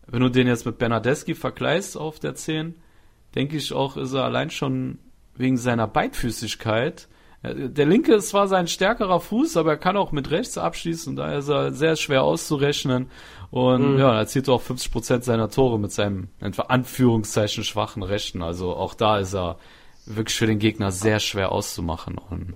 wenn 0.08 0.22
du 0.22 0.30
den 0.30 0.48
jetzt 0.48 0.65
mit 0.65 0.78
Bernardeschi 0.78 1.36
vergleichst 1.36 1.98
auf 1.98 2.20
der 2.20 2.34
10, 2.36 2.76
denke 3.36 3.58
ich 3.58 3.74
auch, 3.74 3.98
ist 3.98 4.13
er 4.13 4.24
allein 4.24 4.50
schon 4.50 5.00
wegen 5.36 5.58
seiner 5.58 5.86
Beidfüßigkeit. 5.88 7.08
äh, 7.43 7.70
Der 7.70 7.86
linke 7.86 8.13
ist 8.15 8.30
zwar 8.30 8.48
sein 8.48 8.67
stärkerer 8.67 9.20
Fuß, 9.20 9.58
aber 9.58 9.72
er 9.72 9.78
kann 9.78 9.98
auch 9.98 10.12
mit 10.12 10.32
rechts 10.32 10.58
abschließen, 10.58 11.15
da 11.15 11.34
ist 11.38 11.50
er 11.50 11.74
sehr 11.74 11.96
schwer 11.96 12.24
auszurechnen. 12.24 13.10
Und 13.52 13.98
ja, 13.98 14.12
er 14.13 14.20
erzielt 14.20 14.50
auch 14.50 14.62
50 14.62 14.91
Prozent 14.91 15.24
seiner 15.24 15.50
Tore 15.50 15.80
mit 15.80 15.91
seinem, 15.91 16.28
in 16.41 16.58
Anführungszeichen, 16.60 17.63
schwachen 17.63 18.04
Rechten. 18.04 18.41
Also 18.41 18.76
auch 18.76 18.93
da 18.93 19.20
ist 19.20 19.34
er 19.34 19.58
wirklich 20.06 20.36
für 20.36 20.48
den 20.48 20.60
Gegner 20.60 20.91
sehr 20.91 21.20
schwer 21.20 21.52
auszumachen. 21.52 22.17
Und 22.17 22.56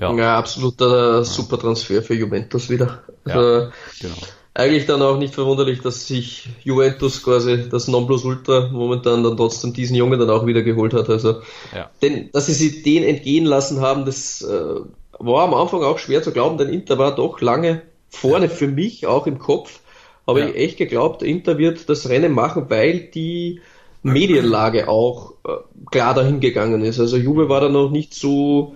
ja, 0.00 0.14
Ja, 0.14 0.38
absoluter 0.38 1.24
super 1.24 1.58
Transfer 1.58 2.02
für 2.02 2.14
Juventus 2.14 2.70
wieder. 2.70 3.02
Also, 3.24 3.70
genau. 4.00 4.14
Eigentlich 4.54 4.86
dann 4.86 5.02
auch 5.02 5.18
nicht 5.18 5.34
verwunderlich, 5.34 5.82
dass 5.82 6.06
sich 6.08 6.48
Juventus 6.64 7.22
quasi 7.22 7.68
das 7.68 7.86
Nonplusultra 7.86 8.70
momentan 8.72 9.22
dann 9.22 9.36
trotzdem 9.36 9.72
diesen 9.72 9.94
Jungen 9.94 10.18
dann 10.18 10.30
auch 10.30 10.46
wieder 10.46 10.62
geholt 10.62 10.94
hat. 10.94 11.08
Also, 11.08 11.42
Ja. 11.74 11.90
denn, 12.02 12.30
dass 12.32 12.46
sie 12.46 12.54
sich 12.54 12.82
den 12.82 13.04
entgehen 13.04 13.44
lassen 13.44 13.80
haben, 13.80 14.04
das 14.04 14.42
äh, 14.42 14.80
war 15.18 15.44
am 15.44 15.54
Anfang 15.54 15.82
auch 15.82 15.98
schwer 15.98 16.22
zu 16.22 16.32
glauben, 16.32 16.58
denn 16.58 16.68
Inter 16.70 16.98
war 16.98 17.14
doch 17.14 17.40
lange 17.40 17.82
vorne 18.08 18.48
für 18.48 18.66
mich, 18.68 19.06
auch 19.06 19.26
im 19.26 19.38
Kopf. 19.38 19.80
Habe 20.26 20.40
Ja. 20.40 20.46
ich 20.48 20.56
echt 20.56 20.76
geglaubt, 20.78 21.22
Inter 21.22 21.58
wird 21.58 21.88
das 21.88 22.08
Rennen 22.08 22.32
machen, 22.32 22.66
weil 22.68 23.00
die 23.14 23.60
Medienlage 24.02 24.88
auch 24.88 25.34
äh, 25.46 25.50
klar 25.90 26.14
dahin 26.14 26.40
gegangen 26.40 26.82
ist. 26.82 26.98
Also 27.00 27.16
Juve 27.16 27.48
war 27.48 27.60
da 27.60 27.68
noch 27.68 27.90
nicht 27.90 28.14
so 28.14 28.74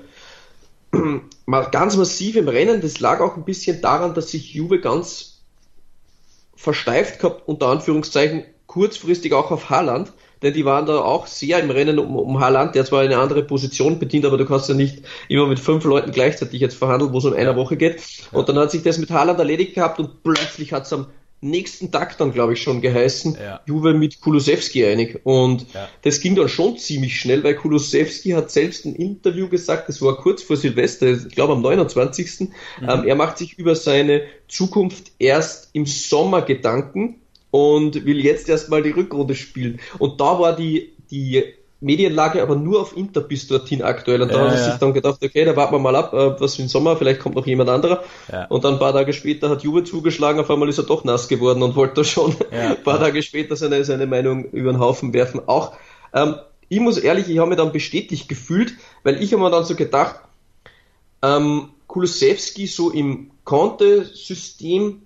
ganz 1.71 1.97
massiv 1.97 2.37
im 2.37 2.49
Rennen. 2.49 2.81
Das 2.81 3.01
lag 3.01 3.21
auch 3.21 3.37
ein 3.37 3.45
bisschen 3.45 3.81
daran, 3.81 4.15
dass 4.15 4.31
sich 4.31 4.55
Juve 4.55 4.81
ganz 4.81 5.43
versteift 6.55 7.19
gehabt, 7.19 7.43
unter 7.47 7.69
Anführungszeichen, 7.69 8.45
kurzfristig 8.67 9.33
auch 9.33 9.51
auf 9.51 9.69
Haaland, 9.69 10.13
denn 10.43 10.55
die 10.55 10.65
waren 10.65 10.87
da 10.87 10.99
auch 10.99 11.27
sehr 11.27 11.61
im 11.61 11.71
Rennen 11.71 11.99
um, 11.99 12.17
um 12.17 12.41
Haaland, 12.41 12.75
der 12.75 12.85
zwar 12.85 13.03
eine 13.03 13.19
andere 13.19 13.43
Position 13.43 13.99
bedient, 13.99 14.25
aber 14.25 14.39
du 14.39 14.45
kannst 14.45 14.69
ja 14.69 14.75
nicht 14.75 15.03
immer 15.29 15.47
mit 15.47 15.61
fünf 15.61 15.85
Leuten 15.85 16.11
gleichzeitig 16.11 16.61
jetzt 16.61 16.77
verhandeln, 16.77 17.13
wo 17.13 17.19
es 17.19 17.25
um 17.25 17.35
einer 17.35 17.57
Woche 17.57 17.77
geht. 17.77 18.03
Und 18.33 18.49
dann 18.49 18.59
hat 18.59 18.71
sich 18.71 18.83
das 18.83 18.99
mit 18.99 19.11
Haaland 19.11 19.39
erledigt 19.39 19.75
gehabt 19.75 19.99
und 19.99 20.23
plötzlich 20.23 20.73
hat 20.73 20.85
es 20.85 20.93
am 20.93 21.07
nächsten 21.43 21.91
Tag 21.91 22.17
dann, 22.19 22.33
glaube 22.33 22.55
ich, 22.55 22.63
schon 22.63 22.81
geheißen, 22.81 23.37
Ja. 23.41 23.61
Juve 23.67 23.93
mit 23.95 24.21
Kulusewski 24.21 24.87
einig. 24.87 25.21
Und 25.25 25.67
Ja. 25.75 25.89
das 26.03 26.21
ging 26.21 26.35
dann 26.37 26.49
schon 26.49 26.79
ziemlich 26.79 27.19
schnell, 27.19 27.43
weil 27.45 27.57
Kulusewski 27.57 28.31
hat 28.31 28.51
selbst 28.51 28.87
ein 28.87 28.95
Interview 28.95 29.49
gesagt, 29.49 29.89
das 29.89 30.01
war 30.01 30.17
kurz 30.17 30.43
vor 30.43 30.57
Silvester, 30.57 31.09
ich 31.11 31.29
glaube 31.35 31.53
am 31.55 31.61
29. 31.63 32.49
Ähm, 32.81 33.05
er 33.07 33.15
macht 33.17 33.39
sich 33.39 33.59
über 33.59 33.75
seine 33.75 34.23
Zukunft 34.49 35.13
erst 35.19 35.71
im 35.73 35.85
Sommer 35.85 36.43
Gedanken 36.43 37.17
und 37.51 38.07
will 38.07 38.25
jetzt 38.25 38.49
erstmal 38.49 38.83
die 38.83 38.91
Rückrunde 38.91 39.35
spielen. 39.35 39.81
Und 39.99 40.21
da 40.21 40.39
war 40.39 40.57
die, 40.57 40.93
die 41.11 41.43
Medienlage 41.83 42.41
aber 42.43 42.57
nur 42.57 42.81
auf 42.81 42.97
Inter 42.97 43.21
bis 43.21 43.49
dorthin 43.49 43.83
aktuell. 43.83 44.23
Und 44.23 44.33
da 44.33 44.39
Ja, 44.39 44.45
hat 44.45 44.53
er 44.53 44.59
ja. 44.59 44.65
sich 44.65 44.75
dann 44.77 44.95
gedacht, 44.95 45.23
okay, 45.23 45.45
da 45.45 45.57
warten 45.57 45.75
wir 45.75 45.79
mal 45.81 45.97
ab, 45.97 46.15
äh, 46.15 46.41
was 46.41 46.57
für 46.57 46.63
den 46.63 46.69
Sommer, 46.69 46.97
vielleicht 46.97 47.21
kommt 47.21 47.35
noch 47.35 47.47
jemand 47.47 47.69
anderer. 47.71 48.03
Ja. 48.31 48.47
Und 48.47 48.65
dann 48.65 48.75
ein 48.75 48.79
paar 48.79 48.93
Tage 48.93 49.13
später 49.13 49.51
hat 49.51 49.63
Juve 49.63 49.85
zugeschlagen, 49.85 50.41
auf 50.41 50.51
einmal 50.51 50.69
ist 50.69 50.79
er 50.79 50.85
doch 50.85 51.05
nass 51.05 51.29
geworden 51.29 51.63
und 51.63 51.75
wollte 51.77 52.05
schon 52.05 52.35
ein 52.51 52.83
paar 52.83 53.01
Tage 53.01 53.23
später 53.23 53.57
seine, 53.57 53.85
seine 53.85 54.07
Meinung 54.07 54.45
über 54.47 54.73
den 54.73 54.81
Haufen 54.81 55.13
werfen. 55.13 55.41
Auch, 55.47 55.73
ähm, 56.15 56.37
ich 56.69 56.81
muss 56.81 56.97
ehrlich, 56.99 57.29
ich 57.29 57.39
habe 57.39 57.49
mich 57.51 57.59
dann 57.59 57.73
bestätigt 57.73 58.29
gefühlt, 58.29 58.75
weil 59.03 59.23
ich 59.23 59.33
habe 59.33 59.43
mir 59.43 59.51
dann 59.51 59.65
so 59.65 59.75
gedacht, 59.75 60.21
ähm, 61.23 61.71
Kulusewski 61.89 62.67
so 62.67 62.91
im 62.91 63.31
Conte-System, 63.45 65.03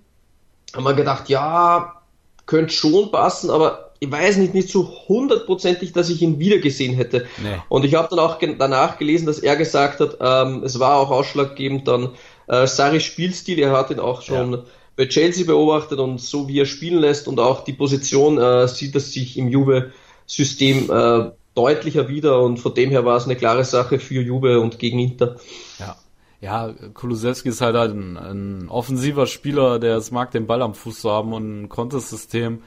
haben 0.73 0.83
wir 0.83 0.93
gedacht, 0.93 1.27
ja, 1.27 2.01
könnte 2.45 2.73
schon 2.73 3.11
passen, 3.11 3.49
aber 3.49 3.86
ich 3.99 4.11
weiß 4.11 4.37
nicht, 4.37 4.53
nicht 4.53 4.69
so 4.69 4.87
hundertprozentig, 5.07 5.91
dass 5.93 6.09
ich 6.09 6.21
ihn 6.21 6.39
wiedergesehen 6.39 6.95
hätte. 6.95 7.25
Nee. 7.41 7.57
Und 7.69 7.85
ich 7.85 7.95
habe 7.95 8.07
dann 8.09 8.19
auch 8.19 8.37
danach 8.57 8.97
gelesen, 8.97 9.25
dass 9.25 9.39
er 9.39 9.55
gesagt 9.55 9.99
hat, 9.99 10.17
ähm, 10.19 10.63
es 10.63 10.79
war 10.79 10.97
auch 10.97 11.09
ausschlaggebend 11.11 11.87
dann 11.87 12.09
äh, 12.47 12.67
Saris 12.67 13.03
Spielstil, 13.03 13.59
er 13.59 13.71
hat 13.71 13.89
ihn 13.91 13.99
auch 13.99 14.21
schon 14.21 14.51
Ja. 14.53 14.63
bei 14.95 15.05
Chelsea 15.07 15.45
beobachtet 15.45 15.99
und 15.99 16.21
so 16.21 16.47
wie 16.47 16.59
er 16.59 16.65
spielen 16.65 16.99
lässt 16.99 17.27
und 17.27 17.39
auch 17.39 17.63
die 17.63 17.73
Position 17.73 18.37
äh, 18.37 18.67
sieht 18.67 18.93
er 18.95 19.01
sich 19.01 19.37
im 19.37 19.47
Juve-System 19.47 20.89
äh, 20.91 21.31
deutlicher 21.55 22.07
wieder 22.07 22.41
und 22.41 22.57
von 22.57 22.73
dem 22.73 22.89
her 22.91 23.03
war 23.03 23.17
es 23.17 23.25
eine 23.25 23.35
klare 23.35 23.63
Sache 23.63 23.99
für 23.99 24.21
Juve 24.21 24.59
und 24.59 24.79
gegen 24.79 24.99
Inter. 24.99 25.37
Ja. 25.79 25.95
Ja, 26.39 26.71
Kulusewski 26.93 27.49
ist 27.49 27.61
halt, 27.61 27.75
halt 27.75 27.95
ein, 27.95 28.15
ein 28.15 28.69
offensiver 28.69 29.25
Spieler, 29.25 29.79
der 29.79 29.97
es 29.97 30.11
mag, 30.11 30.29
den 30.29 30.45
Ball 30.45 30.61
am 30.61 30.75
Fuß 30.75 31.01
zu 31.01 31.09
haben 31.09 31.33
und 31.33 31.63
ein 31.63 31.69
Kontesystem. 31.69 32.61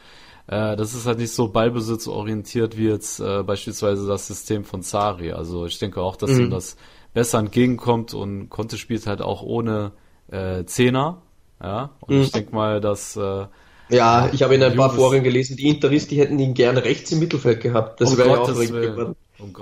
Äh, 0.50 0.74
das 0.74 0.94
ist 0.94 1.06
halt 1.06 1.18
nicht 1.18 1.32
so 1.32 1.48
ballbesitzorientiert 1.48 2.76
wie 2.76 2.88
jetzt 2.88 3.20
äh, 3.20 3.44
beispielsweise 3.44 4.08
das 4.08 4.26
System 4.26 4.64
von 4.64 4.82
Sari. 4.82 5.30
Also 5.30 5.64
ich 5.64 5.78
denke 5.78 6.00
auch, 6.00 6.16
dass 6.16 6.32
mhm. 6.32 6.40
ihm 6.40 6.50
das 6.50 6.76
besser 7.14 7.38
entgegenkommt 7.38 8.14
und 8.14 8.50
Conte 8.50 8.76
spielt 8.76 9.06
halt 9.06 9.22
auch 9.22 9.42
ohne 9.42 9.92
äh, 10.28 10.64
Zehner. 10.64 11.22
Ja, 11.62 11.90
und 12.00 12.16
mhm. 12.16 12.22
ich 12.22 12.32
denke 12.32 12.52
mal, 12.52 12.80
dass 12.80 13.16
äh, 13.16 13.46
ja, 13.90 14.28
ich 14.32 14.42
habe 14.42 14.54
in 14.56 14.62
ein 14.62 14.76
paar 14.76 14.90
Foren 14.90 15.22
gelesen, 15.22 15.56
die 15.56 15.68
Interisten, 15.68 16.14
die 16.14 16.20
hätten 16.20 16.38
ihn 16.38 16.54
gerne 16.54 16.84
rechts 16.84 17.12
im 17.12 17.20
Mittelfeld 17.20 17.60
gehabt. 17.60 18.00
Das 18.00 18.12
um 18.12 18.18
wäre 18.18 18.30
ja 18.30 18.38
auch 18.38 18.56
Willen. 18.56 19.14
Um 19.42 19.52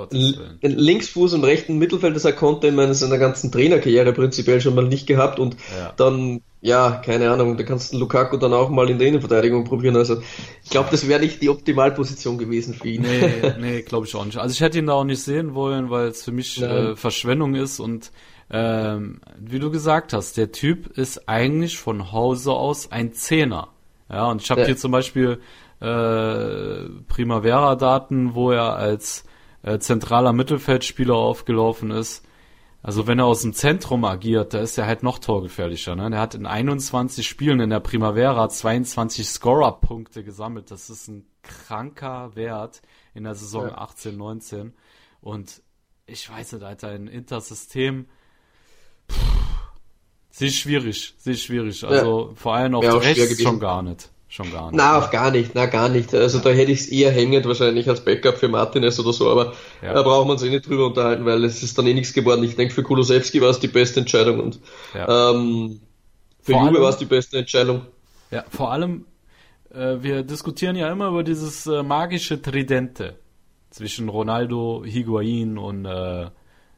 Linksfuß 0.61 1.35
und 1.35 1.45
rechten 1.45 1.79
Mittelfeld, 1.79 2.17
das 2.17 2.25
er 2.25 2.33
konnte 2.33 2.69
in 2.69 2.95
seiner 2.95 3.19
ganzen 3.19 3.53
Trainerkarriere 3.53 4.13
prinzipiell 4.13 4.61
schon 4.61 4.75
mal 4.75 4.87
nicht 4.87 5.07
gehabt 5.07 5.39
und 5.39 5.57
ja. 5.79 5.93
dann, 5.97 6.41
ja, 6.61 7.03
keine 7.05 7.31
Ahnung, 7.31 7.57
da 7.57 7.63
kannst 7.63 7.93
du 7.93 7.99
Lukaku 7.99 8.37
dann 8.37 8.53
auch 8.53 8.71
mal 8.71 8.91
in 8.91 8.99
der 8.99 9.09
Innenverteidigung 9.09 9.65
probieren. 9.65 9.97
Also 9.97 10.21
ich 10.65 10.71
glaube, 10.71 10.89
das 10.91 11.07
wäre 11.09 11.21
nicht 11.21 11.41
die 11.43 11.49
Optimalposition 11.49 12.39
gewesen 12.39 12.75
für 12.75 12.89
ihn. 12.89 13.03
Nee, 13.03 13.53
nee, 13.61 13.83
glaube 13.83 14.07
ich 14.07 14.15
auch 14.15 14.25
nicht. 14.25 14.39
Also 14.39 14.53
ich 14.53 14.61
hätte 14.61 14.79
ihn 14.79 14.87
da 14.87 14.95
auch 14.95 15.05
nicht 15.05 15.23
sehen 15.23 15.55
wollen, 15.55 15.91
weil 15.91 16.09
es 16.09 16.25
für 16.25 16.33
mich 16.33 16.61
äh, 16.61 16.97
Verschwendung 16.97 17.55
ist 17.55 17.81
und 17.81 18.11
ähm, 18.51 19.21
wie 19.39 19.59
du 19.59 19.71
gesagt 19.71 20.13
hast, 20.13 20.37
der 20.37 20.53
Typ 20.53 20.97
ist 20.97 21.29
eigentlich 21.29 21.79
von 21.79 22.13
Hause 22.13 22.53
aus 22.53 22.91
ein 22.91 23.13
Zehner. 23.13 23.69
Ja, 24.11 24.31
und 24.31 24.41
ich 24.41 24.51
habe 24.51 24.63
ja. 24.63 24.69
hier 24.69 24.77
zum 24.77 24.91
Beispiel 24.91 25.39
äh, 25.81 26.89
Primavera-Daten, 27.09 28.35
wo 28.35 28.51
er 28.51 28.77
als 28.77 29.25
äh, 29.63 29.79
zentraler 29.79 30.33
Mittelfeldspieler 30.33 31.15
aufgelaufen 31.15 31.91
ist. 31.91 32.25
Also 32.83 33.07
wenn 33.07 33.19
er 33.19 33.27
aus 33.27 33.43
dem 33.43 33.55
Zentrum 33.55 34.05
agiert, 34.05 34.55
da 34.55 34.61
ist 34.61 34.79
er 34.79 34.87
halt 34.87 35.03
noch 35.03 35.19
torgefährlicher. 35.19 35.97
Ne? 35.97 36.11
Der 36.11 36.21
hat 36.21 36.35
in 36.35 36.47
21 36.47 37.29
Spielen 37.29 37.61
in 37.61 37.71
der 37.71 37.81
Primavera 37.81 38.49
22 38.49 39.29
Scorer-Punkte 39.29 40.23
gesammelt. 40.23 40.71
Das 40.71 40.89
ist 40.89 41.09
ein 41.09 41.27
kranker 41.43 42.37
Wert 42.37 42.83
in 43.15 43.25
der 43.25 43.35
Saison 43.35 43.69
ja. 43.69 43.79
18, 43.79 44.17
19. 44.17 44.75
Und 45.21 45.63
ich 46.07 46.31
weiß 46.31 46.53
nicht, 46.53 46.63
Alter, 46.63 46.89
ein 46.89 47.09
Intersystem 47.09 48.07
Sie 50.39 50.47
ist 50.47 50.57
schwierig, 50.57 51.15
ist 51.25 51.43
schwierig. 51.43 51.85
Also 51.85 52.29
ja. 52.29 52.35
vor 52.37 52.55
allem 52.55 52.77
auf 52.77 52.85
ja, 52.85 52.95
rechts 52.97 53.43
schon 53.43 53.59
gar 53.59 53.83
nicht. 53.83 54.11
Schon 54.31 54.53
gar 54.53 54.67
nicht. 54.67 54.77
Na, 54.77 54.99
auf 54.99 55.11
gar 55.11 55.31
nicht, 55.31 55.55
na 55.55 55.65
gar 55.67 55.89
nicht. 55.89 56.15
Also 56.15 56.39
da 56.39 56.51
hätte 56.51 56.71
ich 56.71 56.81
es 56.81 56.89
eher 56.89 57.11
hängend 57.11 57.47
wahrscheinlich 57.47 57.89
als 57.89 58.05
Backup 58.05 58.37
für 58.37 58.49
Martinez 58.49 59.01
oder 59.01 59.15
so, 59.15 59.31
aber 59.31 59.55
ja. 59.83 59.95
da 59.95 60.03
brauchen 60.03 60.29
wir 60.29 60.33
uns 60.33 60.43
eh 60.43 60.51
nicht 60.51 60.69
drüber 60.69 60.87
unterhalten, 60.87 61.25
weil 61.25 61.43
es 61.45 61.63
ist 61.63 61.79
dann 61.79 61.87
eh 61.87 61.95
nichts 61.95 62.13
geworden. 62.13 62.45
Ich 62.45 62.55
denke, 62.55 62.75
für 62.75 62.83
Kulosewski 62.83 63.41
war 63.41 63.49
es 63.49 63.59
die 63.59 63.69
beste 63.69 64.01
Entscheidung 64.01 64.41
und 64.41 64.61
ja. 64.95 65.31
ähm, 65.33 65.81
für 66.43 66.53
vor 66.53 66.67
Juve 66.67 66.83
war 66.83 66.91
es 66.91 66.99
die 66.99 67.07
beste 67.07 67.39
Entscheidung. 67.39 67.87
Ja, 68.31 68.45
vor 68.51 68.71
allem, 68.71 69.07
äh, 69.73 69.97
wir 70.01 70.23
diskutieren 70.23 70.77
ja 70.77 70.93
immer 70.93 71.09
über 71.09 71.23
dieses 71.23 71.67
äh, 71.67 71.83
magische 71.83 72.43
Tridente 72.43 73.19
zwischen 73.71 74.11
Ronaldo, 74.11 74.85
Higuain 74.85 75.57
und 75.57 75.87
äh, 75.87 76.25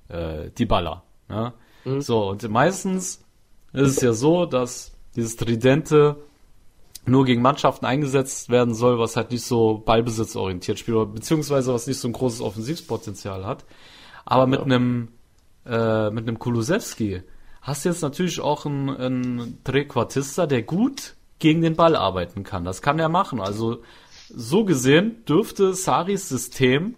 äh, 0.09 0.51
Dybala. 0.57 1.03
Ne? 1.29 1.53
Mhm. 1.85 2.01
So, 2.01 2.29
und 2.31 2.49
meistens 2.49 3.25
ist 3.73 3.97
es 3.97 4.01
ja 4.01 4.13
so, 4.13 4.47
dass 4.47 4.93
dieses 5.17 5.37
Tridente 5.37 6.17
nur 7.07 7.25
gegen 7.25 7.43
Mannschaften 7.43 7.87
eingesetzt 7.87 8.51
werden 8.51 8.75
soll, 8.75 8.99
was 8.99 9.17
halt 9.17 9.31
nicht 9.31 9.45
so 9.45 9.79
ballbesitzorientiert 9.79 10.79
spielt, 10.79 11.15
beziehungsweise 11.15 11.73
was 11.73 11.87
nicht 11.87 11.99
so 11.99 12.09
ein 12.09 12.13
großes 12.13 12.41
Offensivspotenzial 12.41 13.45
hat. 13.45 13.65
Aber 14.25 14.47
mit 14.47 14.61
einem 14.61 15.09
äh, 15.67 16.11
mit 16.11 16.27
einem 16.27 16.39
Kulusewski 16.39 17.23
hast 17.63 17.85
du 17.85 17.91
jetzt 17.91 18.03
natürlich 18.03 18.41
auch 18.41 18.67
einen, 18.67 18.89
einen 18.91 19.59
Trequartista, 19.65 20.47
der 20.47 20.63
gut 20.63 21.15
gegen 21.39 21.63
den 21.63 21.77
Ball 21.77 21.97
arbeiten 21.97 22.45
kann. 22.45 22.65
Das 22.65 22.83
kann 22.83 22.99
er 22.99 23.09
machen. 23.09 23.41
Also 23.41 23.83
so 24.29 24.65
gesehen 24.65 25.25
dürfte 25.27 25.75
Saris 25.75 26.29
System 26.29 26.95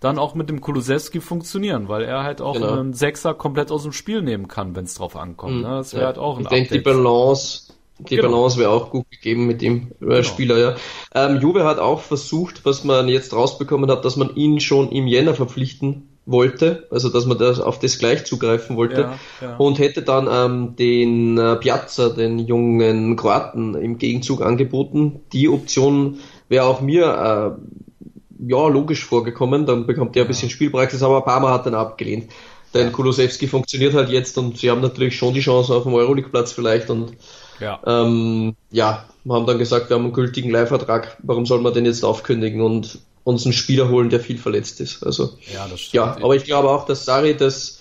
dann 0.00 0.18
auch 0.18 0.34
mit 0.34 0.50
dem 0.50 0.60
Kulusewski 0.60 1.20
funktionieren, 1.20 1.88
weil 1.88 2.02
er 2.02 2.24
halt 2.24 2.42
auch 2.42 2.54
genau. 2.54 2.72
einen 2.72 2.92
Sechser 2.92 3.32
komplett 3.32 3.70
aus 3.70 3.84
dem 3.84 3.92
Spiel 3.92 4.20
nehmen 4.20 4.48
kann, 4.48 4.76
wenn 4.76 4.84
es 4.84 4.94
drauf 4.94 5.16
ankommt. 5.16 5.56
Mhm. 5.56 5.62
Ne? 5.62 5.68
Das 5.68 5.94
wäre 5.94 6.02
ja. 6.02 6.06
halt 6.08 6.18
auch 6.18 6.36
ein 6.36 6.42
Ich 6.42 6.48
denke, 6.48 6.74
die 6.74 6.80
Balance, 6.80 7.72
die 8.08 8.16
genau. 8.16 8.30
Balance 8.30 8.58
wäre 8.58 8.70
auch 8.70 8.90
gut 8.90 9.10
gegeben 9.10 9.46
mit 9.46 9.62
dem 9.62 9.92
äh, 10.00 10.04
genau. 10.04 10.22
Spieler, 10.22 10.58
ja. 10.58 10.76
Ähm, 11.14 11.40
Juve 11.40 11.64
hat 11.64 11.78
auch 11.78 12.00
versucht, 12.00 12.64
was 12.64 12.84
man 12.84 13.08
jetzt 13.08 13.32
rausbekommen 13.32 13.90
hat, 13.90 14.04
dass 14.04 14.16
man 14.16 14.34
ihn 14.36 14.60
schon 14.60 14.90
im 14.90 15.06
Jänner 15.06 15.34
verpflichten 15.34 16.08
wollte, 16.26 16.86
also 16.90 17.10
dass 17.10 17.26
man 17.26 17.38
das 17.38 17.60
auf 17.60 17.78
das 17.78 17.98
gleich 17.98 18.24
zugreifen 18.24 18.76
wollte 18.76 19.00
ja, 19.02 19.18
ja. 19.42 19.56
und 19.56 19.78
hätte 19.78 20.02
dann 20.02 20.28
ähm, 20.30 20.76
den 20.76 21.36
äh, 21.36 21.56
Piazza, 21.56 22.08
den 22.08 22.38
jungen 22.38 23.16
Kroaten, 23.16 23.74
im 23.74 23.98
Gegenzug 23.98 24.40
angeboten. 24.40 25.20
Die 25.32 25.48
Option 25.48 26.20
wäre 26.48 26.64
auch 26.64 26.80
mir 26.80 27.56
äh, 27.58 28.50
ja, 28.50 28.68
logisch 28.68 29.04
vorgekommen. 29.04 29.66
Dann 29.66 29.86
bekommt 29.86 30.16
er 30.16 30.24
ein 30.24 30.28
bisschen 30.28 30.50
Spielpraxis, 30.50 31.02
aber 31.02 31.20
Parma 31.22 31.50
hat 31.50 31.66
dann 31.66 31.74
abgelehnt. 31.74 32.30
Denn 32.72 32.90
Kulosewski 32.90 33.46
funktioniert 33.46 33.94
halt 33.94 34.08
jetzt 34.08 34.36
und 34.36 34.58
sie 34.58 34.70
haben 34.70 34.80
natürlich 34.80 35.16
schon 35.16 35.32
die 35.32 35.40
Chance 35.40 35.72
auf 35.72 35.84
dem 35.84 35.94
Euroleague-Platz 35.94 36.52
vielleicht 36.52 36.90
und 36.90 37.12
ja. 37.60 37.80
Ähm, 37.86 38.56
ja, 38.70 39.04
haben 39.28 39.46
dann 39.46 39.58
gesagt, 39.58 39.90
wir 39.90 39.96
haben 39.96 40.04
einen 40.04 40.12
gültigen 40.12 40.50
Leihvertrag, 40.50 41.16
warum 41.22 41.46
soll 41.46 41.60
man 41.60 41.74
den 41.74 41.86
jetzt 41.86 42.04
aufkündigen 42.04 42.60
und 42.60 42.98
uns 43.24 43.44
einen 43.44 43.54
Spieler 43.54 43.88
holen, 43.88 44.10
der 44.10 44.20
viel 44.20 44.38
verletzt 44.38 44.80
ist. 44.80 45.02
Also 45.02 45.38
ja, 45.52 45.66
das 45.68 45.80
stimmt. 45.80 45.94
ja 45.94 46.16
aber 46.22 46.36
ich 46.36 46.44
glaube 46.44 46.70
auch, 46.70 46.84
dass 46.84 47.04
Sari 47.04 47.36
das 47.36 47.80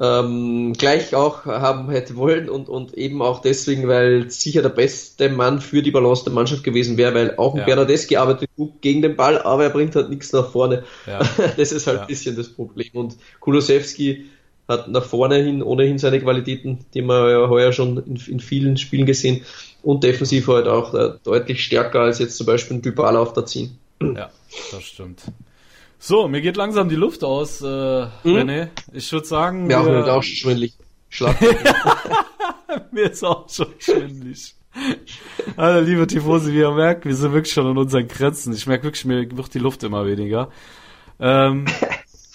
ähm, 0.00 0.72
gleich 0.76 1.14
auch 1.14 1.44
haben 1.44 1.88
hätte 1.90 2.16
wollen 2.16 2.48
und, 2.48 2.68
und 2.68 2.94
eben 2.94 3.22
auch 3.22 3.40
deswegen, 3.40 3.86
weil 3.86 4.28
sicher 4.30 4.62
der 4.62 4.70
beste 4.70 5.28
Mann 5.28 5.60
für 5.60 5.82
die 5.82 5.92
Balance 5.92 6.24
der 6.24 6.32
Mannschaft 6.32 6.64
gewesen 6.64 6.96
wäre, 6.96 7.14
weil 7.14 7.36
auch 7.36 7.54
ein 7.54 7.60
ja. 7.60 7.64
Bernadeschi 7.64 8.16
arbeitet 8.16 8.50
gut 8.56 8.82
gegen 8.82 9.02
den 9.02 9.14
Ball, 9.14 9.40
aber 9.40 9.64
er 9.64 9.70
bringt 9.70 9.94
halt 9.94 10.10
nichts 10.10 10.32
nach 10.32 10.50
vorne. 10.50 10.82
Ja. 11.06 11.20
Das 11.56 11.70
ist 11.70 11.86
halt 11.86 12.00
ein 12.00 12.06
bisschen 12.06 12.36
das 12.36 12.48
Problem. 12.48 12.90
Und 12.94 13.16
Kulosewski 13.38 14.26
hat 14.68 14.88
nach 14.88 15.04
vorne 15.04 15.36
hin 15.36 15.62
ohnehin 15.62 15.98
seine 15.98 16.20
Qualitäten, 16.20 16.86
die 16.94 17.02
man 17.02 17.28
ja 17.28 17.48
heuer 17.48 17.72
schon 17.72 17.98
in, 17.98 18.16
in 18.16 18.40
vielen 18.40 18.76
Spielen 18.76 19.06
gesehen 19.06 19.42
und 19.82 20.04
defensiv 20.04 20.48
halt 20.48 20.66
auch 20.66 20.94
äh, 20.94 21.14
deutlich 21.22 21.62
stärker 21.62 22.00
als 22.00 22.18
jetzt 22.18 22.36
zum 22.36 22.46
Beispiel 22.46 22.78
ein 22.78 22.82
Dybala 22.82 23.20
auf 23.20 23.32
der 23.34 23.46
10. 23.46 23.78
Ja, 24.00 24.30
das 24.70 24.82
stimmt. 24.82 25.22
So, 25.98 26.28
mir 26.28 26.40
geht 26.42 26.56
langsam 26.56 26.88
die 26.88 26.96
Luft 26.96 27.24
aus, 27.24 27.62
äh, 27.62 27.64
hm? 27.64 28.08
René. 28.24 28.68
Ich 28.92 29.10
würde 29.12 29.26
sagen. 29.26 29.66
Mir 29.66 29.78
auch 29.78 30.22
schon 30.22 30.36
schwindelig. 30.36 30.74
Schlaf. 31.08 31.40
mir 32.90 33.10
ist 33.10 33.24
auch 33.24 33.48
schon 33.48 33.68
schwindelig. 33.78 34.54
Also, 35.56 35.88
liebe 35.88 36.06
Tifosi, 36.06 36.52
wie 36.52 36.58
ihr 36.58 36.72
merkt, 36.72 37.06
wir 37.06 37.14
sind 37.14 37.32
wirklich 37.32 37.54
schon 37.54 37.66
an 37.66 37.78
unseren 37.78 38.08
Grenzen. 38.08 38.52
Ich 38.52 38.66
merke 38.66 38.84
wirklich, 38.84 39.04
mir 39.04 39.30
wird 39.36 39.54
die 39.54 39.60
Luft 39.60 39.82
immer 39.84 40.04
weniger. 40.06 40.50
Ähm, 41.20 41.64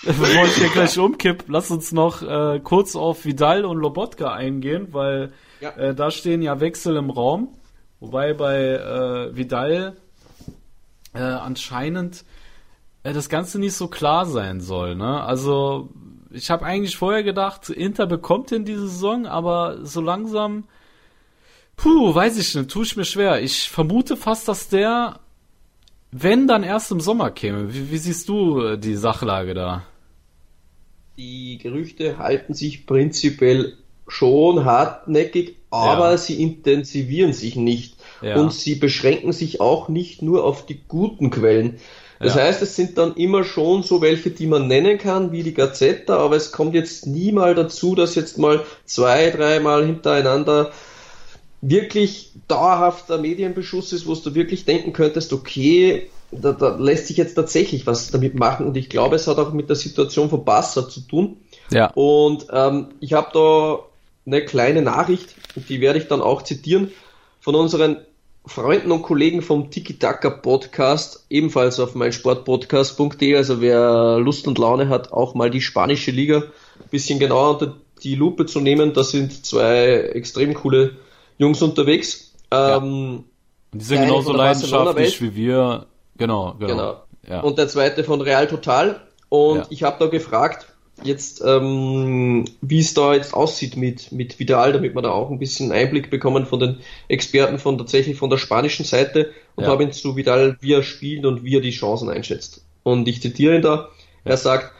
bevor 0.03 0.45
ich 0.45 0.55
hier 0.55 0.69
gleich 0.69 0.97
umkipp, 0.97 1.45
lass 1.47 1.71
uns 1.71 1.91
noch 1.91 2.21
äh, 2.21 2.59
kurz 2.63 2.95
auf 2.95 3.25
Vidal 3.25 3.65
und 3.65 3.77
Lobotka 3.77 4.33
eingehen, 4.33 4.89
weil 4.91 5.31
ja. 5.61 5.71
äh, 5.71 5.95
da 5.95 6.11
stehen 6.11 6.41
ja 6.41 6.59
Wechsel 6.59 6.95
im 6.95 7.09
Raum. 7.09 7.55
Wobei 7.99 8.33
bei 8.33 8.57
äh, 8.57 9.35
Vidal 9.35 9.97
äh, 11.13 11.19
anscheinend 11.19 12.23
äh, 13.03 13.13
das 13.13 13.29
Ganze 13.29 13.59
nicht 13.59 13.73
so 13.73 13.87
klar 13.87 14.25
sein 14.25 14.61
soll. 14.61 14.95
Ne? 14.95 15.21
Also 15.21 15.89
ich 16.31 16.49
habe 16.49 16.65
eigentlich 16.65 16.97
vorher 16.97 17.23
gedacht, 17.23 17.69
Inter 17.69 18.05
bekommt 18.05 18.51
in 18.51 18.65
diese 18.65 18.87
Saison, 18.87 19.25
aber 19.25 19.85
so 19.85 20.01
langsam, 20.01 20.65
puh, 21.75 22.13
weiß 22.13 22.37
ich 22.37 22.55
nicht, 22.55 22.69
tue 22.69 22.83
ich 22.83 22.95
mir 22.95 23.05
schwer. 23.05 23.41
Ich 23.41 23.69
vermute 23.69 24.15
fast, 24.15 24.47
dass 24.47 24.69
der, 24.69 25.19
wenn 26.11 26.47
dann 26.47 26.63
erst 26.63 26.91
im 26.91 26.99
Sommer 26.99 27.31
käme. 27.31 27.73
Wie, 27.73 27.91
wie 27.91 27.97
siehst 27.97 28.29
du 28.29 28.61
äh, 28.61 28.77
die 28.77 28.95
Sachlage 28.95 29.53
da? 29.53 29.83
Die 31.17 31.57
Gerüchte 31.57 32.17
halten 32.17 32.53
sich 32.53 32.85
prinzipiell 32.85 33.73
schon 34.07 34.65
hartnäckig, 34.65 35.57
aber 35.69 36.11
ja. 36.11 36.17
sie 36.17 36.41
intensivieren 36.41 37.33
sich 37.33 37.55
nicht. 37.55 37.95
Ja. 38.21 38.37
Und 38.37 38.53
sie 38.53 38.75
beschränken 38.75 39.33
sich 39.33 39.61
auch 39.61 39.89
nicht 39.89 40.21
nur 40.21 40.43
auf 40.43 40.65
die 40.65 40.81
guten 40.87 41.29
Quellen. 41.29 41.79
Das 42.19 42.35
ja. 42.35 42.41
heißt, 42.41 42.61
es 42.61 42.75
sind 42.75 42.97
dann 42.97 43.15
immer 43.15 43.45
schon 43.45 43.83
so 43.83 44.01
welche, 44.01 44.29
die 44.29 44.47
man 44.47 44.67
nennen 44.67 44.97
kann, 44.97 45.31
wie 45.31 45.43
die 45.43 45.53
Gazetta, 45.53 46.17
aber 46.17 46.35
es 46.35 46.51
kommt 46.51 46.73
jetzt 46.73 47.07
nie 47.07 47.31
mal 47.31 47.55
dazu, 47.55 47.95
dass 47.95 48.15
jetzt 48.15 48.37
mal 48.37 48.65
zwei, 48.85 49.29
dreimal 49.29 49.85
hintereinander 49.85 50.71
wirklich 51.61 52.31
dauerhafter 52.47 53.17
Medienbeschuss 53.17 53.93
ist, 53.93 54.07
wo 54.07 54.15
du 54.15 54.35
wirklich 54.35 54.65
denken 54.65 54.93
könntest, 54.93 55.33
okay, 55.33 56.09
da, 56.31 56.53
da 56.53 56.75
lässt 56.77 57.07
sich 57.07 57.17
jetzt 57.17 57.35
tatsächlich 57.35 57.87
was 57.87 58.11
damit 58.11 58.35
machen 58.35 58.67
und 58.67 58.77
ich 58.77 58.89
glaube, 58.89 59.15
es 59.15 59.27
hat 59.27 59.37
auch 59.37 59.51
mit 59.51 59.67
der 59.67 59.75
Situation 59.75 60.29
von 60.29 60.45
Bassa 60.45 60.87
zu 60.87 61.01
tun. 61.01 61.37
Ja. 61.71 61.91
Und 61.93 62.47
ähm, 62.51 62.89
ich 62.99 63.13
habe 63.13 63.29
da 63.33 63.79
eine 64.25 64.45
kleine 64.45 64.81
Nachricht, 64.81 65.35
die 65.55 65.81
werde 65.81 65.99
ich 65.99 66.07
dann 66.07 66.21
auch 66.21 66.43
zitieren, 66.43 66.91
von 67.41 67.55
unseren 67.55 67.97
Freunden 68.45 68.91
und 68.91 69.01
Kollegen 69.01 69.41
vom 69.41 69.69
Tiki 69.69 69.99
Taka 69.99 70.29
Podcast, 70.29 71.25
ebenfalls 71.29 71.79
auf 71.79 71.95
meinsportpodcast.de. 71.95 73.35
Also 73.35 73.61
wer 73.61 74.17
Lust 74.19 74.47
und 74.47 74.57
Laune 74.57 74.89
hat, 74.89 75.11
auch 75.11 75.35
mal 75.35 75.49
die 75.49 75.61
spanische 75.61 76.11
Liga 76.11 76.37
ein 76.37 76.89
bisschen 76.89 77.19
genauer 77.19 77.51
unter 77.51 77.75
die 78.03 78.15
Lupe 78.15 78.45
zu 78.45 78.59
nehmen. 78.59 78.93
Da 78.93 79.03
sind 79.03 79.45
zwei 79.45 79.87
extrem 80.13 80.53
coole 80.53 80.95
Jungs 81.39 81.61
unterwegs. 81.63 82.33
Ja. 82.53 82.77
Ähm, 82.77 83.23
die 83.73 83.83
sind 83.83 84.01
genauso 84.01 84.33
leidenschaftlich 84.33 85.21
wie 85.21 85.35
wir. 85.35 85.87
Genau, 86.17 86.55
genau. 86.59 86.67
genau. 86.67 87.03
Ja. 87.27 87.39
Und 87.41 87.57
der 87.57 87.67
zweite 87.67 88.03
von 88.03 88.21
Real 88.21 88.47
Total. 88.47 89.01
Und 89.29 89.57
ja. 89.57 89.65
ich 89.69 89.83
habe 89.83 89.97
da 89.99 90.07
gefragt, 90.07 90.67
jetzt, 91.03 91.41
ähm, 91.45 92.45
wie 92.61 92.79
es 92.79 92.93
da 92.93 93.13
jetzt 93.13 93.33
aussieht 93.33 93.77
mit, 93.77 94.11
mit 94.11 94.39
Vidal, 94.39 94.73
damit 94.73 94.95
wir 94.95 95.01
da 95.01 95.11
auch 95.11 95.29
ein 95.29 95.39
bisschen 95.39 95.71
Einblick 95.71 96.09
bekommen 96.09 96.45
von 96.45 96.59
den 96.59 96.77
Experten 97.07 97.59
von 97.59 97.77
tatsächlich 97.77 98.17
von 98.17 98.29
der 98.29 98.37
spanischen 98.37 98.85
Seite 98.85 99.31
und 99.55 99.63
ja. 99.63 99.69
habe 99.69 99.83
ihn 99.83 99.91
zu 99.91 100.15
Vidal, 100.15 100.57
wie 100.61 100.73
er 100.73 100.83
spielt 100.83 101.25
und 101.25 101.43
wie 101.43 101.55
er 101.55 101.61
die 101.61 101.71
Chancen 101.71 102.09
einschätzt. 102.09 102.65
Und 102.83 103.07
ich 103.07 103.21
zitiere 103.21 103.55
ihn 103.55 103.61
da, 103.61 103.89
er 104.23 104.37
sagt, 104.37 104.73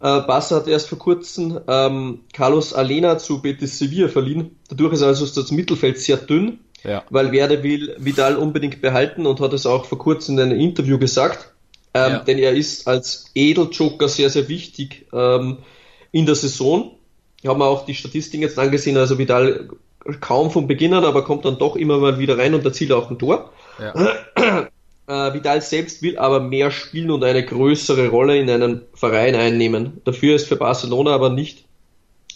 äh, 0.00 0.20
Barca 0.20 0.56
hat 0.56 0.68
erst 0.68 0.88
vor 0.88 0.98
kurzem 0.98 1.60
ähm, 1.68 2.20
Carlos 2.32 2.74
Alena 2.74 3.18
zu 3.18 3.40
Betis 3.40 3.78
Sevilla 3.78 4.08
verliehen. 4.08 4.56
Dadurch 4.68 4.92
ist 4.94 5.02
also 5.02 5.26
das 5.26 5.50
Mittelfeld 5.50 5.98
sehr 5.98 6.16
dünn, 6.16 6.60
ja. 6.82 7.04
weil 7.10 7.32
Werde 7.32 7.62
will 7.62 7.96
Vidal 7.98 8.36
unbedingt 8.36 8.82
behalten 8.82 9.26
und 9.26 9.40
hat 9.40 9.52
es 9.52 9.66
auch 9.66 9.84
vor 9.84 9.98
kurzem 9.98 10.38
in 10.38 10.44
einem 10.44 10.60
Interview 10.60 10.98
gesagt. 10.98 11.54
Ähm, 11.94 12.12
ja. 12.12 12.18
Denn 12.18 12.38
er 12.38 12.52
ist 12.52 12.88
als 12.88 13.30
Edeljoker 13.34 14.08
sehr, 14.08 14.28
sehr 14.28 14.48
wichtig 14.48 15.06
ähm, 15.12 15.58
in 16.10 16.26
der 16.26 16.34
Saison. 16.34 16.96
Ich 17.40 17.48
habe 17.48 17.58
mir 17.58 17.66
auch 17.66 17.86
die 17.86 17.94
Statistiken 17.94 18.42
jetzt 18.42 18.58
angesehen, 18.58 18.96
also 18.96 19.18
Vidal 19.18 19.68
kaum 20.20 20.50
von 20.50 20.66
Beginn 20.66 20.92
an, 20.92 21.04
aber 21.04 21.24
kommt 21.24 21.44
dann 21.44 21.58
doch 21.58 21.76
immer 21.76 21.98
mal 21.98 22.18
wieder 22.18 22.36
rein 22.36 22.54
und 22.54 22.64
erzielt 22.64 22.92
auch 22.92 23.10
ein 23.10 23.18
Tor. 23.18 23.52
Ja. 23.78 23.94
Äh, 25.06 25.34
Vidal 25.34 25.60
selbst 25.60 26.02
will 26.02 26.18
aber 26.18 26.40
mehr 26.40 26.70
spielen 26.70 27.10
und 27.10 27.24
eine 27.24 27.44
größere 27.44 28.08
Rolle 28.08 28.38
in 28.38 28.48
einem 28.48 28.82
Verein 28.94 29.34
einnehmen. 29.34 30.00
Dafür 30.04 30.36
ist 30.36 30.48
für 30.48 30.56
Barcelona 30.56 31.14
aber 31.14 31.30
nicht, 31.30 31.64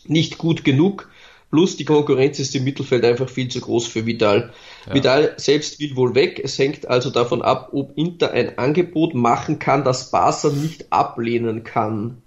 nicht 0.06 0.38
gut 0.38 0.64
genug. 0.64 1.08
Plus 1.50 1.76
die 1.76 1.86
Konkurrenz 1.86 2.38
ist 2.38 2.54
im 2.54 2.64
Mittelfeld 2.64 3.04
einfach 3.06 3.30
viel 3.30 3.48
zu 3.48 3.60
groß 3.60 3.86
für 3.86 4.04
Vidal. 4.04 4.52
Ja. 4.86 4.94
Vidal 4.94 5.34
selbst 5.38 5.80
will 5.80 5.96
wohl 5.96 6.14
weg. 6.14 6.40
Es 6.44 6.58
hängt 6.58 6.86
also 6.86 7.08
davon 7.08 7.40
ab, 7.40 7.70
ob 7.72 7.96
Inter 7.96 8.32
ein 8.32 8.58
Angebot 8.58 9.14
machen 9.14 9.58
kann, 9.58 9.82
das 9.82 10.10
Barca 10.10 10.50
nicht 10.50 10.92
ablehnen 10.92 11.64
kann. 11.64 12.22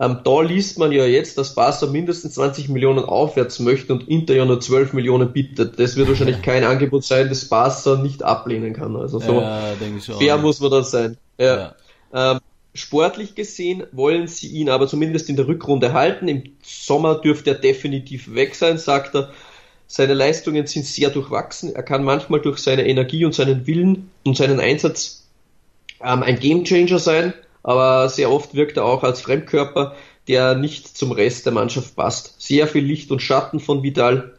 Ähm, 0.00 0.20
da 0.24 0.40
liest 0.40 0.78
man 0.78 0.92
ja 0.92 1.04
jetzt, 1.04 1.36
dass 1.36 1.54
Barca 1.54 1.86
mindestens 1.86 2.34
20 2.34 2.70
Millionen 2.70 3.04
aufwärts 3.04 3.60
möchte 3.60 3.92
und 3.92 4.08
Inter 4.08 4.34
ja 4.34 4.46
nur 4.46 4.58
12 4.58 4.94
Millionen 4.94 5.32
bietet. 5.32 5.78
Das 5.78 5.96
wird 5.96 6.08
wahrscheinlich 6.08 6.40
kein 6.40 6.64
Angebot 6.64 7.04
sein, 7.04 7.28
das 7.28 7.44
Barca 7.44 7.96
nicht 7.96 8.22
ablehnen 8.22 8.72
kann. 8.72 8.96
Also 8.96 9.20
so 9.20 9.40
ja, 9.40 9.74
fair 10.18 10.38
muss 10.38 10.60
man 10.60 10.70
das 10.70 10.90
sein. 10.90 11.18
Ja. 11.38 11.74
ja. 12.14 12.32
Ähm, 12.32 12.40
Sportlich 12.72 13.34
gesehen 13.34 13.82
wollen 13.90 14.28
sie 14.28 14.46
ihn 14.46 14.68
aber 14.68 14.86
zumindest 14.86 15.28
in 15.28 15.34
der 15.34 15.48
Rückrunde 15.48 15.92
halten. 15.92 16.28
Im 16.28 16.44
Sommer 16.62 17.16
dürfte 17.16 17.50
er 17.50 17.56
definitiv 17.56 18.32
weg 18.32 18.54
sein, 18.54 18.78
sagt 18.78 19.14
er. 19.16 19.30
Seine 19.88 20.14
Leistungen 20.14 20.68
sind 20.68 20.86
sehr 20.86 21.10
durchwachsen. 21.10 21.74
Er 21.74 21.82
kann 21.82 22.04
manchmal 22.04 22.40
durch 22.40 22.58
seine 22.58 22.86
Energie 22.86 23.24
und 23.24 23.34
seinen 23.34 23.66
Willen 23.66 24.10
und 24.24 24.36
seinen 24.36 24.60
Einsatz 24.60 25.26
ähm, 26.00 26.22
ein 26.22 26.38
Gamechanger 26.38 27.00
sein, 27.00 27.34
aber 27.62 28.08
sehr 28.08 28.30
oft 28.30 28.54
wirkt 28.54 28.76
er 28.76 28.84
auch 28.84 29.02
als 29.02 29.20
Fremdkörper, 29.20 29.94
der 30.28 30.54
nicht 30.54 30.96
zum 30.96 31.12
Rest 31.12 31.46
der 31.46 31.52
Mannschaft 31.52 31.96
passt. 31.96 32.40
Sehr 32.40 32.66
viel 32.66 32.84
Licht 32.84 33.10
und 33.10 33.20
Schatten 33.20 33.60
von 33.60 33.82
Vidal. 33.82 34.34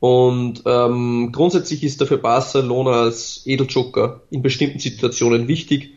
Und 0.00 0.62
ähm, 0.66 1.30
grundsätzlich 1.32 1.84
ist 1.84 2.00
er 2.00 2.06
für 2.06 2.18
Barcelona 2.18 3.02
als 3.02 3.42
Edeljoker 3.46 4.20
in 4.30 4.42
bestimmten 4.42 4.80
Situationen 4.80 5.48
wichtig 5.48 5.92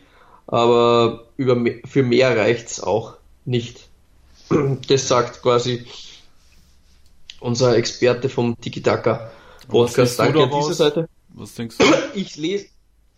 aber 0.47 1.25
über, 1.37 1.57
für 1.85 2.03
mehr 2.03 2.35
reicht's 2.37 2.81
auch 2.81 3.15
nicht. 3.45 3.87
Das 4.87 5.07
sagt 5.07 5.41
quasi 5.41 5.85
unser 7.39 7.75
Experte 7.75 8.29
vom 8.29 8.59
Tiki-Taka 8.59 9.31
Podcast. 9.67 10.19
Danke 10.19 10.43
an 10.43 10.51
dieser 10.51 10.73
Seite. 10.73 11.09
Was 11.29 11.55
denkst 11.55 11.77
du? 11.79 11.85
Ich 12.13 12.35
lese, 12.35 12.67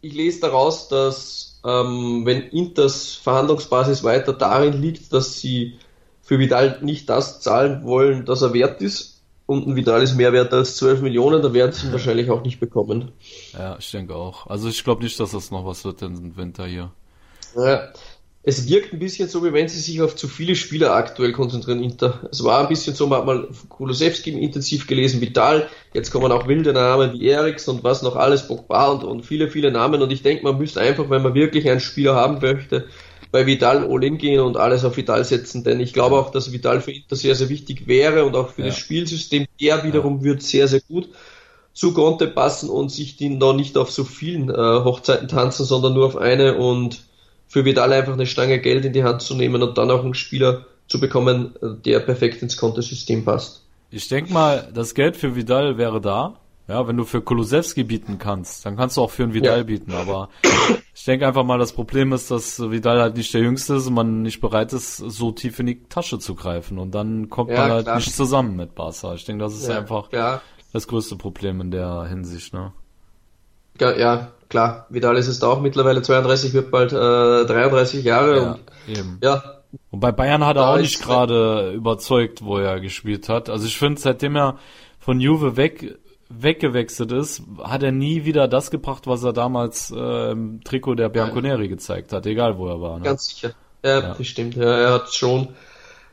ich 0.02 0.14
lese 0.14 0.42
daraus, 0.42 0.88
dass 0.88 1.60
ähm, 1.66 2.26
wenn 2.26 2.44
Inters 2.44 3.16
Verhandlungsbasis 3.16 4.04
weiter 4.04 4.34
darin 4.34 4.74
liegt, 4.74 5.12
dass 5.14 5.40
sie 5.40 5.80
für 6.22 6.40
Vidal 6.40 6.80
nicht 6.82 7.10
das 7.10 7.42
zahlen 7.42 7.84
wollen, 7.84 8.26
das 8.26 8.42
er 8.42 8.54
wert 8.54 8.82
ist, 8.82 9.18
und 9.48 9.66
ein 9.66 9.76
Vidal 9.78 10.04
ist 10.04 10.16
mehr 10.16 10.34
wert 10.34 10.54
als 10.54 10.76
12 10.76 11.02
Millionen, 11.02 11.42
dann 11.42 11.54
werden 11.54 11.72
sie 11.72 11.88
ihn 11.88 11.92
wahrscheinlich 11.94 12.30
auch 12.30 12.44
nicht 12.44 12.60
bekommen. 12.60 13.14
Ja, 13.54 13.78
ich 13.80 13.90
denke 13.90 14.14
auch. 14.14 14.46
Also 14.48 14.68
ich 14.68 14.84
glaube 14.84 15.04
nicht, 15.04 15.20
dass 15.20 15.32
das 15.32 15.52
noch 15.52 15.66
was 15.66 15.86
wird 15.86 16.02
im 16.02 16.36
Winter 16.36 16.68
hier. 16.68 16.92
Ja, 17.56 17.88
es 18.48 18.70
wirkt 18.70 18.94
ein 18.94 19.00
bisschen 19.00 19.28
so, 19.28 19.44
wie 19.44 19.52
wenn 19.52 19.68
sie 19.68 19.78
sich 19.78 20.02
auf 20.02 20.16
zu 20.16 20.30
viele 20.30 20.56
Spieler 20.56 20.96
aktuell 20.96 21.34
konzentrieren, 21.34 21.84
Inter. 21.84 22.22
Es 22.32 22.46
war 22.46 22.62
ein 22.62 22.70
bisschen 22.70 22.96
so, 22.96 23.06
man 23.06 23.20
hat 23.20 23.26
mal 23.26 23.48
Kulosewski 23.68 24.30
intensiv 24.30 24.88
gelesen, 24.88 25.20
Vital, 25.20 25.68
jetzt 25.94 26.12
kommen 26.12 26.32
auch 26.32 26.48
wilde 26.48 26.72
Namen 26.72 27.12
wie 27.12 27.28
Eriks 27.28 27.68
und 27.68 27.84
was 27.84 28.04
noch 28.04 28.16
alles, 28.16 28.48
Pogba 28.48 28.88
und, 28.88 29.04
und 29.04 29.26
viele, 29.26 29.50
viele 29.50 29.70
Namen 29.70 30.02
und 30.02 30.14
ich 30.14 30.22
denke, 30.22 30.46
man 30.46 30.58
müsste 30.58 30.80
einfach, 30.80 31.10
wenn 31.10 31.24
man 31.24 31.34
wirklich 31.34 31.70
einen 31.70 31.82
Spieler 31.82 32.16
haben 32.16 32.40
möchte, 32.40 32.86
bei 33.34 33.46
Vital 33.46 33.86
all-in 33.86 34.18
gehen 34.18 34.40
und 34.40 34.56
alles 34.56 34.86
auf 34.86 34.96
Vital 34.96 35.26
setzen, 35.26 35.66
denn 35.66 35.82
ich 35.82 35.92
glaube 35.92 36.16
auch, 36.16 36.32
dass 36.32 36.54
Vital 36.54 36.80
für 36.80 36.94
Inter 36.94 37.18
sehr, 37.18 37.36
sehr 37.36 37.50
wichtig 37.50 37.86
wäre 37.86 38.24
und 38.24 38.38
auch 38.38 38.52
für 38.52 38.62
ja. 38.62 38.68
das 38.68 38.78
Spielsystem, 38.78 39.48
der 39.60 39.84
wiederum 39.84 40.20
ja. 40.20 40.24
wird 40.24 40.42
sehr, 40.42 40.70
sehr 40.70 40.80
gut 40.88 41.10
zu 41.74 41.94
Conte 41.94 42.28
passen 42.28 42.70
und 42.70 42.94
sich 42.94 43.18
die 43.18 43.28
noch 43.28 43.54
nicht 43.54 43.78
auf 43.78 43.92
so 43.92 44.06
vielen 44.06 44.50
äh, 44.50 44.54
Hochzeiten 44.56 45.28
tanzen, 45.28 45.66
sondern 45.66 45.94
nur 45.94 46.06
auf 46.06 46.16
eine 46.16 46.56
und 46.56 47.07
für 47.48 47.66
Vidal 47.66 47.94
einfach 47.94 48.14
eine 48.14 48.26
Stange 48.26 48.60
Geld 48.60 48.86
in 48.86 48.94
die 48.94 49.04
Hand 49.04 49.22
zu 49.22 49.36
nehmen 49.36 49.62
und 49.64 49.78
dann 49.78 49.92
auch 49.92 50.04
einen 50.04 50.14
Spieler 50.14 50.66
zu 50.88 51.00
bekommen, 51.00 51.56
der 51.62 52.00
perfekt 52.00 52.42
ins 52.42 52.58
Kontosystem 52.58 53.26
passt. 53.26 53.64
Ich 53.90 54.08
denke 54.08 54.34
mal, 54.34 54.70
das 54.74 54.94
Geld 54.94 55.16
für 55.16 55.36
Vidal 55.36 55.78
wäre 55.78 56.02
da. 56.02 56.40
Ja, 56.68 56.86
wenn 56.86 56.98
du 56.98 57.06
für 57.06 57.22
Kulusewski 57.22 57.86
bieten 57.86 58.20
kannst, 58.20 58.66
dann 58.66 58.76
kannst 58.76 58.98
du 58.98 59.02
auch 59.02 59.12
für 59.12 59.24
einen 59.24 59.34
Vidal 59.34 59.60
ja. 59.60 59.64
bieten. 59.64 59.94
Aber 59.94 60.28
ich 60.94 61.06
denke 61.06 61.26
einfach 61.26 61.46
mal, 61.46 61.58
das 61.58 61.72
Problem 61.72 62.12
ist, 62.12 62.30
dass 62.30 62.60
Vidal 62.60 63.00
halt 63.00 63.16
nicht 63.16 63.34
der 63.34 63.40
Jüngste 63.40 63.76
ist 63.76 63.88
und 63.88 63.94
man 63.94 64.22
nicht 64.22 64.42
bereit 64.42 64.74
ist, 64.74 64.98
so 64.98 65.32
tief 65.32 65.60
in 65.60 65.68
die 65.68 65.84
Tasche 65.86 66.20
zu 66.20 66.36
greifen. 66.36 66.78
Und 66.78 66.94
dann 66.94 67.30
kommt 67.30 67.52
ja, 67.52 67.60
man 67.60 67.72
halt 67.72 67.86
klar. 67.86 67.96
nicht 67.96 68.14
zusammen 68.14 68.58
mit 68.58 68.76
Barca. 68.76 69.14
Ich 69.14 69.24
denke, 69.24 69.46
das 69.46 69.54
ist 69.54 69.70
ja, 69.70 69.78
einfach 69.78 70.10
das 70.74 70.88
größte 70.88 71.16
Problem 71.16 71.62
in 71.62 71.72
der 71.72 72.04
Hinsicht. 72.04 72.54
Ne? 72.54 72.74
Ja, 73.80 73.96
ja, 73.96 74.32
klar, 74.50 74.88
Vidal 74.90 75.18
ist 75.18 75.28
es 75.28 75.40
da 75.40 75.48
auch 75.48 75.62
mittlerweile 75.62 76.02
32, 76.02 76.54
wird 76.54 76.72
bald 76.72 76.94
äh, 76.94 77.46
33 77.46 78.04
Jahre 78.04 78.36
ja, 78.36 78.52
und 78.52 78.60
eben. 78.88 79.20
ja. 79.22 79.44
Und 79.92 80.00
bei 80.00 80.12
Bayern 80.12 80.46
hat 80.46 80.58
er 80.58 80.70
auch 80.70 80.78
nicht 80.78 81.02
gerade 81.02 81.72
überzeugt, 81.74 82.44
wo 82.44 82.58
er 82.58 82.80
gespielt 82.80 83.30
hat. 83.30 83.50
Also 83.50 83.66
ich 83.66 83.78
finde, 83.78 84.00
seitdem 84.00 84.36
er 84.36 84.58
von 85.00 85.20
Juve 85.20 85.58
weg 85.58 85.98
weggewechselt 86.30 87.14
ist, 87.14 87.44
hat 87.64 87.84
er 87.84 87.94
nie 87.94 88.26
wieder 88.26 88.50
das 88.50 88.70
gebracht, 88.70 89.08
was 89.08 89.24
er 89.24 89.32
damals 89.32 89.94
äh, 89.96 90.32
im 90.32 90.62
Trikot 90.62 90.96
der 90.96 91.08
Bianconeri 91.08 91.70
gezeigt 91.70 92.12
hat, 92.12 92.26
egal 92.26 92.58
wo 92.58 92.68
er 92.68 92.82
war. 92.82 92.98
Ne? 92.98 93.06
Ganz 93.06 93.28
sicher. 93.28 93.52
Ja, 93.84 94.00
ja. 94.00 94.14
das 94.14 94.28
stimmt. 94.28 94.56
Ja, 94.56 94.78
er 94.78 94.94
hat 94.94 95.14
schon 95.14 95.50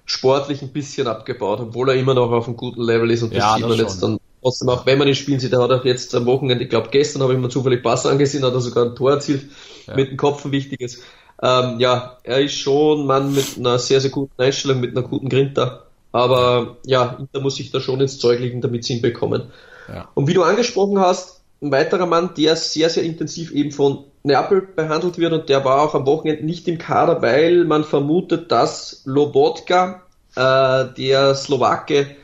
sportlich 0.05 0.63
ein 0.63 0.73
bisschen 0.73 1.09
abgebaut, 1.09 1.61
obwohl 1.61 1.89
er 1.89 1.97
immer 1.97 2.15
noch 2.15 2.31
auf 2.31 2.47
einem 2.47 2.57
guten 2.57 2.83
Level 2.83 3.11
ist 3.11 3.23
und 3.23 3.33
das 3.33 3.39
ja, 3.39 3.55
sieht 3.57 3.67
man 3.67 3.79
jetzt 3.79 4.03
dann 4.03 4.21
trotzdem 4.45 4.69
auch, 4.69 4.85
wenn 4.85 4.99
man 4.99 5.09
ihn 5.09 5.15
spielen 5.15 5.41
sieht, 5.41 5.55
er 5.55 5.63
hat 5.63 5.73
auch 5.73 5.85
jetzt 5.85 6.15
am 6.15 6.27
Wochenende, 6.27 6.65
ich 6.65 6.71
glaube 6.71 6.89
gestern 6.91 7.23
habe 7.23 7.33
ich 7.33 7.39
mir 7.39 7.49
zufällig 7.49 7.83
Pass 7.83 8.05
angesehen, 8.05 8.45
hat 8.45 8.53
er 8.53 8.61
sogar 8.61 8.85
ein 8.85 8.95
Tor 8.95 9.13
erzielt, 9.13 9.45
ja. 9.87 9.97
mit 9.97 10.11
dem 10.11 10.17
Kopf 10.19 10.45
ein 10.45 10.53
wichtiges. 10.53 11.03
Ähm, 11.43 11.81
ja, 11.81 12.19
er 12.23 12.41
ist 12.41 12.55
schon 12.55 13.01
ein 13.01 13.07
Mann 13.07 13.35
mit 13.35 13.57
einer 13.59 13.79
sehr, 13.79 14.01
sehr 14.01 14.11
guten 14.11 14.41
Einstellung, 14.41 14.81
mit 14.81 14.97
einer 14.97 15.07
guten 15.07 15.31
Grinta. 15.31 15.85
Aber 16.13 16.77
ja, 16.85 17.19
da 17.33 17.41
muss 17.41 17.57
sich 17.57 17.71
da 17.71 17.81
schon 17.81 18.01
ins 18.01 18.19
Zeug 18.19 18.39
legen, 18.39 18.61
damit 18.61 18.85
sie 18.85 18.97
ihn 18.97 19.03
bekommen. 19.03 19.51
Ja. 19.89 20.09
Und 20.15 20.29
wie 20.29 20.35
du 20.35 20.43
angesprochen 20.43 21.01
hast, 21.01 21.41
ein 21.63 21.73
weiterer 21.73 22.07
Mann, 22.07 22.31
der 22.37 22.55
sehr, 22.57 22.91
sehr 22.91 23.03
intensiv 23.03 23.51
eben 23.51 23.73
von 23.73 24.05
Neapel 24.23 24.61
behandelt 24.61 25.19
wird 25.19 25.33
und 25.33 25.49
der 25.49 25.65
war 25.65 25.81
auch 25.81 25.95
am 25.95 26.07
Wochenende 26.07 26.45
nicht 26.45 26.69
im 26.69 26.79
Kader, 26.79 27.23
weil 27.23 27.65
man 27.65 27.85
vermutet, 27.85 28.53
dass 28.53 29.03
Lobotka, 29.05 30.03
äh, 30.37 30.85
der 30.97 31.35
Slowake, 31.35 32.17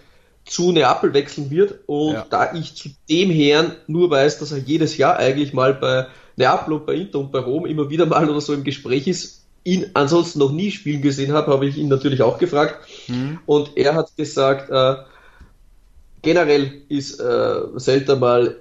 zu 0.51 0.73
Neapel 0.73 1.15
wechseln 1.15 1.51
wird. 1.51 1.79
Und 1.87 2.15
ja. 2.15 2.27
da 2.29 2.53
ich 2.55 2.75
zu 2.75 2.89
dem 3.09 3.31
Herrn 3.31 3.77
nur 3.87 4.11
weiß, 4.11 4.41
dass 4.41 4.51
er 4.51 4.59
jedes 4.59 4.97
Jahr 4.97 5.17
eigentlich 5.17 5.53
mal 5.53 5.75
bei 5.75 6.09
Neapel 6.37 6.75
und 6.75 6.87
bei 6.87 6.95
Inter 6.95 7.21
und 7.21 7.31
bei 7.31 7.39
Rom 7.39 7.67
immer 7.67 7.89
wieder 7.89 8.05
mal 8.05 8.29
oder 8.29 8.41
so 8.41 8.53
im 8.53 8.65
Gespräch 8.65 9.07
ist, 9.07 9.45
ihn 9.63 9.87
ansonsten 9.95 10.41
noch 10.41 10.51
nie 10.51 10.73
spielen 10.73 11.03
gesehen 11.03 11.33
habe, 11.33 11.53
habe 11.53 11.67
ich 11.67 11.77
ihn 11.77 11.89
natürlich 11.89 12.23
auch 12.23 12.39
gefragt. 12.39 12.77
Mhm. 13.07 13.39
Und 13.47 13.77
er 13.77 13.95
hat 13.95 14.17
gesagt, 14.17 14.71
äh, 14.71 14.97
generell 16.23 16.83
ist 16.89 17.21
äh, 17.21 17.79
Celta 17.79 18.17
mal 18.17 18.57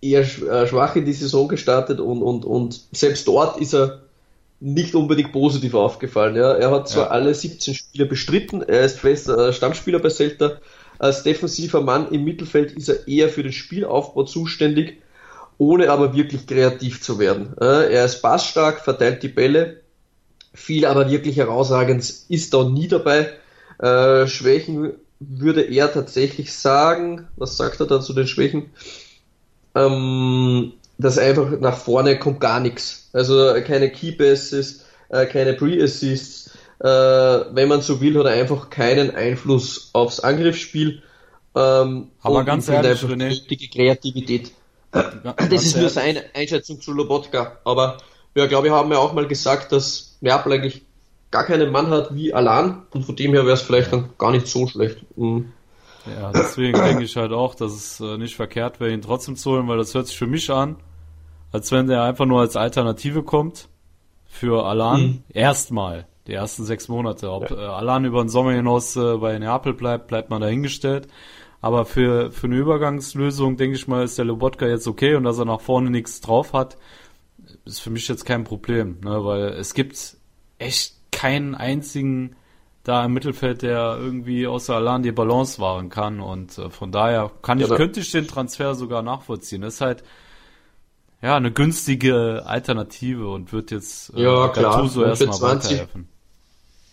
eher 0.00 0.20
äh, 0.20 0.66
schwach 0.68 0.94
in 0.94 1.06
die 1.06 1.12
Saison 1.12 1.48
gestartet 1.48 1.98
und, 1.98 2.22
und, 2.22 2.44
und 2.44 2.80
selbst 2.92 3.26
dort 3.26 3.60
ist 3.60 3.74
er 3.74 4.02
nicht 4.60 4.94
unbedingt 4.94 5.32
positiv 5.32 5.74
aufgefallen. 5.74 6.36
Ja. 6.36 6.52
Er 6.52 6.70
hat 6.70 6.88
zwar 6.88 7.06
ja. 7.06 7.10
alle 7.10 7.34
17 7.34 7.74
Spiele 7.74 8.06
bestritten, 8.06 8.62
er 8.62 8.82
ist 8.82 9.00
fester 9.00 9.52
Stammspieler 9.52 9.98
bei 9.98 10.10
Celta, 10.10 10.58
als 10.98 11.22
defensiver 11.22 11.80
Mann 11.80 12.10
im 12.10 12.24
Mittelfeld 12.24 12.72
ist 12.72 12.88
er 12.88 13.06
eher 13.08 13.28
für 13.28 13.42
den 13.42 13.52
Spielaufbau 13.52 14.24
zuständig 14.24 14.98
ohne 15.58 15.90
aber 15.90 16.14
wirklich 16.14 16.46
kreativ 16.46 17.02
zu 17.02 17.18
werden. 17.18 17.54
Äh, 17.60 17.92
er 17.92 18.04
ist 18.04 18.22
passstark, 18.22 18.80
verteilt 18.80 19.22
die 19.22 19.28
Bälle, 19.28 19.80
viel 20.52 20.86
aber 20.86 21.10
wirklich 21.10 21.36
herausragend 21.36 22.12
ist 22.28 22.54
da 22.54 22.64
nie 22.64 22.88
dabei. 22.88 23.32
Äh, 23.78 24.26
Schwächen 24.26 24.92
würde 25.18 25.62
er 25.62 25.92
tatsächlich 25.92 26.52
sagen, 26.52 27.28
was 27.36 27.56
sagt 27.56 27.80
er 27.80 27.86
da 27.86 28.00
zu 28.00 28.12
den 28.12 28.26
Schwächen? 28.26 28.70
Ähm, 29.74 30.74
dass 30.98 31.18
einfach 31.18 31.58
nach 31.60 31.76
vorne 31.76 32.18
kommt 32.18 32.40
gar 32.40 32.60
nichts. 32.60 33.10
Also 33.12 33.54
keine 33.66 33.90
Key 33.90 34.12
Passes, 34.12 34.84
äh, 35.08 35.26
keine 35.26 35.54
Pre-Assists. 35.54 36.45
Äh, 36.78 36.86
wenn 36.86 37.68
man 37.68 37.80
so 37.80 38.00
will, 38.00 38.18
hat 38.18 38.26
er 38.26 38.32
einfach 38.32 38.70
keinen 38.70 39.14
Einfluss 39.14 39.90
aufs 39.92 40.20
Angriffsspiel. 40.20 41.02
Ähm, 41.54 42.08
Aber 42.22 42.44
ganz 42.44 42.68
ehrlich, 42.68 43.02
René, 43.02 43.46
die 43.48 43.68
Kreativität. 43.68 44.52
das 44.90 45.64
ist 45.64 45.76
nur 45.76 45.88
seine 45.88 46.24
Einschätzung 46.34 46.80
zu 46.80 46.92
Lobotka. 46.92 47.58
Aber 47.64 47.98
ja, 48.34 48.46
glaube 48.46 48.66
ich, 48.66 48.72
haben 48.72 48.90
wir 48.90 49.00
auch 49.00 49.14
mal 49.14 49.26
gesagt, 49.26 49.72
dass 49.72 50.18
Neapel 50.20 50.52
eigentlich 50.52 50.82
gar 51.30 51.44
keinen 51.44 51.72
Mann 51.72 51.88
hat 51.88 52.14
wie 52.14 52.32
Alan 52.34 52.82
und 52.90 53.04
von 53.04 53.16
dem 53.16 53.32
her 53.32 53.44
wäre 53.44 53.54
es 53.54 53.62
vielleicht 53.62 53.92
dann 53.92 54.10
gar 54.18 54.30
nicht 54.30 54.46
so 54.46 54.66
schlecht. 54.66 54.98
Mhm. 55.16 55.52
Ja, 56.06 56.30
deswegen 56.30 56.78
denke 56.78 57.02
ich 57.02 57.16
halt 57.16 57.32
auch, 57.32 57.54
dass 57.54 57.72
es 57.72 58.00
äh, 58.00 58.16
nicht 58.16 58.36
verkehrt 58.36 58.78
wäre, 58.78 58.92
ihn 58.92 59.02
trotzdem 59.02 59.36
zu 59.36 59.52
holen, 59.52 59.66
weil 59.66 59.78
das 59.78 59.94
hört 59.94 60.06
sich 60.06 60.16
für 60.16 60.28
mich 60.28 60.50
an, 60.50 60.76
als 61.50 61.72
wenn 61.72 61.88
der 61.88 62.02
einfach 62.02 62.26
nur 62.26 62.40
als 62.40 62.56
Alternative 62.56 63.22
kommt 63.22 63.68
für 64.26 64.64
Alan. 64.64 65.00
Mhm. 65.00 65.22
Erstmal, 65.30 66.06
die 66.26 66.32
ersten 66.32 66.64
sechs 66.64 66.88
Monate. 66.88 67.30
Ob 67.30 67.50
ja. 67.50 67.56
äh, 67.56 67.66
Alan 67.66 68.04
über 68.04 68.22
den 68.22 68.28
Sommer 68.28 68.52
hinaus 68.52 68.96
äh, 68.96 69.16
bei 69.16 69.38
Neapel 69.38 69.74
bleibt, 69.74 70.08
bleibt 70.08 70.30
man 70.30 70.40
dahingestellt. 70.40 71.08
Aber 71.60 71.84
für, 71.84 72.30
für 72.30 72.46
eine 72.46 72.56
Übergangslösung, 72.56 73.56
denke 73.56 73.76
ich 73.76 73.88
mal, 73.88 74.04
ist 74.04 74.18
der 74.18 74.24
Lobotka 74.24 74.66
jetzt 74.66 74.86
okay 74.86 75.14
und 75.14 75.24
dass 75.24 75.38
er 75.38 75.46
nach 75.46 75.60
vorne 75.60 75.90
nichts 75.90 76.20
drauf 76.20 76.52
hat, 76.52 76.76
ist 77.64 77.80
für 77.80 77.90
mich 77.90 78.06
jetzt 78.08 78.24
kein 78.24 78.44
Problem, 78.44 78.98
ne? 79.02 79.24
weil 79.24 79.48
es 79.48 79.74
gibt 79.74 80.16
echt 80.58 80.94
keinen 81.10 81.54
einzigen 81.54 82.36
da 82.86 83.04
im 83.04 83.14
Mittelfeld, 83.14 83.62
der 83.62 83.96
irgendwie 83.98 84.46
außer 84.46 84.76
Alan 84.76 85.02
die 85.02 85.10
Balance 85.10 85.60
wahren 85.60 85.88
kann. 85.88 86.20
Und 86.20 86.56
äh, 86.58 86.70
von 86.70 86.92
daher 86.92 87.32
kann 87.42 87.58
ich, 87.58 87.68
ja, 87.68 87.74
könnte 87.74 88.00
ich 88.00 88.12
den 88.12 88.28
Transfer 88.28 88.76
sogar 88.76 89.02
nachvollziehen. 89.02 89.62
Das 89.62 89.74
ist 89.74 89.80
halt 89.80 90.04
ja 91.20 91.36
eine 91.36 91.50
günstige 91.50 92.44
Alternative 92.46 93.28
und 93.28 93.52
wird 93.52 93.72
jetzt 93.72 94.14
äh, 94.14 94.22
ja, 94.22 94.46
Gattuso 94.48 95.02
erstmal 95.02 95.40
weiterhelfen. 95.40 96.08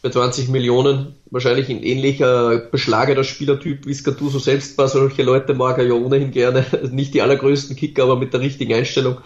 Bei 0.04 0.10
20 0.10 0.50
Millionen 0.50 1.16
wahrscheinlich 1.32 1.70
ein 1.70 1.82
ähnlicher 1.82 2.58
beschlagener 2.58 3.24
Spielertyp 3.24 3.86
wie 3.88 3.92
es 3.92 4.04
Gattuso 4.04 4.38
selbst 4.38 4.78
war. 4.78 4.90
Solche 4.90 5.24
Leute 5.24 5.54
mag 5.54 5.78
er 5.78 5.86
ja 5.86 5.94
ohnehin 5.94 6.32
gerne. 6.32 6.66
Nicht 6.92 7.14
die 7.14 7.22
allergrößten 7.22 7.78
Kicker, 7.78 8.04
aber 8.04 8.18
mit 8.18 8.34
der 8.34 8.42
richtigen 8.42 8.74
Einstellung. 8.74 9.20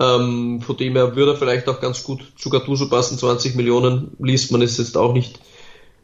Ähm, 0.00 0.62
von 0.62 0.76
dem 0.76 0.94
her 0.94 1.16
würde 1.16 1.32
er 1.32 1.36
vielleicht 1.36 1.68
auch 1.68 1.80
ganz 1.80 2.04
gut 2.04 2.20
zu 2.36 2.48
Gattuso 2.48 2.88
passen. 2.88 3.18
20 3.18 3.56
Millionen 3.56 4.16
liest 4.20 4.52
man 4.52 4.62
es 4.62 4.78
jetzt 4.78 4.96
auch 4.96 5.12
nicht 5.12 5.40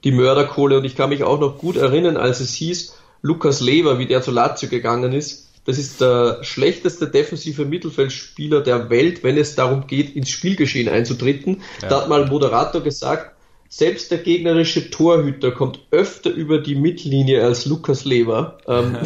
die 0.02 0.12
Mörderkohle. 0.12 0.78
Und 0.78 0.84
ich 0.84 0.96
kann 0.96 1.10
mich 1.10 1.22
auch 1.22 1.38
noch 1.38 1.58
gut 1.58 1.76
erinnern, 1.76 2.16
als 2.16 2.40
es 2.40 2.52
hieß, 2.54 2.96
Lukas 3.22 3.60
Lever, 3.60 4.00
wie 4.00 4.06
der 4.06 4.22
zu 4.22 4.32
Lazio 4.32 4.68
gegangen 4.68 5.12
ist, 5.12 5.50
das 5.66 5.78
ist 5.78 6.00
der 6.00 6.42
schlechteste 6.42 7.06
defensive 7.06 7.64
Mittelfeldspieler 7.64 8.62
der 8.62 8.90
Welt, 8.90 9.22
wenn 9.22 9.36
es 9.36 9.54
darum 9.54 9.86
geht, 9.86 10.16
ins 10.16 10.30
Spielgeschehen 10.30 10.88
einzutreten. 10.88 11.62
Ja. 11.82 11.88
Da 11.88 12.00
hat 12.00 12.08
mal 12.08 12.24
ein 12.24 12.28
Moderator 12.28 12.80
gesagt, 12.80 13.36
selbst 13.70 14.10
der 14.10 14.18
gegnerische 14.18 14.90
Torhüter 14.90 15.52
kommt 15.52 15.78
öfter 15.92 16.30
über 16.30 16.58
die 16.58 16.74
Mittellinie 16.74 17.42
als 17.42 17.66
Lukas 17.66 18.04
Lever. 18.04 18.58
Ähm, 18.66 18.98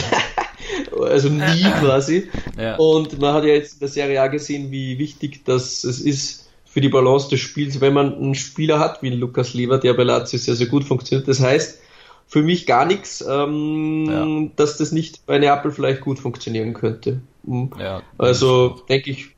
also 1.00 1.28
nie 1.28 1.62
quasi. 1.80 2.30
Ja. 2.58 2.76
Und 2.76 3.20
man 3.20 3.34
hat 3.34 3.44
ja 3.44 3.52
jetzt 3.52 3.74
in 3.74 3.78
der 3.80 3.88
Serie 3.88 4.22
A 4.22 4.28
gesehen, 4.28 4.70
wie 4.70 4.98
wichtig 4.98 5.44
das 5.44 5.84
es 5.84 6.00
ist, 6.00 6.48
für 6.64 6.80
die 6.80 6.88
Balance 6.88 7.28
des 7.28 7.40
Spiels, 7.40 7.80
wenn 7.82 7.92
man 7.92 8.14
einen 8.16 8.34
Spieler 8.34 8.80
hat 8.80 9.02
wie 9.02 9.10
Lukas 9.10 9.52
Lever, 9.52 9.78
der 9.78 9.92
bei 9.92 10.02
Lazio 10.02 10.38
sehr, 10.38 10.54
sehr 10.54 10.66
gut 10.66 10.82
funktioniert. 10.82 11.28
Das 11.28 11.40
heißt, 11.40 11.80
für 12.26 12.42
mich 12.42 12.66
gar 12.66 12.86
nichts, 12.86 13.22
ähm, 13.28 14.06
ja. 14.08 14.50
dass 14.56 14.78
das 14.78 14.92
nicht 14.92 15.26
bei 15.26 15.38
Neapel 15.38 15.72
vielleicht 15.72 16.00
gut 16.00 16.18
funktionieren 16.18 16.72
könnte. 16.72 17.20
Mhm. 17.44 17.70
Ja, 17.78 18.02
also 18.16 18.80
denke 18.88 19.10
ich, 19.10 19.33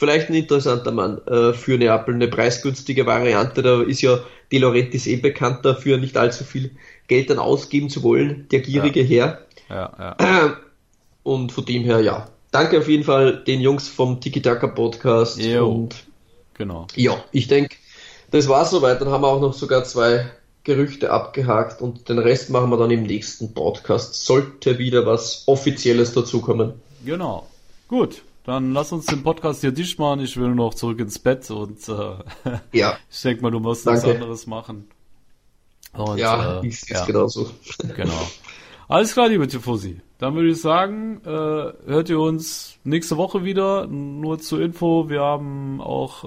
vielleicht 0.00 0.30
ein 0.30 0.34
interessanter 0.34 0.92
Mann 0.92 1.20
äh, 1.26 1.52
für 1.52 1.76
Neapel, 1.76 2.14
eine 2.14 2.26
preisgünstige 2.26 3.04
Variante. 3.04 3.62
Da 3.62 3.82
ist 3.82 4.00
ja 4.00 4.18
De 4.50 4.58
Laurentiis 4.58 5.06
eh 5.06 5.16
bekannt 5.16 5.64
dafür, 5.64 5.98
nicht 5.98 6.16
allzu 6.16 6.42
viel 6.42 6.70
Geld 7.06 7.28
dann 7.28 7.38
ausgeben 7.38 7.90
zu 7.90 8.02
wollen, 8.02 8.48
der 8.50 8.60
gierige 8.60 9.02
ja. 9.02 9.06
Herr. 9.06 9.38
Ja, 9.68 10.16
ja. 10.18 10.56
Und 11.22 11.52
von 11.52 11.66
dem 11.66 11.84
her, 11.84 12.00
ja. 12.00 12.26
Danke 12.50 12.78
auf 12.78 12.88
jeden 12.88 13.04
Fall 13.04 13.44
den 13.44 13.60
Jungs 13.60 13.88
vom 13.88 14.20
Tiki 14.20 14.42
Taka 14.42 14.66
Podcast 14.66 15.38
jo. 15.38 15.68
und 15.68 15.94
Genau. 16.54 16.86
Ja, 16.96 17.22
ich 17.30 17.46
denke, 17.46 17.76
das 18.32 18.48
war 18.48 18.66
soweit. 18.66 19.00
Dann 19.00 19.08
haben 19.08 19.22
wir 19.22 19.28
auch 19.28 19.40
noch 19.40 19.54
sogar 19.54 19.84
zwei 19.84 20.30
Gerüchte 20.64 21.10
abgehakt 21.10 21.80
und 21.80 22.08
den 22.08 22.18
Rest 22.18 22.50
machen 22.50 22.70
wir 22.70 22.76
dann 22.76 22.90
im 22.90 23.04
nächsten 23.04 23.54
Podcast. 23.54 24.26
Sollte 24.26 24.78
wieder 24.78 25.06
was 25.06 25.44
Offizielles 25.46 26.12
dazukommen. 26.12 26.72
Genau. 27.04 27.46
Gut, 27.86 28.22
dann 28.44 28.72
lass 28.72 28.92
uns 28.92 29.06
den 29.06 29.22
Podcast 29.22 29.60
hier 29.60 29.72
dicht 29.72 29.98
machen. 29.98 30.20
Ich 30.20 30.36
will 30.36 30.54
noch 30.54 30.74
zurück 30.74 30.98
ins 31.00 31.18
Bett 31.18 31.50
und 31.50 31.88
äh, 31.88 32.16
ja. 32.78 32.96
ich 33.10 33.22
denke 33.22 33.42
mal, 33.42 33.50
du 33.50 33.60
musst 33.60 33.86
nichts 33.86 34.04
anderes 34.04 34.46
machen. 34.46 34.88
Und, 35.92 36.18
ja, 36.18 36.60
äh, 36.60 36.66
ich 36.66 36.80
sehe 36.80 36.94
es 36.96 37.00
ja. 37.00 37.06
genauso. 37.06 37.50
Genau. 37.96 38.28
Alles 38.88 39.12
klar, 39.12 39.28
liebe 39.28 39.46
Tifosi. 39.46 40.00
Dann 40.18 40.34
würde 40.34 40.48
ich 40.48 40.60
sagen, 40.60 41.20
äh, 41.24 41.28
hört 41.28 42.08
ihr 42.08 42.18
uns 42.18 42.76
nächste 42.82 43.16
Woche 43.16 43.44
wieder. 43.44 43.86
Nur 43.86 44.40
zur 44.40 44.60
Info, 44.60 45.08
wir 45.08 45.20
haben 45.20 45.80
auch, 45.80 46.24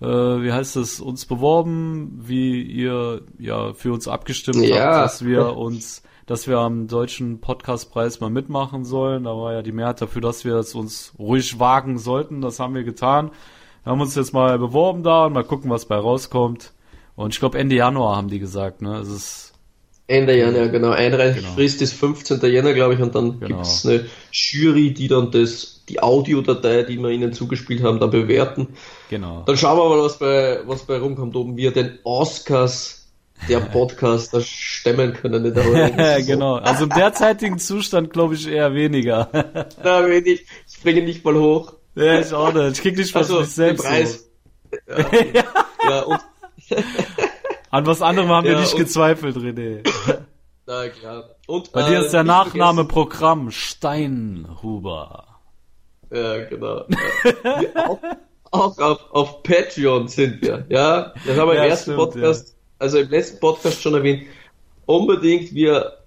äh, 0.00 0.04
äh, 0.04 0.42
wie 0.42 0.50
heißt 0.50 0.76
es, 0.76 0.98
uns 0.98 1.26
beworben, 1.26 2.22
wie 2.24 2.62
ihr 2.62 3.20
ja 3.38 3.74
für 3.74 3.92
uns 3.92 4.08
abgestimmt 4.08 4.64
ja. 4.64 4.76
habt, 4.76 5.04
dass 5.04 5.24
wir 5.26 5.56
uns, 5.56 6.02
dass 6.26 6.46
wir 6.46 6.58
am 6.58 6.88
deutschen 6.88 7.40
Podcastpreis 7.40 8.20
mal 8.20 8.30
mitmachen 8.30 8.84
sollen. 8.84 9.24
Da 9.24 9.30
war 9.30 9.52
ja 9.52 9.62
die 9.62 9.72
Mehrheit 9.72 10.00
dafür, 10.00 10.22
dass 10.22 10.44
wir 10.44 10.54
es 10.56 10.74
uns 10.74 11.12
ruhig 11.18 11.58
wagen 11.58 11.98
sollten. 11.98 12.40
Das 12.40 12.60
haben 12.60 12.74
wir 12.74 12.84
getan. 12.84 13.30
Wir 13.84 13.92
haben 13.92 14.00
uns 14.00 14.14
jetzt 14.14 14.32
mal 14.32 14.58
beworben 14.58 15.02
da 15.02 15.26
und 15.26 15.32
mal 15.32 15.44
gucken, 15.44 15.70
was 15.70 15.86
bei 15.86 15.96
rauskommt. 15.96 16.72
Und 17.16 17.34
ich 17.34 17.40
glaube 17.40 17.58
Ende 17.58 17.76
Januar 17.76 18.16
haben 18.16 18.28
die 18.28 18.38
gesagt, 18.38 18.82
ne? 18.82 18.96
Es 18.98 19.08
ist 19.08 19.52
Ende 20.06 20.36
Januar, 20.36 20.68
genau. 20.68 20.90
Einreichfrist 20.90 21.78
genau. 21.78 21.84
ist 21.84 21.94
15. 21.94 22.40
Jänner, 22.52 22.74
glaube 22.74 22.94
ich, 22.94 23.00
und 23.00 23.14
dann 23.14 23.40
genau. 23.40 23.56
gibt 23.56 23.62
es 23.62 23.86
eine 23.86 24.06
Jury, 24.30 24.92
die 24.92 25.08
dann 25.08 25.30
das, 25.30 25.84
die 25.88 26.02
Audiodatei, 26.02 26.82
die 26.82 26.98
wir 26.98 27.10
ihnen 27.10 27.32
zugespielt 27.32 27.82
haben, 27.82 27.98
dann 27.98 28.10
bewerten. 28.10 28.68
Genau. 29.10 29.42
Dann 29.46 29.56
schauen 29.56 29.78
wir 29.78 29.88
mal, 29.88 30.02
was 30.02 30.18
bei, 30.18 30.60
was 30.66 30.82
bei 30.84 30.98
rumkommt, 30.98 31.34
ob 31.36 31.56
wir 31.56 31.72
den 31.72 31.98
Oscars 32.04 33.01
der 33.48 33.60
Podcaster 33.72 34.40
stemmen 34.40 35.14
können 35.14 35.44
in 35.44 35.54
der 35.54 36.22
genau. 36.26 36.56
Also 36.56 36.84
im 36.84 36.90
derzeitigen 36.90 37.58
Zustand 37.58 38.12
glaube 38.12 38.34
ich 38.34 38.48
eher 38.48 38.74
weniger. 38.74 39.28
Na, 39.82 40.06
wenig. 40.06 40.46
Ich 40.66 40.74
springe 40.74 41.02
nicht 41.02 41.24
mal 41.24 41.34
hoch. 41.34 41.74
Ja, 41.94 42.20
ich 42.20 42.32
auch 42.32 42.52
nicht. 42.52 42.72
Ich 42.72 42.82
krieg 42.82 42.96
nicht 42.96 43.14
was 43.14 43.28
also, 43.30 43.40
mich 43.40 43.50
selbst. 43.50 43.84
Preis. 43.84 44.28
Ja, 44.88 45.44
ja, 45.88 46.00
und 46.02 46.20
An 47.70 47.86
was 47.86 48.00
anderem 48.00 48.30
haben 48.30 48.46
ja, 48.46 48.52
wir 48.52 48.60
nicht 48.60 48.76
gezweifelt, 48.76 49.36
René. 49.36 49.82
Na 50.66 50.88
klar. 50.88 51.24
Und, 51.46 51.72
Bei 51.72 51.82
äh, 51.82 51.90
dir 51.90 52.00
ist 52.00 52.12
der 52.12 52.24
Nachname 52.24 52.86
Programm 52.86 53.50
Steinhuber. 53.50 55.26
Ja, 56.10 56.44
genau. 56.44 56.86
Auch, 57.74 57.98
auch 58.50 58.78
auf, 58.78 59.12
auf 59.12 59.42
Patreon 59.42 60.08
sind 60.08 60.42
wir, 60.42 60.64
ja. 60.68 61.12
Das 61.26 61.38
haben 61.38 61.48
wir 61.48 61.56
ja, 61.56 61.64
im 61.64 61.70
ersten 61.70 61.92
stimmt, 61.92 61.98
Podcast. 61.98 62.51
Also 62.82 62.98
im 62.98 63.08
letzten 63.08 63.40
Podcast 63.40 63.80
schon 63.80 63.94
erwähnt. 63.94 64.24
Unbedingt, 64.84 65.54
wir 65.54 65.98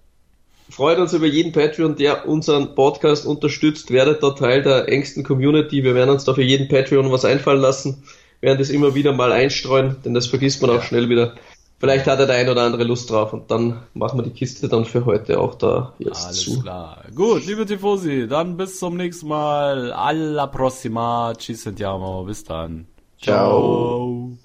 freuen 0.70 1.00
uns 1.02 1.14
über 1.14 1.26
jeden 1.26 1.52
Patreon, 1.52 1.96
der 1.96 2.28
unseren 2.28 2.76
Podcast 2.76 3.26
unterstützt. 3.26 3.92
Werdet 3.92 4.22
da 4.22 4.32
Teil 4.32 4.62
der 4.62 4.90
engsten 4.90 5.24
Community. 5.24 5.84
Wir 5.84 5.96
werden 5.96 6.10
uns 6.10 6.26
da 6.26 6.34
für 6.34 6.44
jeden 6.44 6.68
Patreon 6.68 7.12
was 7.12 7.26
einfallen 7.26 7.62
lassen. 7.62 8.04
Werden 8.42 8.60
das 8.60 8.70
immer 8.70 8.94
wieder 8.94 9.14
mal 9.14 9.32
einstreuen, 9.32 9.96
denn 10.04 10.14
das 10.14 10.28
vergisst 10.28 10.62
man 10.62 10.70
auch 10.72 10.84
schnell 10.84 11.10
wieder. 11.10 11.36
Vielleicht 11.80 12.08
hat 12.08 12.20
er 12.20 12.26
der 12.26 12.38
ein 12.38 12.50
oder 12.50 12.64
andere 12.64 12.84
Lust 12.84 13.10
drauf 13.10 13.34
und 13.34 13.52
dann 13.52 13.84
machen 13.94 14.18
wir 14.18 14.24
die 14.24 14.32
Kiste 14.32 14.70
dann 14.70 14.86
für 14.86 15.06
heute 15.06 15.40
auch 15.40 15.56
da 15.56 15.94
jetzt 16.00 16.26
Alles 16.26 16.42
zu. 16.42 16.62
klar. 16.62 17.04
Gut, 17.14 17.46
liebe 17.46 17.66
Tifosi, 17.66 18.28
dann 18.28 18.56
bis 18.56 18.80
zum 18.80 18.96
nächsten 18.96 19.28
Mal. 19.28 19.92
Alla 19.92 20.48
prossima. 20.48 21.34
Ci 21.38 21.54
sentiamo. 21.54 22.24
Bis 22.24 22.44
dann. 22.44 22.88
Ciao. 23.22 24.45